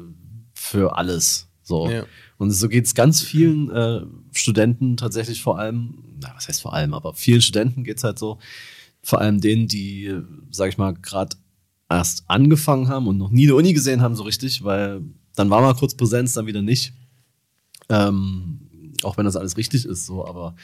[0.54, 1.48] für alles.
[1.62, 1.88] So.
[1.88, 2.04] Ja.
[2.36, 4.00] Und so geht es ganz vielen äh,
[4.32, 8.18] Studenten tatsächlich vor allem, na, was heißt vor allem, aber vielen Studenten geht es halt
[8.18, 8.38] so,
[9.02, 10.14] vor allem denen, die,
[10.50, 11.36] sag ich mal, gerade
[11.88, 15.02] erst angefangen haben und noch nie eine Uni gesehen haben, so richtig, weil
[15.38, 16.92] dann war mal kurz Präsenz, dann wieder nicht.
[17.88, 18.60] Ähm,
[19.02, 20.54] auch wenn das alles richtig ist, so, aber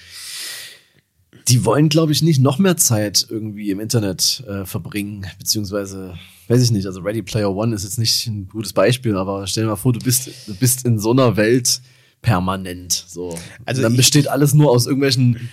[1.49, 6.15] die wollen, glaube ich, nicht noch mehr Zeit irgendwie im Internet äh, verbringen, beziehungsweise,
[6.49, 9.65] weiß ich nicht, also Ready Player One ist jetzt nicht ein gutes Beispiel, aber stell
[9.65, 11.81] dir mal vor, du bist, du bist in so einer Welt
[12.23, 13.39] permanent, so.
[13.67, 15.51] Also dann besteht alles nur aus irgendwelchen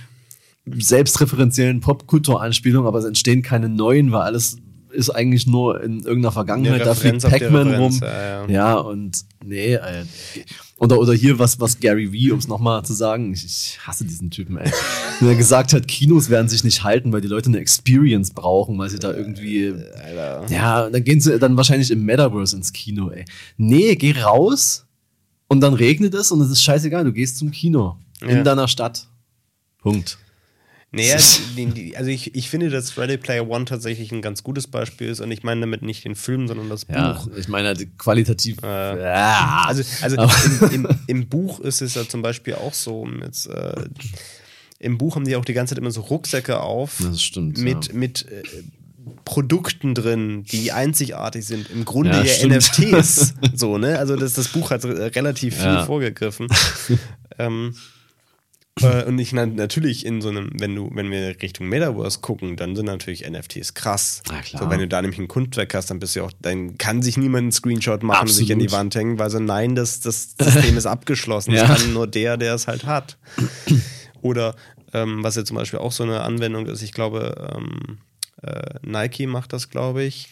[0.65, 4.57] selbstreferenziellen Popkulturanspielungen, aber es entstehen keine neuen, weil alles
[4.93, 6.85] ist eigentlich nur in irgendeiner Vergangenheit.
[6.85, 7.99] Da fliegt Pac-Man rum.
[8.01, 8.49] Ja, ja.
[8.49, 10.03] Ja, und nee, ey.
[10.77, 14.03] Oder, oder hier was, was Gary Vee, um es nochmal zu sagen, ich, ich hasse
[14.03, 14.71] diesen Typen, ey.
[15.19, 18.77] Wenn er gesagt hat, Kinos werden sich nicht halten, weil die Leute eine Experience brauchen,
[18.79, 19.73] weil sie da irgendwie.
[20.03, 20.45] Alter.
[20.49, 23.25] Ja, dann gehen sie dann wahrscheinlich im Metaverse ins Kino, ey.
[23.57, 24.85] Nee, geh raus
[25.47, 27.97] und dann regnet es und es ist scheißegal, du gehst zum Kino.
[28.21, 28.43] In Ja.
[28.43, 29.07] deiner Stadt.
[29.79, 30.17] Punkt.
[30.93, 31.15] Naja,
[31.95, 35.31] also ich, ich finde, dass Ready Player One tatsächlich ein ganz gutes Beispiel ist und
[35.31, 37.29] ich meine damit nicht den Film, sondern das Ja, Buch.
[37.37, 38.57] ich meine, halt qualitativ.
[38.61, 39.63] Äh, ja.
[39.67, 40.17] Also, also
[40.65, 43.85] im, im, im Buch ist es ja zum Beispiel auch so, jetzt, äh,
[44.79, 47.87] im Buch haben die auch die ganze Zeit immer so Rucksäcke auf Das stimmt, mit,
[47.87, 47.93] ja.
[47.93, 48.43] mit äh,
[49.25, 51.69] Produkten drin, die einzigartig sind.
[51.71, 52.47] Im Grunde Ja, ja.
[52.47, 53.33] NFTs.
[53.55, 53.97] so, ne?
[53.97, 55.85] Also das, das Buch hat re- relativ viel Ja.
[55.85, 56.47] vorgegriffen.
[57.39, 57.75] ähm,
[58.79, 62.55] äh, und ich na- natürlich in so einem, wenn du, wenn wir Richtung Metaverse gucken,
[62.55, 64.23] dann sind natürlich NFTs krass.
[64.29, 64.63] Na klar.
[64.63, 67.17] So, wenn du da nämlich ein Kunstwerk hast, dann bist du auch, dann kann sich
[67.17, 68.79] niemand einen Screenshot machen und sich an die Absolut.
[68.79, 71.51] Wand hängen, weil so nein, das, das System ist abgeschlossen.
[71.55, 71.67] Ja.
[71.67, 73.17] Das kann nur der, der es halt hat.
[74.21, 74.55] Oder
[74.93, 77.97] ähm, was ja zum Beispiel auch so eine Anwendung ist, ich glaube, ähm,
[78.41, 80.27] äh, Nike macht das, glaube ich.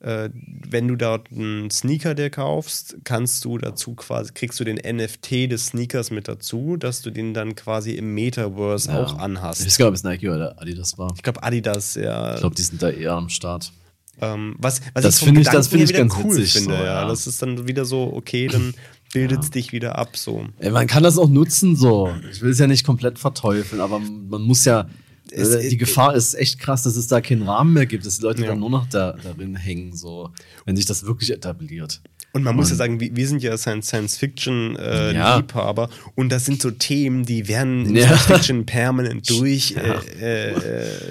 [0.00, 0.28] Äh,
[0.68, 5.50] wenn du dort einen Sneaker dir kaufst, kannst du dazu quasi, kriegst du den NFT
[5.50, 9.02] des Sneakers mit dazu, dass du den dann quasi im Metaverse Ja.
[9.02, 9.60] auch anhast.
[9.62, 11.12] Ich weiß gar nicht, ob es Nike oder Adidas war.
[11.16, 12.34] Ich glaube, Adidas, ja.
[12.34, 13.72] Ich glaube, die sind da eher am Start.
[14.20, 16.76] Ähm, was, was Das finde ich- das her ich ganz cool witzig, finde.
[16.76, 17.02] so, ja.
[17.02, 17.08] ja.
[17.08, 18.74] Das ist dann wieder so, okay, dann
[19.14, 20.16] bildet es dich wieder ab.
[20.18, 20.44] So.
[20.58, 22.10] Ey, man kann das auch nutzen so.
[22.30, 24.88] Ich will es ja nicht komplett verteufeln, aber man muss ja.
[25.30, 28.16] Es- äh, die Gefahr ist echt krass, dass es da keinen Rahmen mehr gibt, dass
[28.18, 28.48] die Leute Ja.
[28.48, 30.30] dann nur noch da, darin hängen, so,
[30.64, 32.00] wenn sich das wirklich etabliert.
[32.32, 35.36] Und man muss ja sagen, wir, wir sind ja Science-Fiction-Liebhaber Ja.
[35.36, 35.88] Liebhaber.
[36.14, 38.06] und das sind so Themen, die werden in Ja.
[38.08, 40.00] Science-Fiction permanent durch Ja.
[40.20, 40.50] äh,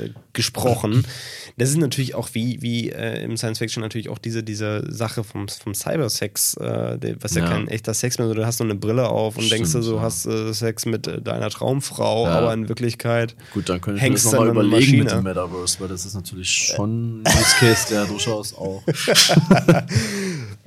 [0.06, 1.04] äh, gesprochen.
[1.58, 5.48] Das ist natürlich auch wie, wie äh, im Science-Fiction natürlich auch diese, diese Sache vom,
[5.48, 7.50] vom Cybersex, äh, was ja, Ja.
[7.50, 8.36] kein echter Sex mehr ist.
[8.38, 10.02] Du hast so eine Brille auf und denkst du, Stimmt, so ja.
[10.02, 12.40] hast äh, Sex mit äh, deiner Traumfrau, Ja.
[12.40, 15.88] aber in Wirklichkeit Gut, dann könnte ich mir das nochmal überlegen mit dem Metaverse, weil
[15.88, 18.84] das ist natürlich schon ein Use Case, der durchaus auch.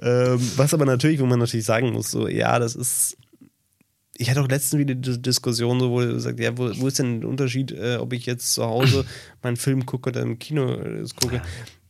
[0.01, 3.17] Ähm, was aber natürlich, wo man natürlich sagen muss, so, ja, das ist.
[4.21, 7.21] Ich hatte auch letztens wieder die Diskussion, so, wo sagt, ja, wo, wo ist denn
[7.21, 9.07] der Unterschied, äh, ob ich jetzt zu Hause
[9.43, 11.41] meinen Film gucke oder im Kino äh, gucke?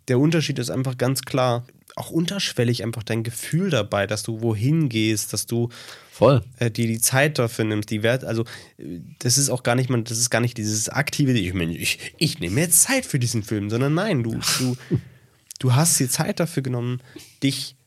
[0.09, 1.65] Der Unterschied ist einfach ganz klar,
[1.97, 5.69] auch unterschwellig einfach dein Gefühl dabei, dass du wohin gehst, dass du
[6.13, 6.43] Voll.
[6.59, 8.45] äh, dir die Zeit dafür nimmst, die Wert, also
[8.79, 11.77] äh, das ist auch gar nicht, man, das ist gar nicht dieses aktive, ich, meine,
[11.77, 14.77] ich, ich nehme jetzt Zeit für diesen Film, sondern nein, du, du,
[15.59, 17.01] du hast dir Zeit dafür genommen,
[17.43, 17.78] dich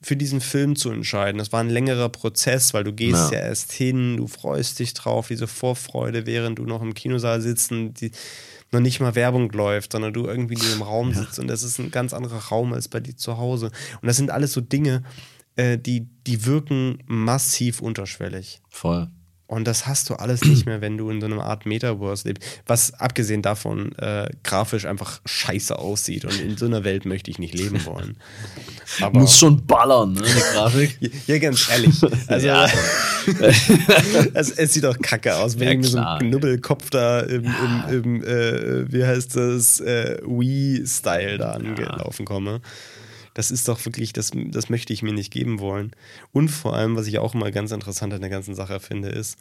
[0.00, 1.38] für diesen Film zu entscheiden.
[1.38, 3.46] Das war ein längerer Prozess, weil du gehst ja, Ja.
[3.46, 7.94] erst hin, du freust dich drauf, diese Vorfreude, während du noch im Kinosaal sitzt und
[8.00, 8.12] die
[8.70, 11.78] noch nicht mal Werbung läuft, sondern du irgendwie nur im Raum sitzt und das ist
[11.78, 13.66] ein ganz anderer Raum als bei dir zu Hause.
[14.00, 15.02] Und das sind alles so Dinge,
[15.56, 18.60] äh, die, die wirken massiv unterschwellig.
[18.68, 19.08] Voll.
[19.48, 22.44] Und das hast du alles nicht mehr, wenn du in so einer Art Metaverse lebst.
[22.66, 26.26] Was abgesehen davon äh, grafisch einfach scheiße aussieht.
[26.26, 28.18] Und in so einer Welt möchte ich nicht leben wollen.
[29.00, 30.98] Aber Muss schon ballern, ne, die Grafik.
[31.26, 31.94] ja, ganz ehrlich.
[32.26, 32.66] Also, ja.
[34.34, 37.44] es, es, sieht doch kacke aus, wenn ja, ich mit so einem Knubbelkopf da im,
[37.44, 42.60] im, im äh, wie heißt das, äh, Wii-Style da angelaufen komme.
[43.38, 45.92] Das ist doch wirklich, das, das möchte ich mir nicht geben wollen.
[46.32, 49.38] Und vor allem, was ich auch immer ganz interessant an der ganzen Sache finde, ist,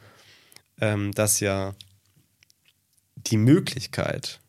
[0.80, 1.74] ähm, dass ja
[3.16, 4.40] die Möglichkeit,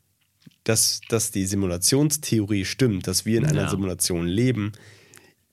[0.65, 3.71] dass, dass die Simulationstheorie stimmt, dass wir in einer ja.
[3.71, 4.73] Simulation leben,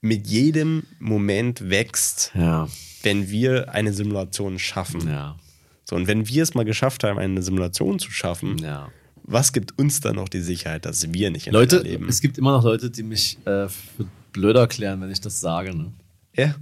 [0.01, 2.67] mit jedem Moment wächst, ja.
[3.03, 5.07] wenn wir eine Simulation schaffen.
[5.07, 5.39] Ja.
[5.85, 8.57] So, und wenn wir es mal geschafft haben, eine Simulation zu schaffen,
[9.27, 12.07] was gibt uns dann noch die Sicherheit, dass wir nicht in Leute, leben?
[12.07, 15.75] Es gibt immer noch Leute, die mich äh, für blöd erklären, wenn ich das sage.
[15.75, 15.91] Ne?
[16.35, 16.55] Ja,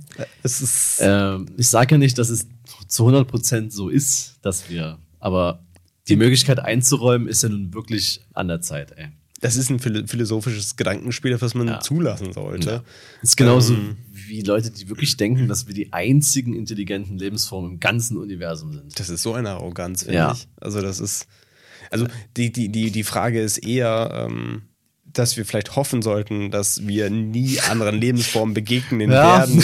[0.43, 0.99] es ist.
[1.01, 2.47] Ähm, ich sage ja nicht, dass es
[2.88, 5.64] zu 100% so ist, dass wir, aber
[6.07, 9.09] die Möglichkeit einzuräumen ist ja nun wirklich an der Zeit, ey.
[9.41, 11.80] Das ist ein philosophisches Gedankenspiel, was man ja.
[11.82, 12.70] zulassen sollte.
[12.70, 12.84] Ja.
[13.20, 17.72] Das ist genauso ähm, wie Leute, die wirklich denken, dass wir die einzigen intelligenten Lebensformen
[17.72, 18.97] im ganzen Universum sind.
[18.97, 20.32] Das ist so eine Arroganz, finde ja.
[20.32, 20.47] ich.
[20.61, 21.28] Also, das ist.
[21.93, 24.63] Also die, die, die, die Frage ist eher, ähm,
[25.13, 29.39] dass wir vielleicht hoffen sollten, dass wir nie anderen Lebensformen begegnen ja.
[29.39, 29.63] werden.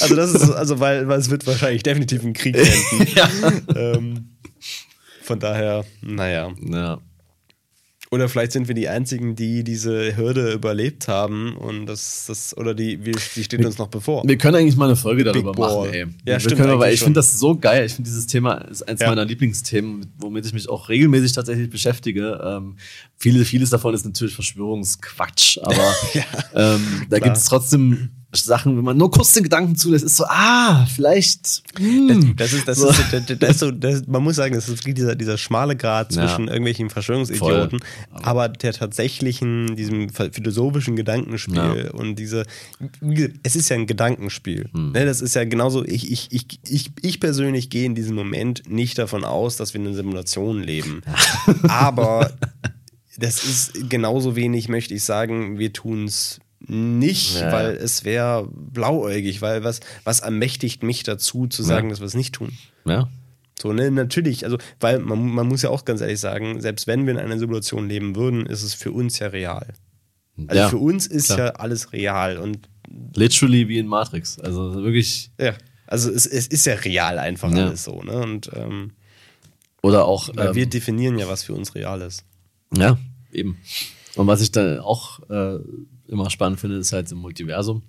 [0.00, 2.56] also das ist, also weil, weil es wird wahrscheinlich definitiv ein Krieg
[2.90, 3.08] enden.
[3.16, 3.28] ja.
[3.74, 4.28] ähm,
[5.22, 6.52] von daher, naja.
[6.60, 7.00] Ja.
[8.14, 12.72] Oder vielleicht sind wir die Einzigen, die diese Hürde überlebt haben und das, das oder
[12.72, 14.22] die, die steht wir, uns noch bevor.
[14.24, 16.02] Wir können eigentlich mal eine Folge darüber Big machen, ey.
[16.02, 16.60] Ja, wir stimmt.
[16.60, 17.86] Können, weil ich finde das so geil.
[17.86, 19.08] Ich finde dieses Thema ist eins ja.
[19.08, 22.40] meiner Lieblingsthemen, womit ich mich auch regelmäßig tatsächlich beschäftige.
[22.44, 22.76] Ähm,
[23.16, 25.74] viele, vieles davon ist natürlich Verschwörungsquatsch, aber
[26.14, 28.10] ja, ähm, da gibt es trotzdem
[28.42, 31.62] Sachen, wenn man nur kurz den Gedanken zulässt, ist so, ah, vielleicht.
[31.76, 32.34] Hm.
[32.36, 32.88] Das, ist, das so.
[32.88, 36.12] ist, das, das ist so, das, man muss sagen, das ist dieser, dieser schmale Grad
[36.12, 36.52] zwischen ja.
[36.52, 37.80] irgendwelchen Verschwörungsidioten,
[38.10, 41.90] aber, aber der tatsächlichen, diesem philosophischen Gedankenspiel ja.
[41.92, 42.44] und diese,
[43.42, 44.68] es ist ja ein Gedankenspiel.
[44.72, 44.92] Hm.
[44.92, 48.68] Ne, das ist ja genauso, ich, ich, ich, ich, ich persönlich gehe in diesem Moment
[48.68, 51.02] nicht davon aus, dass wir in einer Simulation leben.
[51.68, 52.32] aber
[53.18, 57.52] das ist genauso wenig, möchte ich sagen, wir tun es nicht, ja.
[57.52, 61.90] weil es wäre blauäugig, weil was, was ermächtigt mich dazu, zu sagen, ja.
[61.90, 62.52] dass wir es nicht tun.
[62.86, 63.08] Ja.
[63.60, 67.06] So, ne, natürlich, also, weil man, man muss ja auch ganz ehrlich sagen, selbst wenn
[67.06, 69.74] wir in einer Simulation leben würden, ist es für uns ja real.
[70.48, 71.38] Also ja, für uns ist klar.
[71.38, 72.68] ja alles real und.
[73.14, 74.38] Literally wie in Matrix.
[74.40, 75.30] Also wirklich.
[75.38, 75.54] Ja.
[75.86, 78.18] Also es, es ist ja real einfach alles so, ne?
[78.18, 78.92] Und ähm,
[79.82, 80.28] oder auch.
[80.34, 82.24] Weil ähm, wir definieren ja, was für uns real ist.
[82.76, 82.98] Ja,
[83.32, 83.58] eben.
[84.16, 85.58] Und was ich da auch äh,
[86.08, 87.82] immer spannend finde, ist halt im Multiversum,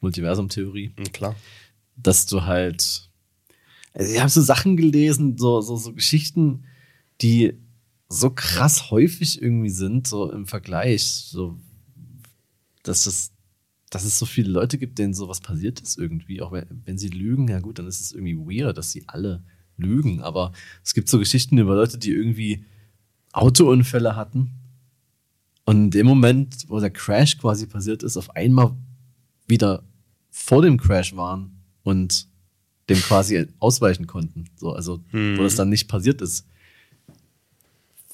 [0.00, 0.92] Multiversum-Theorie.
[0.96, 1.34] Mhm, klar.
[1.96, 3.08] Dass du halt,
[3.94, 6.64] also ich habe so Sachen gelesen, so, so, so Geschichten,
[7.22, 7.54] die
[8.08, 11.58] so krass häufig irgendwie sind, so im Vergleich, so,
[12.82, 13.32] dass es,
[13.90, 17.08] dass es so viele Leute gibt, denen sowas passiert ist irgendwie, auch wenn, wenn sie
[17.08, 19.42] lügen, ja gut, dann ist es irgendwie weird, dass sie alle
[19.76, 20.52] lügen, aber
[20.84, 22.64] es gibt so Geschichten über Leute, die irgendwie
[23.32, 24.52] Autounfälle hatten
[25.66, 28.72] und in dem Moment, wo der Crash quasi passiert ist, auf einmal
[29.48, 29.82] wieder
[30.30, 32.28] vor dem Crash waren und
[32.88, 34.44] dem quasi ausweichen konnten.
[34.56, 35.36] So, also, hm.
[35.36, 36.46] wo das dann nicht passiert ist.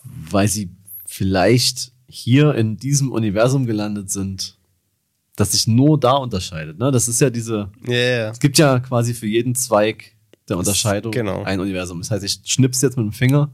[0.03, 0.70] Weil sie
[1.05, 4.57] vielleicht hier in diesem Universum gelandet sind,
[5.36, 6.78] das sich nur da unterscheidet.
[6.78, 6.90] Ne?
[6.90, 7.70] Das ist ja diese.
[7.86, 8.30] Yeah.
[8.30, 10.14] Es gibt ja quasi für jeden Zweig
[10.48, 11.42] der Unterscheidung genau.
[11.42, 12.00] ein Universum.
[12.00, 13.53] Das heißt, ich schnips jetzt mit dem Finger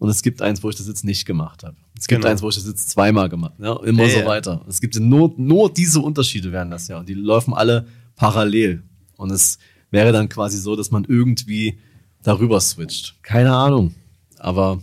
[0.00, 1.76] und es gibt eins, wo ich das jetzt nicht gemacht habe.
[1.96, 2.32] Es gibt genau.
[2.32, 3.66] eins, wo ich das jetzt zweimal gemacht habe.
[3.66, 4.64] Ja, immer ja, so weiter.
[4.66, 6.98] Es gibt nur, nur diese Unterschiede werden das ja.
[6.98, 7.86] Und die laufen alle
[8.16, 8.82] parallel.
[9.18, 9.58] Und es
[9.90, 11.78] wäre dann quasi so, dass man irgendwie
[12.22, 13.16] darüber switcht.
[13.22, 13.94] Keine Ahnung.
[14.38, 14.80] Aber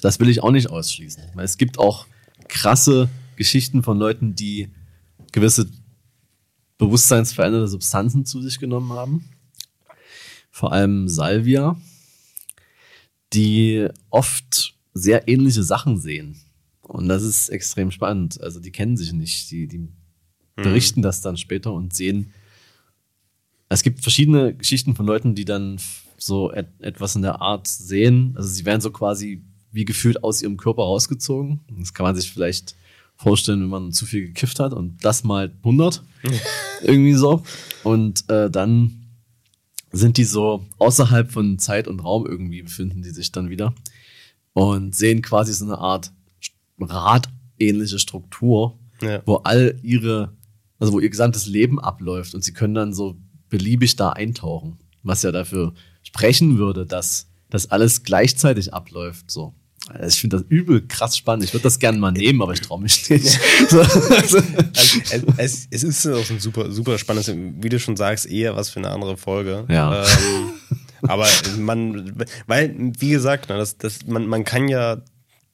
[0.00, 1.24] das will ich auch nicht ausschließen.
[1.34, 2.06] Weil es gibt auch
[2.48, 4.70] krasse Geschichten von Leuten, die
[5.30, 5.68] gewisse
[6.78, 9.28] bewusstseinsverändernde Substanzen zu sich genommen haben.
[10.50, 11.76] Vor allem Salvia
[13.32, 16.36] die oft sehr ähnliche Sachen sehen.
[16.82, 18.40] Und das ist extrem spannend.
[18.40, 19.90] Also die kennen sich nicht, die, die mhm.
[20.56, 22.32] berichten das dann später und sehen.
[23.68, 25.78] Es gibt verschiedene Geschichten von Leuten, die dann
[26.16, 28.32] so et etwas in der Art sehen.
[28.36, 31.60] Also sie werden so quasi wie gefühlt aus ihrem Körper rausgezogen.
[31.78, 32.74] Das kann man sich vielleicht
[33.16, 36.02] vorstellen, wenn man zu viel gekifft hat und das mal 100.
[36.82, 37.42] irgendwie so.
[37.84, 39.07] Und äh, dann
[39.92, 43.74] sind die so außerhalb von Zeit und Raum irgendwie befinden die sich dann wieder
[44.52, 46.12] und sehen quasi so eine Art
[46.80, 49.22] radähnliche Struktur, ja.
[49.26, 50.36] wo all ihre,
[50.78, 53.16] also wo ihr gesamtes Leben abläuft und sie können dann so
[53.48, 59.30] beliebig da eintauchen, was ja dafür sprechen würde, dass das alles gleichzeitig abläuft.
[59.30, 59.54] So.
[59.88, 61.44] Also ich finde das übel krass spannend.
[61.44, 63.38] Ich würde das gerne mal nehmen, aber ich traue mich nicht.
[63.68, 64.38] so, also,
[65.36, 68.80] es, es, ist auch ein super, super spannendes, wie du schon sagst, eher was für
[68.80, 69.64] eine andere Folge.
[69.68, 70.04] Ja.
[70.04, 70.52] Ähm,
[71.02, 71.26] aber
[71.58, 75.02] man, weil, wie gesagt, ne, das, das, man, man kann ja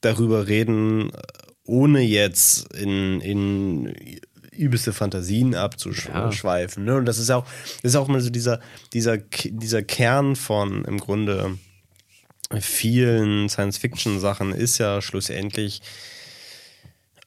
[0.01, 1.11] darüber reden,
[1.65, 3.95] ohne jetzt in, in
[4.57, 6.87] übelste Fantasien abzuschweifen.
[6.87, 6.93] Ja.
[6.93, 6.99] Ne?
[6.99, 7.45] Und das ist auch,
[7.83, 8.61] das ist auch mal so dieser,
[8.93, 11.59] dieser, dieser Kern von im Grunde
[12.61, 15.83] vielen Science-Fiction-Sachen ist ja schlussendlich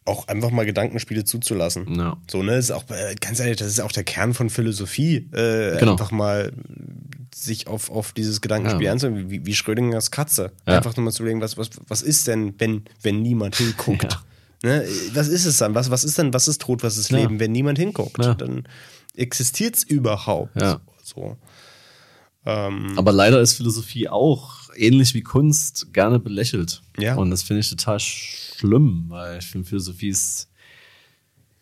[0.06, 2.00] auch einfach mal Gedankenspiele zuzulassen.
[2.00, 2.18] Ja.
[2.32, 5.18] So, ne, ist auch, äh, ganz ehrlich, das ist auch der Kern von Philosophie.
[5.34, 5.94] Äh, genau.
[5.94, 6.54] Einfach mal
[7.36, 8.92] sich auf, auf dieses Gedankenspiel ja.
[8.94, 10.52] anzunehmen, wie, wie Schrödingers Katze.
[10.66, 10.78] Ja.
[10.78, 14.14] Einfach nur mal zu überlegen, was, was, was ist denn, wenn, wenn niemand hinguckt?
[14.64, 14.70] Ja.
[14.80, 14.88] Ne?
[15.14, 15.76] Was ist es dann?
[15.76, 18.18] Was, was ist denn, was ist Tod, was ist Leben, wenn niemand hinguckt?
[18.18, 18.68] Dann
[19.16, 20.52] existiert es überhaupt.
[21.04, 21.38] So.
[22.46, 26.82] Ähm, Aber leider ist Philosophie auch ähnlich wie Kunst gerne belächelt.
[26.98, 27.16] Ja.
[27.16, 30.50] Und das finde ich total schlimm, weil ich finde, Philosophie ist.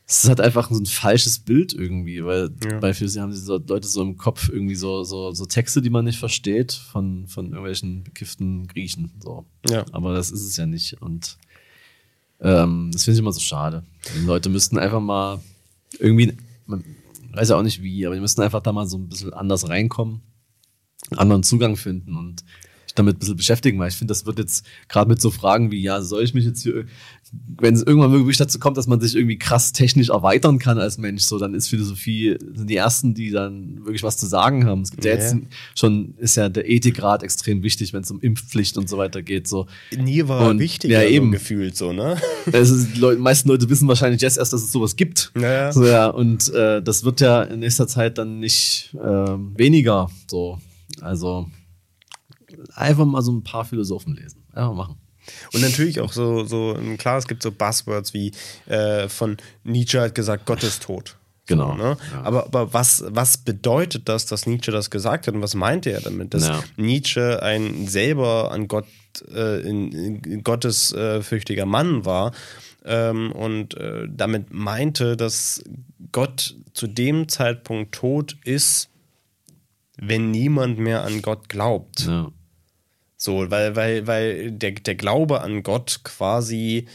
[0.08, 2.78] Es ist halt einfach so ein falsches Bild irgendwie, weil ja.
[2.80, 6.06] bei Philosophie haben diese Leute so im Kopf irgendwie so, so, so Texte, die man
[6.06, 9.14] nicht versteht, von, von irgendwelchen bekifften Griechen.
[9.20, 9.46] So.
[9.68, 9.84] Ja.
[9.94, 11.02] Aber das ist es ja nicht.
[11.02, 11.40] Und
[12.40, 13.84] ähm, das finde ich immer so schade.
[14.16, 15.42] Die Leute müssten einfach mal
[15.98, 16.38] irgendwie,
[16.68, 16.86] man
[17.34, 19.68] weiß ja auch nicht wie, aber die müssten einfach da mal so ein bisschen anders
[19.68, 20.22] reinkommen
[21.12, 22.44] anderen Zugang finden und
[22.96, 25.82] damit ein bisschen beschäftigen, weil ich finde, das wird jetzt gerade mit so Fragen wie,
[25.82, 26.86] ja, soll ich mich jetzt hier,
[27.60, 30.98] wenn es irgendwann wirklich dazu kommt, dass man sich irgendwie krass technisch erweitern kann als
[30.98, 34.82] Mensch, so, dann ist Philosophie, sind die ersten, die dann wirklich was zu sagen haben.
[34.82, 35.36] Es gibt ja, ja jetzt
[35.76, 39.48] schon, ist ja der Ethikrat extrem wichtig, wenn es um Impfpflicht und so weiter geht,
[39.48, 39.68] so.
[39.96, 41.28] Nie war und, wichtig, ja, eben.
[41.28, 42.18] So gefühlt, so, ne?
[42.54, 45.32] Also, die Leute, meisten Leute wissen wahrscheinlich jetzt erst, dass es sowas gibt.
[45.38, 48.98] Ja, So, ja, und äh, das wird ja in nächster Zeit dann nicht äh,
[49.58, 50.60] weniger, so.
[51.02, 51.48] Also
[52.76, 54.44] einfach mal so ein paar Philosophen lesen.
[54.54, 54.98] Einfach machen.
[55.54, 58.32] Und natürlich auch so, so klar, es gibt so Buzzwords wie
[58.68, 61.18] äh, von Nietzsche hat gesagt, Gott ist tot.
[61.48, 61.72] Genau.
[61.72, 61.98] So, ne?
[62.12, 62.22] ja.
[62.24, 66.02] Aber, aber was, was bedeutet das, dass Nietzsche das gesagt hat und was meinte er
[66.02, 66.34] damit?
[66.34, 66.64] Dass ja.
[66.76, 68.88] Nietzsche ein selber an Gott,
[69.34, 72.32] äh, in, in gottesfürchtiger äh, Mann war
[72.84, 75.64] ähm, und äh, damit meinte, dass
[76.12, 78.90] Gott zu dem Zeitpunkt tot ist,
[79.98, 82.08] wenn niemand mehr an Gott glaubt.
[82.08, 82.32] Ja.
[83.18, 86.88] So, weil, weil, weil der, der Glaube an Gott quasi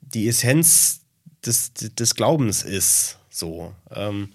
[0.00, 1.00] die Essenz
[1.44, 3.18] des, des Glaubens ist.
[3.30, 3.74] So.
[3.90, 4.28] Ähm,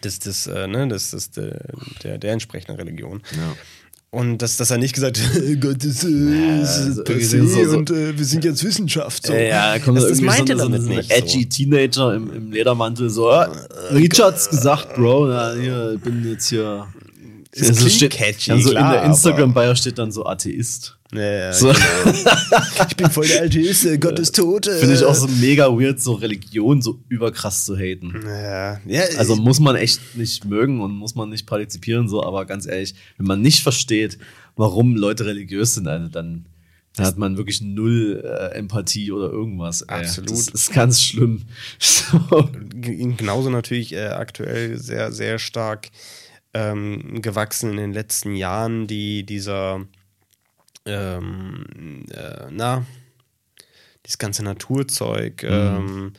[0.00, 1.58] das, das, äh, ne, das ist äh,
[2.02, 3.22] der, der entsprechenden Religion.
[3.32, 3.56] Ja.
[4.10, 8.16] Und dass, dass er nicht gesagt hat, Gott ist, äh, also so, so, und äh,
[8.16, 9.26] wir sind jetzt Wissenschaft.
[9.26, 9.34] So.
[9.34, 11.10] Ja, kommt das, das meinte so, so, so nicht.
[11.10, 11.48] Edgy so.
[11.48, 13.48] Teenager im, im Ledermantel so, äh,
[13.92, 16.86] Richards gesagt, Bro, ja, hier, bin jetzt hier
[17.56, 20.96] es also steht, catchy, also klar, in der Instagram-Bio steht dann so Atheist.
[21.12, 21.68] Ja, ja, so.
[21.68, 21.78] genau.
[22.88, 24.66] ich bin voll der Atheist, Gott ist tot.
[24.66, 28.12] Finde ich auch so mega weird, so Religion so überkrass zu haten.
[28.26, 28.80] Ja.
[28.84, 32.66] ja also muss man echt nicht mögen und muss man nicht partizipieren, so, aber ganz
[32.66, 34.18] ehrlich, wenn man nicht versteht,
[34.56, 36.46] warum Leute religiös sind, also dann,
[36.96, 39.88] dann hat man wirklich null äh, Empathie oder irgendwas.
[39.88, 40.30] Absolut.
[40.30, 41.42] Das ist ganz schlimm.
[41.78, 42.48] So.
[42.80, 45.90] Genauso natürlich äh, aktuell sehr, sehr stark
[46.54, 49.84] ähm, gewachsen in den letzten Jahren, die dieser,
[50.86, 52.86] ähm, äh, na,
[54.06, 55.48] dieses ganze Naturzeug, mhm.
[55.50, 56.12] ähm,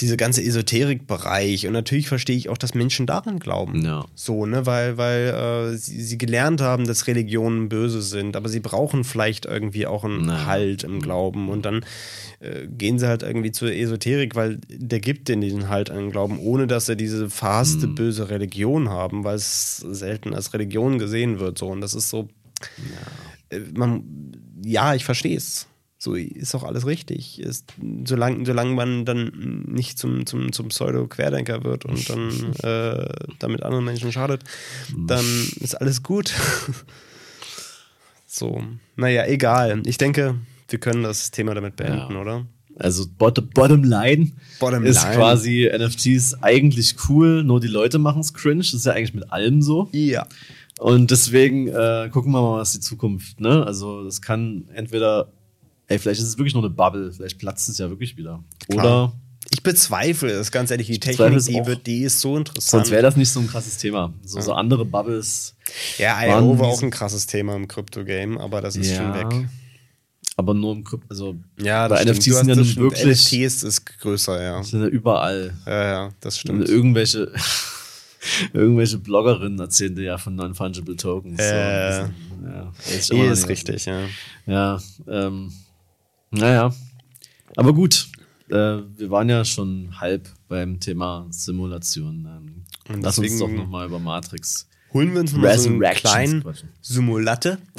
[0.00, 3.84] diese ganze Esoterikbereich und natürlich verstehe ich auch, dass Menschen daran glauben.
[3.84, 4.04] Ja.
[4.14, 8.60] So, ne, weil, weil äh, sie, sie, gelernt haben, dass Religionen böse sind, aber sie
[8.60, 10.46] brauchen vielleicht irgendwie auch einen ja.
[10.46, 11.84] Halt im Glauben und dann
[12.40, 16.38] äh, gehen sie halt irgendwie zur Esoterik, weil der gibt denen diesen Halt an Glauben,
[16.38, 17.94] ohne dass sie diese verhasste mhm.
[17.94, 21.58] böse Religion haben, weil es selten als Religion gesehen wird.
[21.58, 21.68] So.
[21.68, 22.28] Und das ist so.
[23.50, 24.32] Ja, äh, man,
[24.64, 25.66] ja ich verstehe es.
[26.00, 27.40] So ist auch alles richtig.
[27.40, 33.08] Ist, solange, solange man dann nicht zum, zum, zum Pseudo-Querdenker wird und dann äh,
[33.40, 34.44] damit anderen Menschen schadet,
[34.96, 35.24] dann
[35.60, 36.32] ist alles gut.
[38.26, 38.62] so,
[38.94, 39.82] naja, egal.
[39.86, 40.36] Ich denke,
[40.68, 42.20] wir können das Thema damit beenden, ja.
[42.20, 42.46] oder?
[42.78, 44.30] Also bottom, bottom line
[44.60, 45.16] bottom ist line.
[45.16, 48.58] quasi NFTs eigentlich cool, nur die Leute machen es cringe.
[48.58, 49.88] Das ist ja eigentlich mit allem so.
[49.90, 50.26] Ja.
[50.78, 53.66] Und deswegen äh, gucken wir mal, was die Zukunft, ne?
[53.66, 55.32] Also das kann entweder,
[55.88, 58.42] ey, vielleicht ist es wirklich nur eine Bubble, vielleicht platzt es ja wirklich wieder.
[58.68, 58.84] Klar.
[58.84, 59.12] Oder
[59.50, 60.86] ich bezweifle es, ganz ehrlich.
[60.86, 62.70] Die Technik, die, wird, die ist so interessant.
[62.70, 64.12] Sonst wäre das nicht so ein krasses Thema.
[64.22, 64.42] So, ja.
[64.42, 65.54] so andere Bubbles.
[65.96, 68.96] Ja, IO war auch ein krasses Thema im Crypto-Game, aber das ist ja.
[68.96, 69.48] schon weg
[70.38, 71.06] aber nur im Krypto.
[71.10, 73.04] Also ja, bei NFTs sind ja nun wirklich.
[73.04, 74.62] NFTs ist größer, ja.
[74.62, 75.52] Sind ja überall.
[75.66, 76.68] Ja, ja, das stimmt.
[76.68, 77.32] irgendwelche.
[78.52, 81.38] Irgendwelche Bloggerinnen erzählen dir ja von Non-Fungible Tokens.
[81.38, 84.00] Äh, so, ja, ist, Nee, ist richtig, ja.
[84.44, 85.52] Ja, ähm,
[86.30, 86.74] naja.
[87.56, 88.08] Aber gut,
[88.50, 92.26] äh, wir waren ja schon halb beim Thema Simulation.
[92.28, 92.64] Ähm,
[92.94, 94.66] Und lass uns deswegen- doch nochmal über Matrix.
[94.94, 96.42] Holen wir uns mal so einen kleinen.
[96.80, 97.58] Simulatte.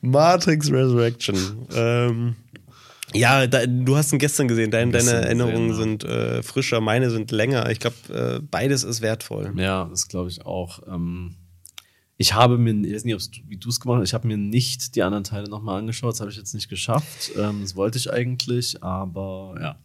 [0.00, 1.36] Matrix Resurrection.
[1.74, 2.36] Ähm,
[3.12, 4.70] ja, da, du hast ihn gestern gesehen.
[4.70, 5.74] Dein, deine Gestern gesehen, Erinnerungen ja.
[5.74, 7.70] sind äh, frischer, meine sind länger.
[7.70, 9.52] Ich glaube, äh, beides ist wertvoll.
[9.56, 10.80] Ja, das glaube ich auch.
[10.88, 11.34] Ähm,
[12.18, 14.94] ich habe mir, ich weiß nicht, wie du es gemacht hast, ich habe mir nicht
[14.96, 16.12] die anderen Teile nochmal angeschaut.
[16.12, 17.32] Das habe ich jetzt nicht geschafft.
[17.36, 19.78] Ähm, das wollte ich eigentlich, aber ja.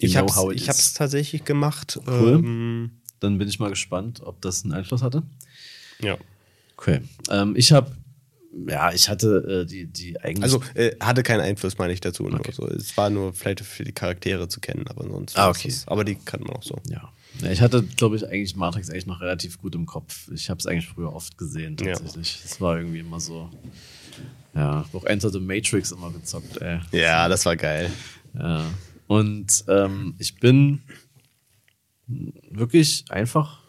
[0.00, 1.98] Ich habe hab's tatsächlich gemacht.
[2.06, 2.34] Cool.
[2.44, 2.90] Ähm,
[3.20, 5.22] Dann bin ich mal gespannt, ob das einen Einfluss hatte.
[6.00, 6.16] ja.
[6.76, 7.00] Okay.
[7.28, 7.90] Ähm, ich habe,
[8.68, 10.44] ja, ich hatte äh, die, die eigentlich.
[10.44, 12.24] Also äh, hatte keinen Einfluss, meine ich dazu.
[12.26, 12.52] Okay.
[12.52, 12.68] so.
[12.68, 15.36] Es war nur vielleicht für die Charaktere zu kennen, aber sonst.
[15.36, 15.66] Ah, okay.
[15.66, 16.76] es- aber die kann man auch so.
[16.88, 17.12] ja.
[17.42, 17.50] Ja.
[17.50, 20.28] Ich hatte, glaube ich, eigentlich Matrix eigentlich noch relativ gut im Kopf.
[20.32, 21.92] Ich habe es eigentlich früher oft gesehen, Ja.
[21.94, 22.40] tatsächlich.
[22.44, 23.50] Es war irgendwie immer so.
[24.54, 26.80] Ja, auch Enter the Matrix immer gezockt, ey.
[26.92, 27.90] Ja, das war geil.
[28.34, 28.64] Ja.
[29.06, 30.80] Und ähm, ich bin
[32.50, 33.60] wirklich einfach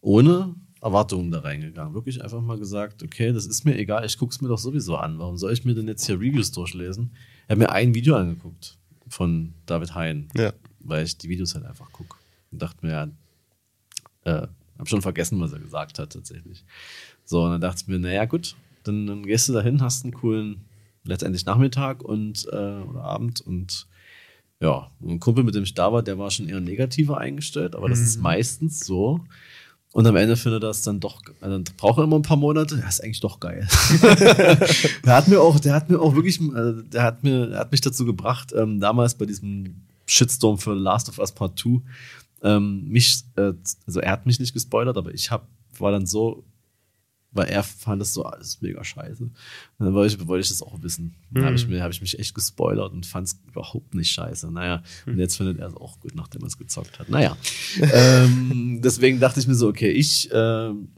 [0.00, 1.94] ohne Erwartungen da reingegangen.
[1.94, 4.96] Wirklich einfach mal gesagt, okay, das ist mir egal, ich gucke es mir doch sowieso
[4.96, 5.18] an.
[5.18, 7.10] Warum soll ich mir denn jetzt hier Reviews durchlesen?
[7.44, 10.52] Ich habe mir ein Video angeguckt von David Hein, Ja.
[10.80, 12.16] weil ich die Videos halt einfach gucke.
[12.52, 13.08] Und dachte mir, ja,
[14.24, 14.48] äh,
[14.78, 16.64] habe schon vergessen, was er gesagt hat tatsächlich.
[17.24, 20.12] So, und dann dachte ich mir, naja, gut, dann, dann gehst du dahin, hast einen
[20.12, 20.64] coolen,
[21.04, 23.86] letztendlich Nachmittag und äh, oder Abend und
[24.60, 27.88] ja, ein Kumpel, mit dem ich da war, der war schon eher negativer eingestellt, aber
[27.88, 29.20] das ist meistens so.
[29.92, 32.76] Und am Ende findet er das dann doch, also braucht er immer ein paar Monate,
[32.76, 33.66] ja, ist eigentlich doch geil.
[35.04, 37.72] der hat mir auch, der hat mir auch wirklich, äh, der hat mir, der hat
[37.72, 41.80] mich dazu gebracht, ähm, damals bei diesem Shitstorm für Last of Us Part 2,
[42.42, 43.52] ähm, mich, äh,
[43.86, 45.48] also er hat mich nicht gespoilert, aber ich hab,
[45.78, 46.44] war dann so,
[47.32, 49.24] weil er fand das so alles mega scheiße.
[49.24, 49.32] Und
[49.78, 51.14] dann wollte ich, wollte ich das auch wissen.
[51.30, 54.50] Dann habe ich, mir- hab ich mich echt gespoilert und fand es überhaupt nicht scheiße.
[54.50, 57.08] Naja, und jetzt findet er es auch gut, nachdem er es gezockt hat.
[57.10, 57.36] Naja,
[57.92, 60.88] ähm, deswegen dachte ich mir so, okay, ich ähm,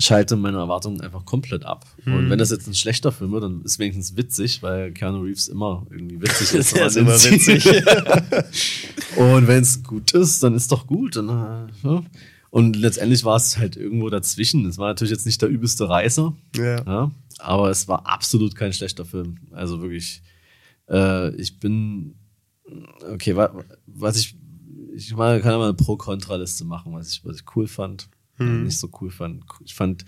[0.00, 1.84] schalte meine Erwartungen einfach komplett ab.
[2.06, 5.48] Und wenn das jetzt ein schlechter Film wird, dann ist wenigstens witzig, weil Keanu Reeves
[5.48, 6.76] immer irgendwie witzig ist.
[6.76, 7.66] Der ist immer witzig.
[9.16, 11.16] Und wenn es gut ist, dann ist doch gut.
[11.16, 12.02] Und, äh, ja.
[12.50, 14.64] und letztendlich war es halt irgendwo dazwischen.
[14.66, 16.84] Es war natürlich jetzt nicht der übelste Reißer, ja.
[16.84, 19.38] ja, aber es war absolut kein schlechter Film.
[19.50, 20.22] Also wirklich,
[20.88, 22.14] äh, ich bin,
[23.12, 24.36] okay, wa, was ich,
[24.94, 28.08] ich mal, kann ja mal eine Pro-Kontra-Liste machen, was ich, was ich cool fand,
[28.40, 29.44] äh, nicht so cool fand.
[29.64, 30.04] Ich fand,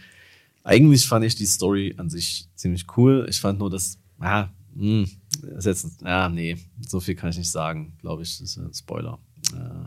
[0.63, 3.27] eigentlich fand ich die Story an sich ziemlich cool.
[3.29, 5.07] Ich fand nur das, ja, mh,
[5.55, 8.73] das jetzt, ja, nee, so viel kann ich nicht sagen, glaube ich, das ist ein
[8.75, 9.19] Spoiler.
[9.55, 9.87] Äh,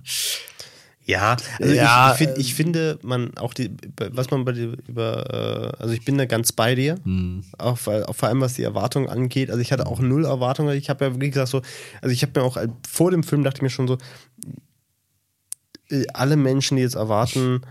[1.05, 3.75] Ja, also Ja, ich, find, ich finde, man auch die,
[4.11, 6.95] was man bei dir über, äh, also ich bin da ganz bei dir,
[7.57, 9.49] auch, weil, auch vor allem was die Erwartungen angeht.
[9.49, 10.77] Also ich hatte auch null Erwartungen.
[10.77, 11.61] Ich habe ja wirklich gesagt so,
[12.01, 13.97] also ich habe mir auch äh, vor dem Film dachte ich mir schon so,
[15.89, 17.61] äh, alle Menschen, die jetzt erwarten,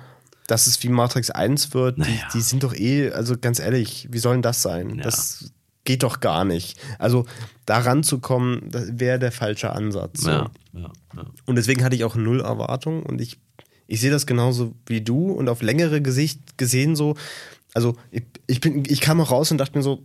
[0.46, 2.12] dass es wie Matrix 1 wird, Naja.
[2.32, 4.96] die, die sind doch eh, also ganz ehrlich, wie soll denn das sein?
[4.96, 5.02] Ja.
[5.02, 5.52] Das
[5.84, 6.78] geht doch gar nicht.
[6.98, 7.26] Also
[7.66, 10.20] da ranzukommen, das wäre der falsche Ansatz.
[10.22, 10.30] So.
[10.30, 11.24] ja, ja, ja.
[11.46, 13.38] Und deswegen hatte ich auch null Erwartung und ich,
[13.86, 17.16] ich sehe das genauso wie du und auf längere Gesicht gesehen so.
[17.74, 20.02] Also ich, ich, bin, ich kam auch raus und dachte mir so,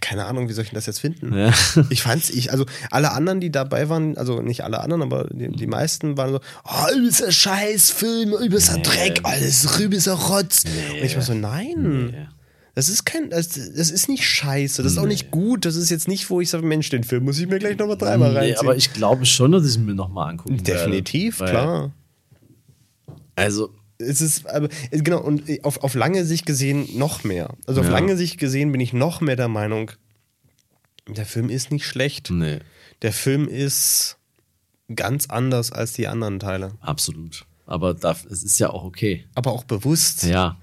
[0.00, 1.36] keine Ahnung, wie soll ich denn das jetzt finden?
[1.36, 1.52] Ja.
[1.90, 5.48] Ich fand's, ich, also alle anderen, die dabei waren, also nicht alle anderen, aber die,
[5.48, 8.82] die meisten waren so, oh, übelster Scheißfilm, übelster Nee.
[8.82, 10.64] Dreck, alles übelster Rotz.
[10.64, 12.10] Und ich war so, nein.
[12.12, 12.26] Nee.
[12.74, 15.90] Das ist kein, das, das ist nicht scheiße, das ist auch nicht gut, das ist
[15.90, 18.38] jetzt nicht, wo ich sage, Mensch, den Film muss ich mir gleich nochmal dreimal Nee,
[18.38, 18.58] reinziehen.
[18.60, 20.72] aber ich glaube schon, dass ich ihn mir nochmal angucken werde.
[20.72, 21.92] Definitiv, klar.
[23.34, 27.54] Also, Es ist, aber, äh, genau, und auf, auf lange Sicht gesehen noch mehr.
[27.66, 27.92] Also auf Ja.
[27.92, 29.90] lange Sicht gesehen bin ich noch mehr der Meinung,
[31.08, 32.30] der Film ist nicht schlecht.
[32.30, 32.58] nee,
[33.02, 34.16] Der Film ist
[34.94, 36.72] ganz anders als die anderen Teile.
[36.80, 37.44] absolut.
[37.66, 39.26] Aber da, es ist ja auch okay.
[39.34, 40.22] Aber auch bewusst.
[40.22, 40.58] Ja,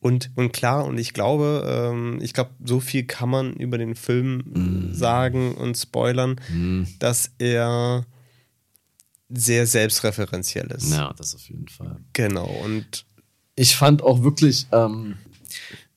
[0.00, 3.94] Und, und klar, und ich glaube, ähm, ich glaube, so viel kann man über den
[3.96, 4.38] Film
[4.90, 4.94] Mm.
[4.94, 6.40] sagen und spoilern,
[7.00, 8.06] dass er
[9.30, 10.90] sehr selbstreferenziell ist.
[10.90, 11.96] ja, das auf jeden Fall.
[12.12, 12.46] Genau.
[12.64, 13.04] Und
[13.56, 15.14] Ich fand auch wirklich, ähm,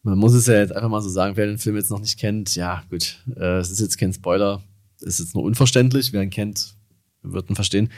[0.03, 2.18] man muss es ja jetzt einfach mal so sagen, wer den Film jetzt noch nicht
[2.20, 4.64] kennt, ja, gut, äh, es ist jetzt kein Spoiler,
[4.99, 6.74] es ist jetzt nur unverständlich, wer ihn kennt,
[7.22, 7.91] wird ihn verstehen.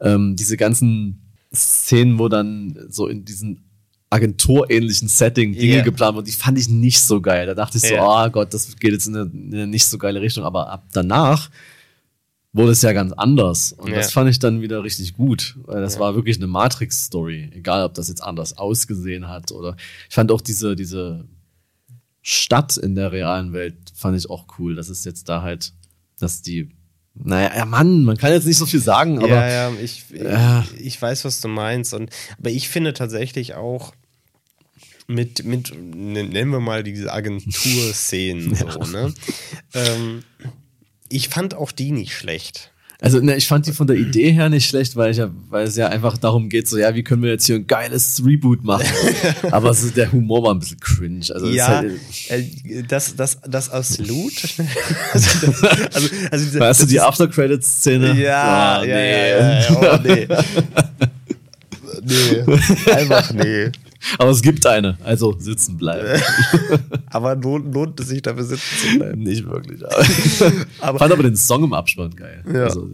[0.00, 1.20] Ähm, diese ganzen
[1.52, 3.64] Szenen, wo dann so in diesen
[4.10, 5.82] agenturähnlichen Setting Dinge Ja.
[5.82, 7.46] geplant wurden, die fand ich nicht so geil.
[7.46, 8.26] Da dachte ich so, Ja.
[8.26, 10.86] oh Gott, das geht jetzt in eine, in eine nicht so geile Richtung, aber ab
[10.92, 11.50] danach
[12.52, 13.72] wurde es ja ganz anders.
[13.72, 13.96] Und Ja.
[13.96, 16.00] das fand ich dann wieder richtig gut, weil das Ja.
[16.00, 17.50] war wirklich eine Matrix-Story.
[17.54, 19.76] Egal, ob das jetzt anders ausgesehen hat oder
[20.08, 21.26] ich fand auch diese, diese
[22.22, 24.74] Stadt in der realen Welt fand ich auch cool.
[24.74, 25.72] Das ist jetzt da halt,
[26.18, 26.70] dass die,
[27.14, 30.64] naja, ja Mann, man kann jetzt nicht so viel sagen, aber ja, ja, ich, Ja.
[30.74, 31.94] ich, ich weiß, was du meinst.
[31.94, 33.92] Und, aber ich finde tatsächlich auch
[35.06, 39.14] mit, mit ne- nennen wir mal diese Agenturszenen so, ne?
[39.74, 40.22] Ähm,
[41.08, 42.72] ich fand auch die nicht schlecht.
[43.00, 45.76] Also, ne, ich fand die von der Idee her nicht schlecht, weil, ich weil es
[45.76, 48.86] ja einfach darum geht, so, ja, wie können wir jetzt hier ein geiles Reboot machen?
[49.52, 51.24] Aber so, der Humor war ein bisschen cringe.
[51.32, 54.32] Also, ja, halt, äh, das, das, das absolut.
[55.12, 55.62] also, das,
[55.94, 58.20] also, also weißt du, das die After-Credits-Szene?
[58.20, 59.30] Ja, Oh, ja, nee.
[59.30, 60.28] ja, ja, ja, oh, nee.
[62.02, 63.70] nee, einfach nee.
[64.18, 66.20] Aber es gibt eine, also sitzen bleiben.
[67.10, 69.22] Aber lohnt, lohnt es sich dafür sitzen zu bleiben?
[69.22, 69.84] nicht wirklich.
[69.84, 70.04] Aber,
[70.80, 72.44] Aber- fand aber den Song im Abspann geil.
[72.52, 72.64] Ja.
[72.64, 72.88] Also,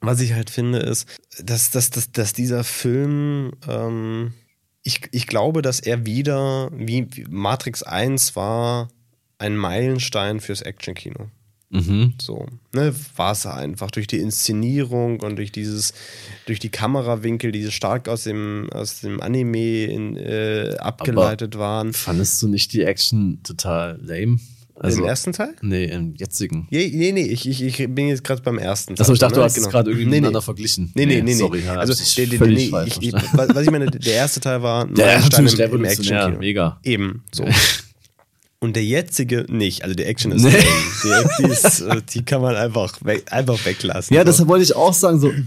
[0.00, 1.08] Was ich halt finde, ist,
[1.42, 4.32] dass, dass, dass, dass dieser Film, ähm,
[4.84, 8.88] ich, ich glaube, dass er wieder, wie wie Matrix 1 war,
[9.38, 11.30] ein Meilenstein fürs Actionkino.
[11.70, 12.14] Mhm.
[12.20, 15.94] So, ne, war es einfach durch die Inszenierung und durch dieses,
[16.46, 21.92] durch die Kamerawinkel, die stark aus dem, aus dem Anime in, äh, abgeleitet waren.
[21.92, 24.38] Fandest du nicht die Action total lame?
[24.80, 25.54] Also, Im ersten Teil?
[25.60, 26.68] Nee, im jetzigen.
[26.70, 29.02] Nee, nee, nee ich, ich, ich bin jetzt gerade beim ersten Teil.
[29.02, 29.46] Achso, ich dachte, du ne?
[29.46, 30.16] hast es gerade irgendwie nee, nee.
[30.18, 30.92] miteinander verglichen.
[30.94, 31.34] Nee, nee, nee, nee.
[31.34, 34.62] Sorry, ja, also, ich der, der, nee, ich, ich, was ich meine, der erste Teil
[34.62, 36.38] war Der natürlich im, im revolutionär, Actionkino.
[36.38, 36.78] mega.
[36.84, 37.44] Eben, so.
[38.60, 39.84] Und der jetzige nicht.
[39.84, 40.50] Also der Action ist Nee.
[40.50, 44.14] die, die, ist, äh, die kann man einfach, weg, einfach weglassen.
[44.16, 45.44] Ja, deshalb wollte ich auch sagen, so, ich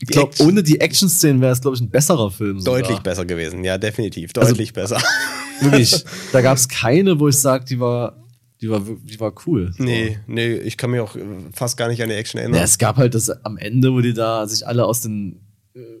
[0.00, 2.58] Die glaube, Action- ohne die Action-Szenen wäre es, glaube ich, ein besserer Film.
[2.60, 2.80] sogar.
[2.80, 4.30] Deutlich besser gewesen, ja, definitiv.
[4.36, 4.98] Also- Deutlich besser.
[5.60, 6.02] Wirklich.
[6.32, 8.16] Da gab es keine, wo ich sage, die war,
[8.62, 9.74] die war, die war cool.
[9.76, 11.20] Nee, nee, ich kann mich auch äh,
[11.52, 12.58] fast gar nicht an die Action erinnern.
[12.60, 15.40] Ja, es gab halt das am Ende, wo die da sich alle aus den.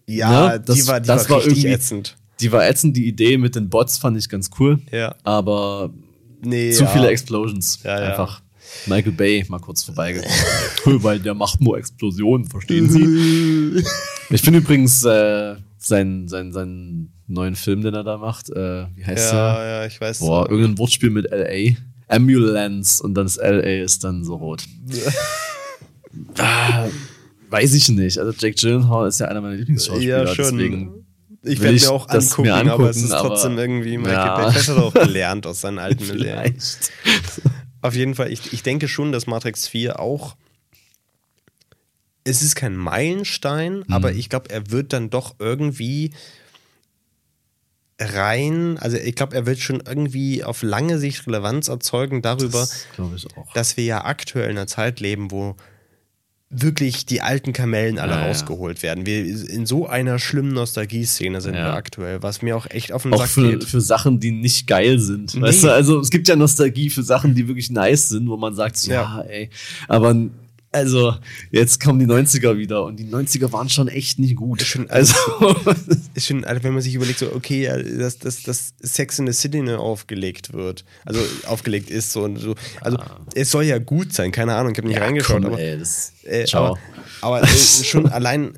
[0.06, 2.16] ja, ne, das- die war, die das war war richtig ätzend.
[2.40, 4.78] Die war ätzend, die Idee mit den Bots fand ich ganz cool.
[4.90, 5.14] Ja.
[5.24, 5.92] Aber
[6.42, 6.90] Nee, zu ja.
[6.90, 7.80] viele Explosions.
[7.82, 8.10] Ja, ja.
[8.10, 8.42] Einfach.
[8.86, 10.34] Michael Bay mal kurz vorbeigekommen.
[11.02, 13.84] weil der macht nur Explosionen, verstehen Sie?
[14.30, 19.04] ich finde übrigens äh, seinen, seinen, seinen neuen Film, den er da macht, äh, wie
[19.04, 19.38] heißt er?
[19.38, 20.20] Ja, ja, ich weiß.
[20.20, 21.76] Boah, irgendein Wortspiel mit LA.
[22.08, 24.64] Ambulance und dann das LA ist dann so rot.
[26.38, 26.88] ah,
[27.50, 28.18] weiß ich nicht.
[28.18, 30.56] Also Jake Gyllenhaal ist ja einer meiner Lieblingsschauspieler, Ja, schon.
[30.56, 30.99] deswegen
[31.42, 34.36] ich werde mir auch angucken, mir aber es ist angucken, trotzdem irgendwie Michael Ja.
[34.36, 34.50] Bay.
[34.52, 36.54] Vielleicht hat er auch gelernt aus seinen alten Lehren.
[37.82, 40.36] Auf jeden Fall, ich, ich denke schon, dass Matrix 4 auch.
[42.24, 43.84] Es ist kein Meilenstein, Mhm.
[43.88, 46.12] aber ich glaube, er wird dann doch irgendwie
[47.98, 48.78] rein.
[48.78, 53.76] Also, ich glaube, er wird schon irgendwie auf lange Sicht Relevanz erzeugen darüber, Das dass
[53.76, 55.56] wir ja aktuell in einer Zeit leben, wo
[56.52, 58.26] wirklich die alten Kamellen alle Ja, ja.
[58.26, 59.06] rausgeholt werden.
[59.06, 61.66] Wir in so einer schlimmen Nostalgie-Szene sind Ja.
[61.66, 63.64] wir aktuell, was mir auch echt auf den Auch Sack für, geht.
[63.64, 65.34] für Sachen, die nicht geil sind.
[65.34, 65.42] Nee.
[65.42, 68.54] Weißt du, also es gibt ja Nostalgie für Sachen, die wirklich nice sind, wo man
[68.54, 68.94] sagt, Ja.
[68.94, 69.50] ja, ey.
[69.86, 70.16] Aber
[70.72, 71.14] also,
[71.50, 74.62] jetzt kommen die 90er wieder und die 90er waren schon echt nicht gut.
[74.62, 75.14] Schon- Also,
[76.14, 79.26] ist schon, also wenn man sich überlegt, so, okay, ja, dass, dass, dass Sex in
[79.26, 82.54] the City ne aufgelegt wird, also aufgelegt ist, so und so.
[82.80, 82.98] Also,
[83.34, 85.00] es soll ja gut sein, keine Ahnung, ich habe nicht Ah.
[85.00, 86.78] ja, reingeschaut, komm, aber, ey, das, äh, aber,
[87.20, 88.52] aber äh, schon allein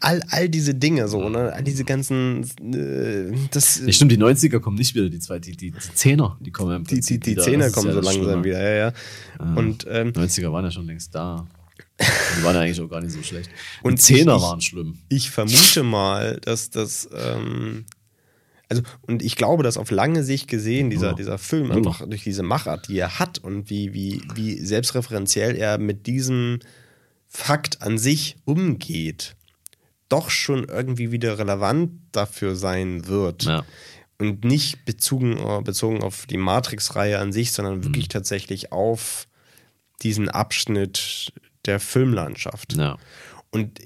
[0.00, 4.60] all, all diese Dinge, so, ne, all diese ganzen, äh, das, Nee, stimmt, die 90er
[4.60, 7.24] kommen nicht wieder, die zwei, die, die, die Zehner, die kommen im die, die, Prinzip
[7.24, 7.42] die wieder.
[7.42, 8.44] Zehner kommen ja so langsam Schlimme.
[8.44, 8.92] wieder, ja,
[9.38, 9.54] ja.
[9.56, 11.46] Und, ähm, 90er waren ja schon längst da.
[11.98, 13.50] Die waren ja eigentlich auch gar nicht so schlecht.
[13.82, 14.98] Und Und die Zehner ich- waren schlimm.
[15.08, 17.84] ich vermute mal, dass das, ähm,
[18.68, 21.12] also, und ich glaube, dass auf lange Sicht gesehen dieser, Ja.
[21.14, 21.76] dieser Film Ja.
[21.76, 26.60] einfach durch diese Machart, die er hat und wie, wie, wie selbstreferenziell er mit diesem
[27.28, 29.36] Fakt an sich umgeht,
[30.10, 33.44] doch schon irgendwie wieder relevant dafür sein wird.
[33.44, 33.64] Ja.
[34.18, 38.10] Und nicht bezogen, bezogen auf die Matrix-Reihe an sich, sondern wirklich Mhm.
[38.10, 39.26] tatsächlich auf
[40.02, 41.32] diesen Abschnitt
[41.64, 42.74] der Filmlandschaft.
[42.74, 42.98] Ja.
[43.50, 43.78] Und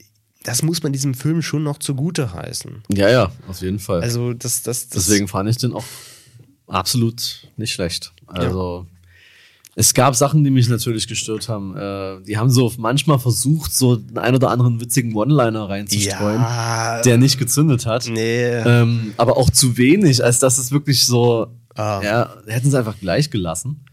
[0.43, 2.83] das muss man diesem Film schon noch zugute heißen.
[2.93, 4.03] ja, ja, auf jeden Fall.
[4.03, 5.85] Also, das, das, das Deswegen fand ich den auch
[6.67, 8.13] absolut nicht schlecht.
[8.27, 8.87] Also,
[9.77, 11.77] es gab Sachen, die mich natürlich gestört haben.
[11.77, 17.03] Äh, die haben so manchmal versucht, so den ein oder anderen witzigen One-Liner reinzustreuen, Ja.
[17.03, 18.07] der nicht gezündet hat.
[18.09, 18.45] Nee.
[18.45, 22.01] Ähm, aber auch zu wenig, als dass es wirklich so, Ah.
[22.05, 23.85] ja, hätten sie einfach gleich gelassen.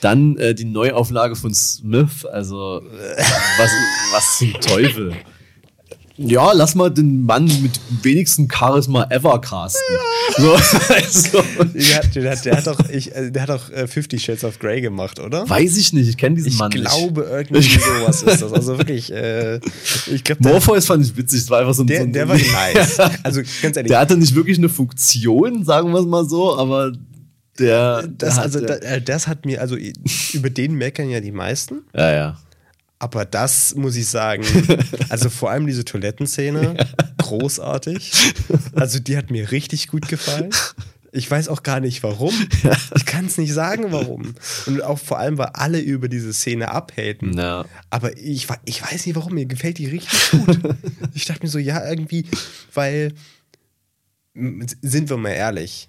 [0.00, 2.82] Dann äh, die Neuauflage von Smith, also
[3.58, 3.70] was,
[4.12, 5.12] was zum Teufel.
[6.18, 9.82] Ja, lass mal den Mann mit wenigsten Charisma ever casten.
[10.38, 10.42] Ja.
[10.42, 10.52] So,
[10.94, 11.44] also.
[11.74, 14.44] der, hat, der, hat, der hat doch, ich, äh, der hat doch äh, Fifty Shades
[14.44, 15.48] of Grey gemacht, oder?
[15.48, 16.82] Weiß ich nicht, ich kenne diesen ich Mann nicht.
[16.82, 18.52] Ich glaube, irgendwie sowas ist das.
[18.52, 19.60] Also wirklich, äh,
[20.06, 20.42] ich glaube.
[20.48, 21.86] Morpheus fand ich witzig, das war einfach so ein.
[21.86, 22.98] Der, so ein der war nice.
[23.22, 23.90] Also ganz ehrlich.
[23.90, 26.92] Der hatte nicht wirklich eine Funktion, sagen wir es mal so, aber
[27.58, 28.06] der.
[28.06, 29.76] Das, also, der, äh, das hat mir, also
[30.32, 31.82] über den meckern ja die meisten.
[31.94, 32.38] Ja, ja.
[32.98, 34.44] Aber das muss ich sagen,
[35.08, 36.76] also vor allem diese Toilettenszene,
[37.18, 38.34] großartig.
[38.74, 40.50] Also die hat mir richtig gut gefallen.
[41.12, 42.34] Ich weiß auch gar nicht warum.
[42.94, 44.34] Ich kann es nicht sagen, warum.
[44.66, 47.30] Und auch vor allem, weil alle über diese Szene abhaten.
[47.30, 47.64] No.
[47.88, 50.58] Aber ich, ich weiß nicht warum, mir gefällt die richtig gut.
[51.14, 52.26] Ich dachte mir so, ja, irgendwie,
[52.74, 53.14] weil,
[54.34, 55.88] sind wir mal ehrlich,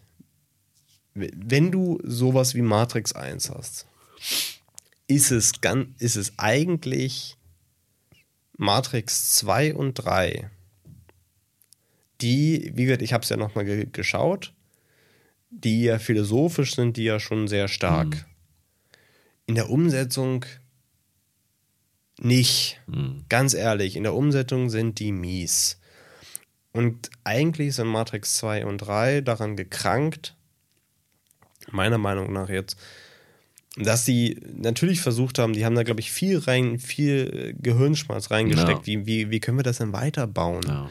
[1.13, 3.85] wenn du sowas wie Matrix 1 hast,
[5.07, 7.37] ist es, ganz, ist es eigentlich
[8.57, 10.49] Matrix 2 und 3,
[12.21, 14.53] die, wie gesagt, ich habe es ja nochmal ge geschaut,
[15.49, 18.07] die ja philosophisch sind, die ja schon sehr stark.
[18.07, 18.25] Mhm.
[19.45, 20.45] In der Umsetzung
[22.19, 22.81] nicht.
[22.87, 23.23] Mhm.
[23.29, 25.79] Ganz ehrlich, in der Umsetzung sind die mies.
[26.73, 30.35] Und eigentlich sind Matrix 2 und 3 daran gekrankt,
[31.71, 32.77] meiner Meinung nach jetzt,
[33.77, 38.31] dass sie natürlich versucht haben, die haben da, glaube ich, viel rein, viel äh, Gehirnschmalz
[38.31, 38.79] reingesteckt.
[38.79, 38.85] Ja.
[38.85, 40.63] Wie, wie, wie können wir das denn weiterbauen?
[40.67, 40.89] Ja.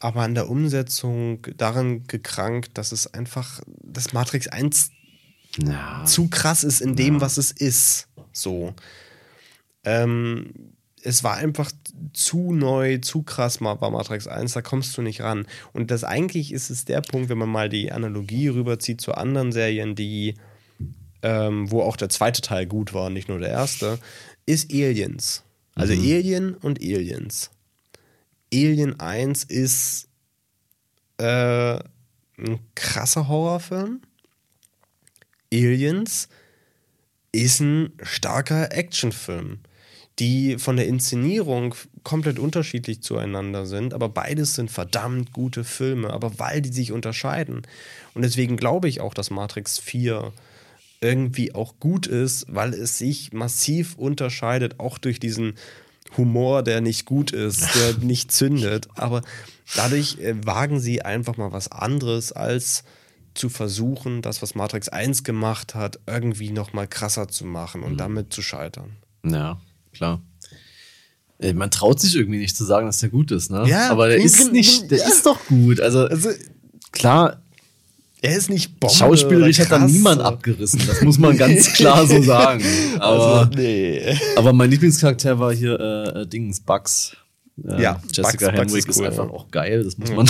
[0.00, 4.90] Aber an der Umsetzung daran gekrankt, dass es einfach, das Matrix 1
[5.58, 6.04] ja.
[6.04, 8.08] zu krass ist in dem, was es ist.
[8.32, 8.74] So.
[9.84, 10.52] Ähm,
[11.02, 11.70] es war einfach
[12.12, 15.46] zu neu, zu krass war Matrix 1, da kommst du nicht ran.
[15.72, 19.52] Und das eigentlich ist es der Punkt, wenn man mal die Analogie rüberzieht zu anderen
[19.52, 20.34] Serien, die
[21.22, 23.98] ähm, wo auch der zweite Teil gut war, nicht nur der erste,
[24.46, 25.42] ist Aliens.
[25.74, 26.00] Also mhm.
[26.00, 27.50] Alien und Aliens.
[28.52, 30.08] Alien 1 ist
[31.18, 31.78] äh,
[32.38, 34.00] ein krasser Horrorfilm.
[35.52, 36.28] Aliens
[37.32, 39.58] ist ein starker Actionfilm,
[40.18, 46.38] die von der Inszenierung komplett unterschiedlich zueinander sind, aber beides sind verdammt gute Filme, aber
[46.38, 47.62] weil die sich unterscheiden.
[48.14, 50.32] Und deswegen glaube ich auch, dass Matrix 4
[51.00, 55.54] irgendwie auch gut ist, weil es sich massiv unterscheidet, auch durch diesen
[56.16, 58.88] Humor, der nicht gut ist, der nicht zündet.
[58.94, 59.22] Aber
[59.74, 62.84] dadurch äh, wagen sie einfach mal was anderes, als
[63.34, 67.94] zu versuchen, das, was Matrix 1 gemacht hat, irgendwie noch mal krasser zu machen und
[67.94, 67.98] mhm.
[67.98, 68.96] damit zu scheitern.
[69.24, 69.60] Ja,
[69.92, 70.22] klar.
[71.38, 73.64] Äh, man traut sich irgendwie nicht zu sagen, dass der gut ist, ne?
[73.68, 75.08] Ja, aber der ist nicht, der ja.
[75.08, 75.80] ist doch gut.
[75.80, 76.30] Also, also
[76.92, 77.42] klar,
[78.26, 82.20] er ist nicht Bombe Schauspielerisch hat da niemand abgerissen, das muss man ganz klar so
[82.22, 82.62] sagen.
[82.98, 84.02] Aber, also, nee.
[84.36, 87.16] aber mein Lieblingscharakter war hier äh, Dings, Bugs.
[87.64, 89.30] Äh, ja, Jessica Bugs, Henwick ist, cool, ist, einfach ja.
[89.30, 90.28] auch geil, das muss man.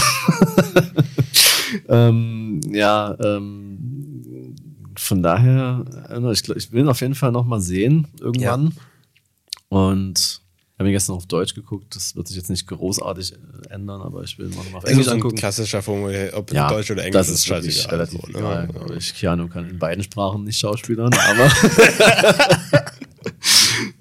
[1.89, 4.55] ähm, ja, ähm,
[4.97, 8.67] von daher, äh, ich, ich will ihn auf jeden Fall noch mal sehen, irgendwann.
[8.67, 9.79] Ja.
[9.79, 10.43] Und
[10.79, 11.97] habe ihn gestern auf Deutsch geguckt.
[11.97, 13.37] Das wird sich jetzt nicht großartig äh,
[13.75, 15.37] ändern, aber ich will mal auf Englisch angucken.
[15.37, 18.69] Ein klassischer Formel, ob ja, Deutsch oder Englisch das ist, ist relativ also, egal.
[18.75, 21.51] Ja, ich, Keanu kann in beiden Sprachen nicht schauspielern, aber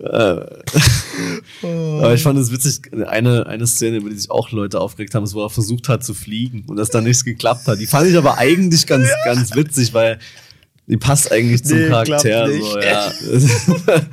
[1.62, 5.24] aber ich fand es witzig, eine, eine Szene, über die sich auch Leute aufgeregt haben,
[5.24, 7.80] ist, wo er versucht hat zu fliegen und das dann nichts geklappt hat.
[7.80, 9.16] Die fand ich aber eigentlich ganz, ja.
[9.26, 10.20] ganz witzig, weil
[10.88, 12.50] die passt eigentlich zum nee, Charakter.
[12.52, 13.12] So, ja.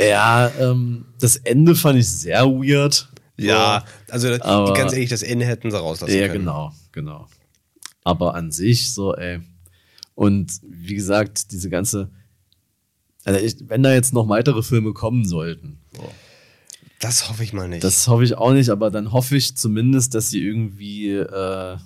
[0.00, 3.08] Ja, ähm, das Ende fand ich sehr weird.
[3.36, 6.46] Ja, also aber, ganz ehrlich, das Ende hätten sie rauslassen ja, können.
[6.46, 7.28] Ja, genau, genau.
[8.04, 9.40] Aber an sich so, ey.
[10.14, 12.10] Und wie gesagt, diese ganze,
[13.24, 15.78] also ich, wenn da jetzt noch weitere Filme kommen sollten.
[15.96, 16.10] So.
[16.98, 17.82] Das hoffe ich mal nicht.
[17.82, 21.78] Das hoffe ich auch nicht, aber dann hoffe ich zumindest, dass sie irgendwie äh,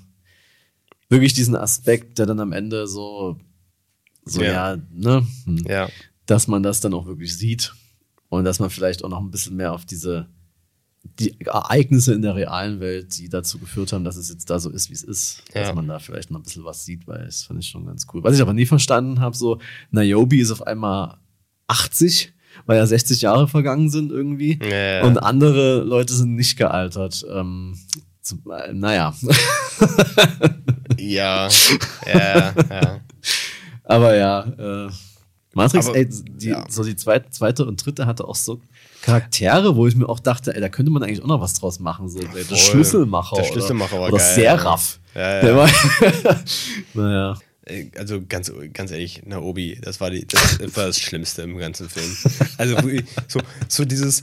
[1.08, 3.38] wirklich diesen Aspekt, der dann am Ende so,
[4.24, 5.24] so ja, ja ne?
[5.44, 5.88] Hm, ja.
[6.26, 7.74] Dass man das dann auch wirklich sieht
[8.34, 10.28] und dass man vielleicht auch noch ein bisschen mehr auf diese
[11.18, 14.70] die Ereignisse in der realen Welt, die dazu geführt haben, dass es jetzt da so
[14.70, 15.62] ist, wie es ist, ja.
[15.62, 18.06] dass man da vielleicht noch ein bisschen was sieht, weil das fand ich schon ganz
[18.12, 18.24] cool.
[18.24, 19.58] Was ich aber nie verstanden habe, so
[19.90, 21.18] Niobe ist auf einmal
[21.66, 22.32] 80,
[22.66, 25.04] weil ja 60 Jahre vergangen sind irgendwie ja.
[25.04, 27.24] und andere Leute sind nicht gealtert.
[27.30, 27.78] Ähm,
[28.22, 29.14] zum, äh, naja.
[30.98, 31.48] ja,
[32.06, 33.00] ja, ja.
[33.84, 34.90] Aber ja, äh,
[35.54, 36.64] Matrix, Aber, ey, die, ja.
[36.68, 38.60] so die zweite, zweite und dritte hatte auch so
[39.02, 41.78] Charaktere, wo ich mir auch dachte, ey, da könnte man eigentlich auch noch was draus
[41.78, 42.08] machen.
[42.08, 43.36] So, der Schlüsselmacher.
[43.36, 44.34] Der Schlüsselmacher oder, war oder geil.
[44.34, 44.98] Seraph.
[45.14, 45.68] Ja, ja.
[46.94, 47.38] naja.
[47.66, 51.88] Äh, Also ganz, ganz ehrlich, Naobi, das war, die, das war das Schlimmste im ganzen
[51.88, 52.10] Film.
[52.58, 52.76] Also
[53.28, 54.20] so, so dieses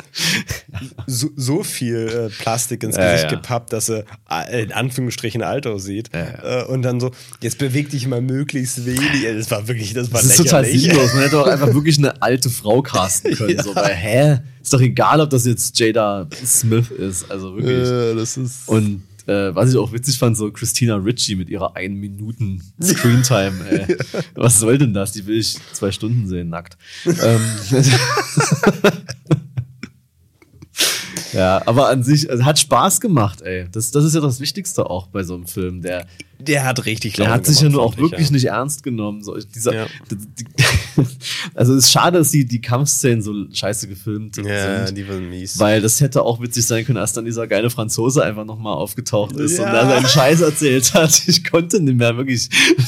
[1.08, 3.30] so, so viel äh, Plastik ins Gesicht ja.
[3.30, 6.10] gepappt, dass er äh, in Anführungsstrichen alt aussieht.
[6.14, 7.12] Ja, Äh, Und dann so,
[7.42, 9.24] jetzt beweg dich mal möglichst wenig.
[9.24, 10.84] Das war wirklich, das war Das ist total lächerlich.
[10.84, 11.14] sinnlos.
[11.14, 13.62] Man hätte auch einfach wirklich eine alte Frau casten können.
[13.62, 14.38] So, weil, hä?
[14.62, 17.30] Ist doch egal, ob das jetzt Jada Smith ist.
[17.32, 18.18] Also wirklich.
[18.18, 21.94] Das ist Und äh, was ich auch witzig fand, so Christina Ritchie mit ihrer 1
[21.96, 23.54] Minuten Screentime.
[23.70, 23.98] Ey.
[24.36, 25.12] Was soll denn das?
[25.12, 26.78] Die will ich zwei Stunden sehen, nackt.
[27.06, 27.42] ähm,
[31.34, 33.68] ja, aber an sich, also hat Spaß gemacht, ey.
[33.72, 35.82] Das, das ist ja das Wichtigste auch bei so einem Film.
[35.82, 36.06] Der,
[36.40, 38.34] der hat richtig der Laune hat sich ja nur auch wirklich ja.
[38.34, 39.24] nicht ernst genommen.
[39.24, 39.86] So, dieser, Ja.
[40.10, 40.46] die,
[41.56, 44.98] also es ist schade, dass die, die Kampfszenen so scheiße gefilmt Ja, sind.
[44.98, 45.60] die waren mies.
[45.60, 49.36] Weil das hätte auch witzig sein können, als dann dieser geile Franzose einfach nochmal aufgetaucht
[49.36, 49.66] ist Ja.
[49.66, 51.22] und da seinen Scheiß erzählt hat.
[51.28, 52.50] Ich konnte nicht mehr, wirklich.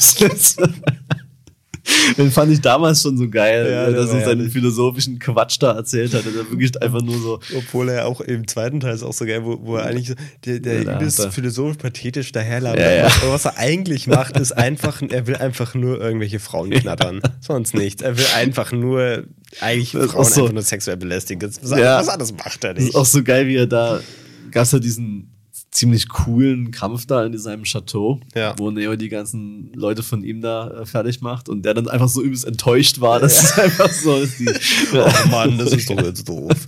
[2.18, 5.72] Den fand ich damals schon so geil, Ja, der dass er seinen philosophischen Quatsch da
[5.72, 6.24] erzählt hat.
[6.24, 7.40] Der wirklich einfach nur so.
[7.56, 10.14] Obwohl er auch im zweiten Teil ist auch so geil, wo, wo er eigentlich so,
[10.44, 12.80] der, der Ja, übelst philosophisch pathetisch daherlabert.
[12.80, 13.06] Ja, ja.
[13.22, 17.20] Aber was er eigentlich macht, ist einfach, er will einfach nur irgendwelche Frauen knattern.
[17.40, 18.02] Sonst nichts.
[18.02, 19.24] Er will einfach nur
[19.60, 21.40] eigentlich Frauen so- einfach nur sexuell belästigen.
[21.40, 21.98] Das, was, Ja.
[21.98, 22.96] was anderes macht er Das ist nicht.
[22.96, 24.00] auch so geil, wie er da.
[24.50, 25.30] Gab es ja diesen
[25.74, 28.54] ziemlich coolen Kampf da in seinem Chateau, Ja.
[28.58, 32.08] wo Neo die ganzen Leute von ihm da äh, fertig macht und der dann einfach
[32.08, 34.38] so übelst enttäuscht war, dass es einfach so ist.
[34.38, 34.46] Die,
[34.94, 36.54] Oh Mann, das ist doch jetzt doof.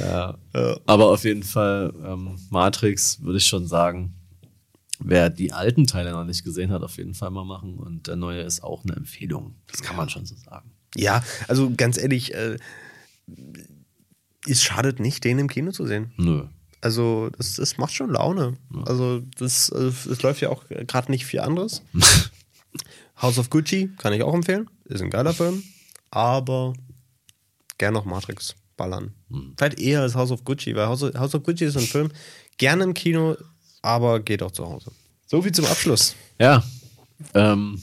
[0.00, 0.36] Ja.
[0.54, 0.76] Ja.
[0.86, 4.14] Aber auf jeden Fall, ähm, Matrix würde ich schon sagen,
[5.00, 7.74] wer die alten Teile noch nicht gesehen hat, auf jeden Fall mal machen.
[7.78, 9.54] Und der neue ist auch eine Empfehlung.
[9.70, 10.70] Das kann man schon so sagen.
[10.94, 12.58] Ja, also ganz ehrlich, äh,
[14.46, 16.12] es schadet nicht, den im Kino zu sehen.
[16.16, 16.44] Nö.
[16.80, 18.56] Also, das, das macht schon Laune.
[18.86, 21.82] Also, das, äh, es läuft ja auch gerade nicht viel anderes.
[23.20, 24.68] House of Gucci kann ich auch empfehlen.
[24.84, 25.62] Ist ein geiler Film.
[26.10, 26.74] Aber
[27.78, 29.12] gern noch Matrix ballern.
[29.56, 32.10] Vielleicht eher als House of Gucci, weil House of, House of Gucci ist ein Film,
[32.56, 33.36] gerne im Kino,
[33.82, 34.92] aber geht auch zu Hause.
[35.26, 36.14] So viel zum Abschluss.
[36.38, 36.62] Ja.
[37.34, 37.82] Ähm,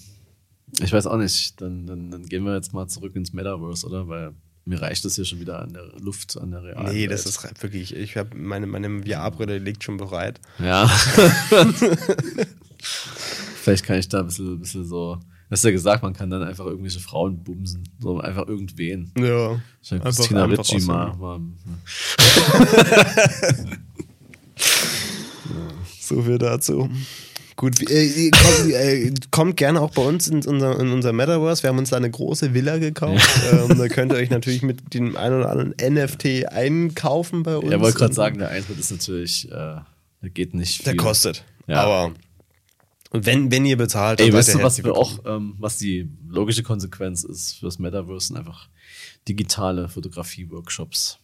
[0.80, 1.62] ich weiß auch nicht.
[1.62, 4.08] Dann, dann, dann gehen wir jetzt mal zurück ins Metaverse, oder?
[4.08, 4.34] Weil
[4.66, 7.12] mir reicht das hier schon wieder an der Luft, an der realen Nee, Welt.
[7.12, 10.40] das ist wirklich, ich habe meine, meine VR-Brille liegt schon bereit.
[10.60, 10.88] Ja.
[12.80, 15.16] Vielleicht kann ich da ein bisschen, bisschen so.
[15.16, 17.84] Du hast ja gesagt, man kann dann einfach irgendwelche Frauen bumsen.
[18.00, 19.12] So einfach irgendwen.
[19.18, 19.60] Ja.
[19.82, 20.86] Ich meine, Christina aussuchen.
[20.88, 21.16] mal.
[21.16, 21.40] mal
[26.00, 26.90] So viel dazu.
[27.58, 31.64] Gut, äh, kommt, äh, kommt gerne auch bei uns in unser, in unser Metaverse.
[31.64, 33.26] Wir haben uns da eine große Villa gekauft.
[33.52, 37.72] ähm, da könnt ihr euch natürlich mit dem einen oder anderen NFT einkaufen bei uns.
[37.72, 39.78] Ja, wollte gerade sagen, der Eintritt ist natürlich, äh,
[40.22, 40.86] der geht nicht viel.
[40.86, 41.46] Der kostet.
[41.68, 41.84] Ja.
[41.84, 42.14] Aber
[43.12, 46.10] wenn, wenn ihr bezahlt, Ey, dann weißt seid du, was wir auch, ähm, was die
[46.28, 48.68] logische Konsequenz ist fürs Metaverse, sind einfach
[49.30, 51.20] digitale Fotografie-Workshops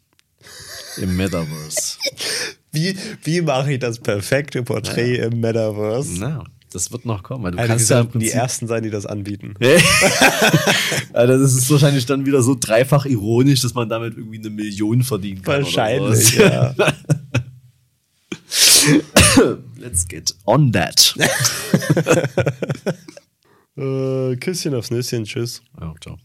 [0.96, 1.98] im Metaverse.
[2.72, 6.14] Wie, wie mache ich das perfekte Porträt im Metaverse?
[6.20, 7.52] Na, das wird noch kommen.
[7.52, 9.56] Du wir kannst ja sollten die Prinzip Ersten sein, die das anbieten.
[11.14, 15.42] Das ist wahrscheinlich dann wieder so dreifach ironisch, dass man damit irgendwie eine Million verdienen
[15.42, 15.64] kann.
[15.64, 16.74] Wahrscheinlich, ja.
[19.78, 21.16] Let's get on that.
[23.78, 25.62] äh, Küsschen aufs Nüsschen, tschüss.
[25.80, 26.18] Ja, ciao.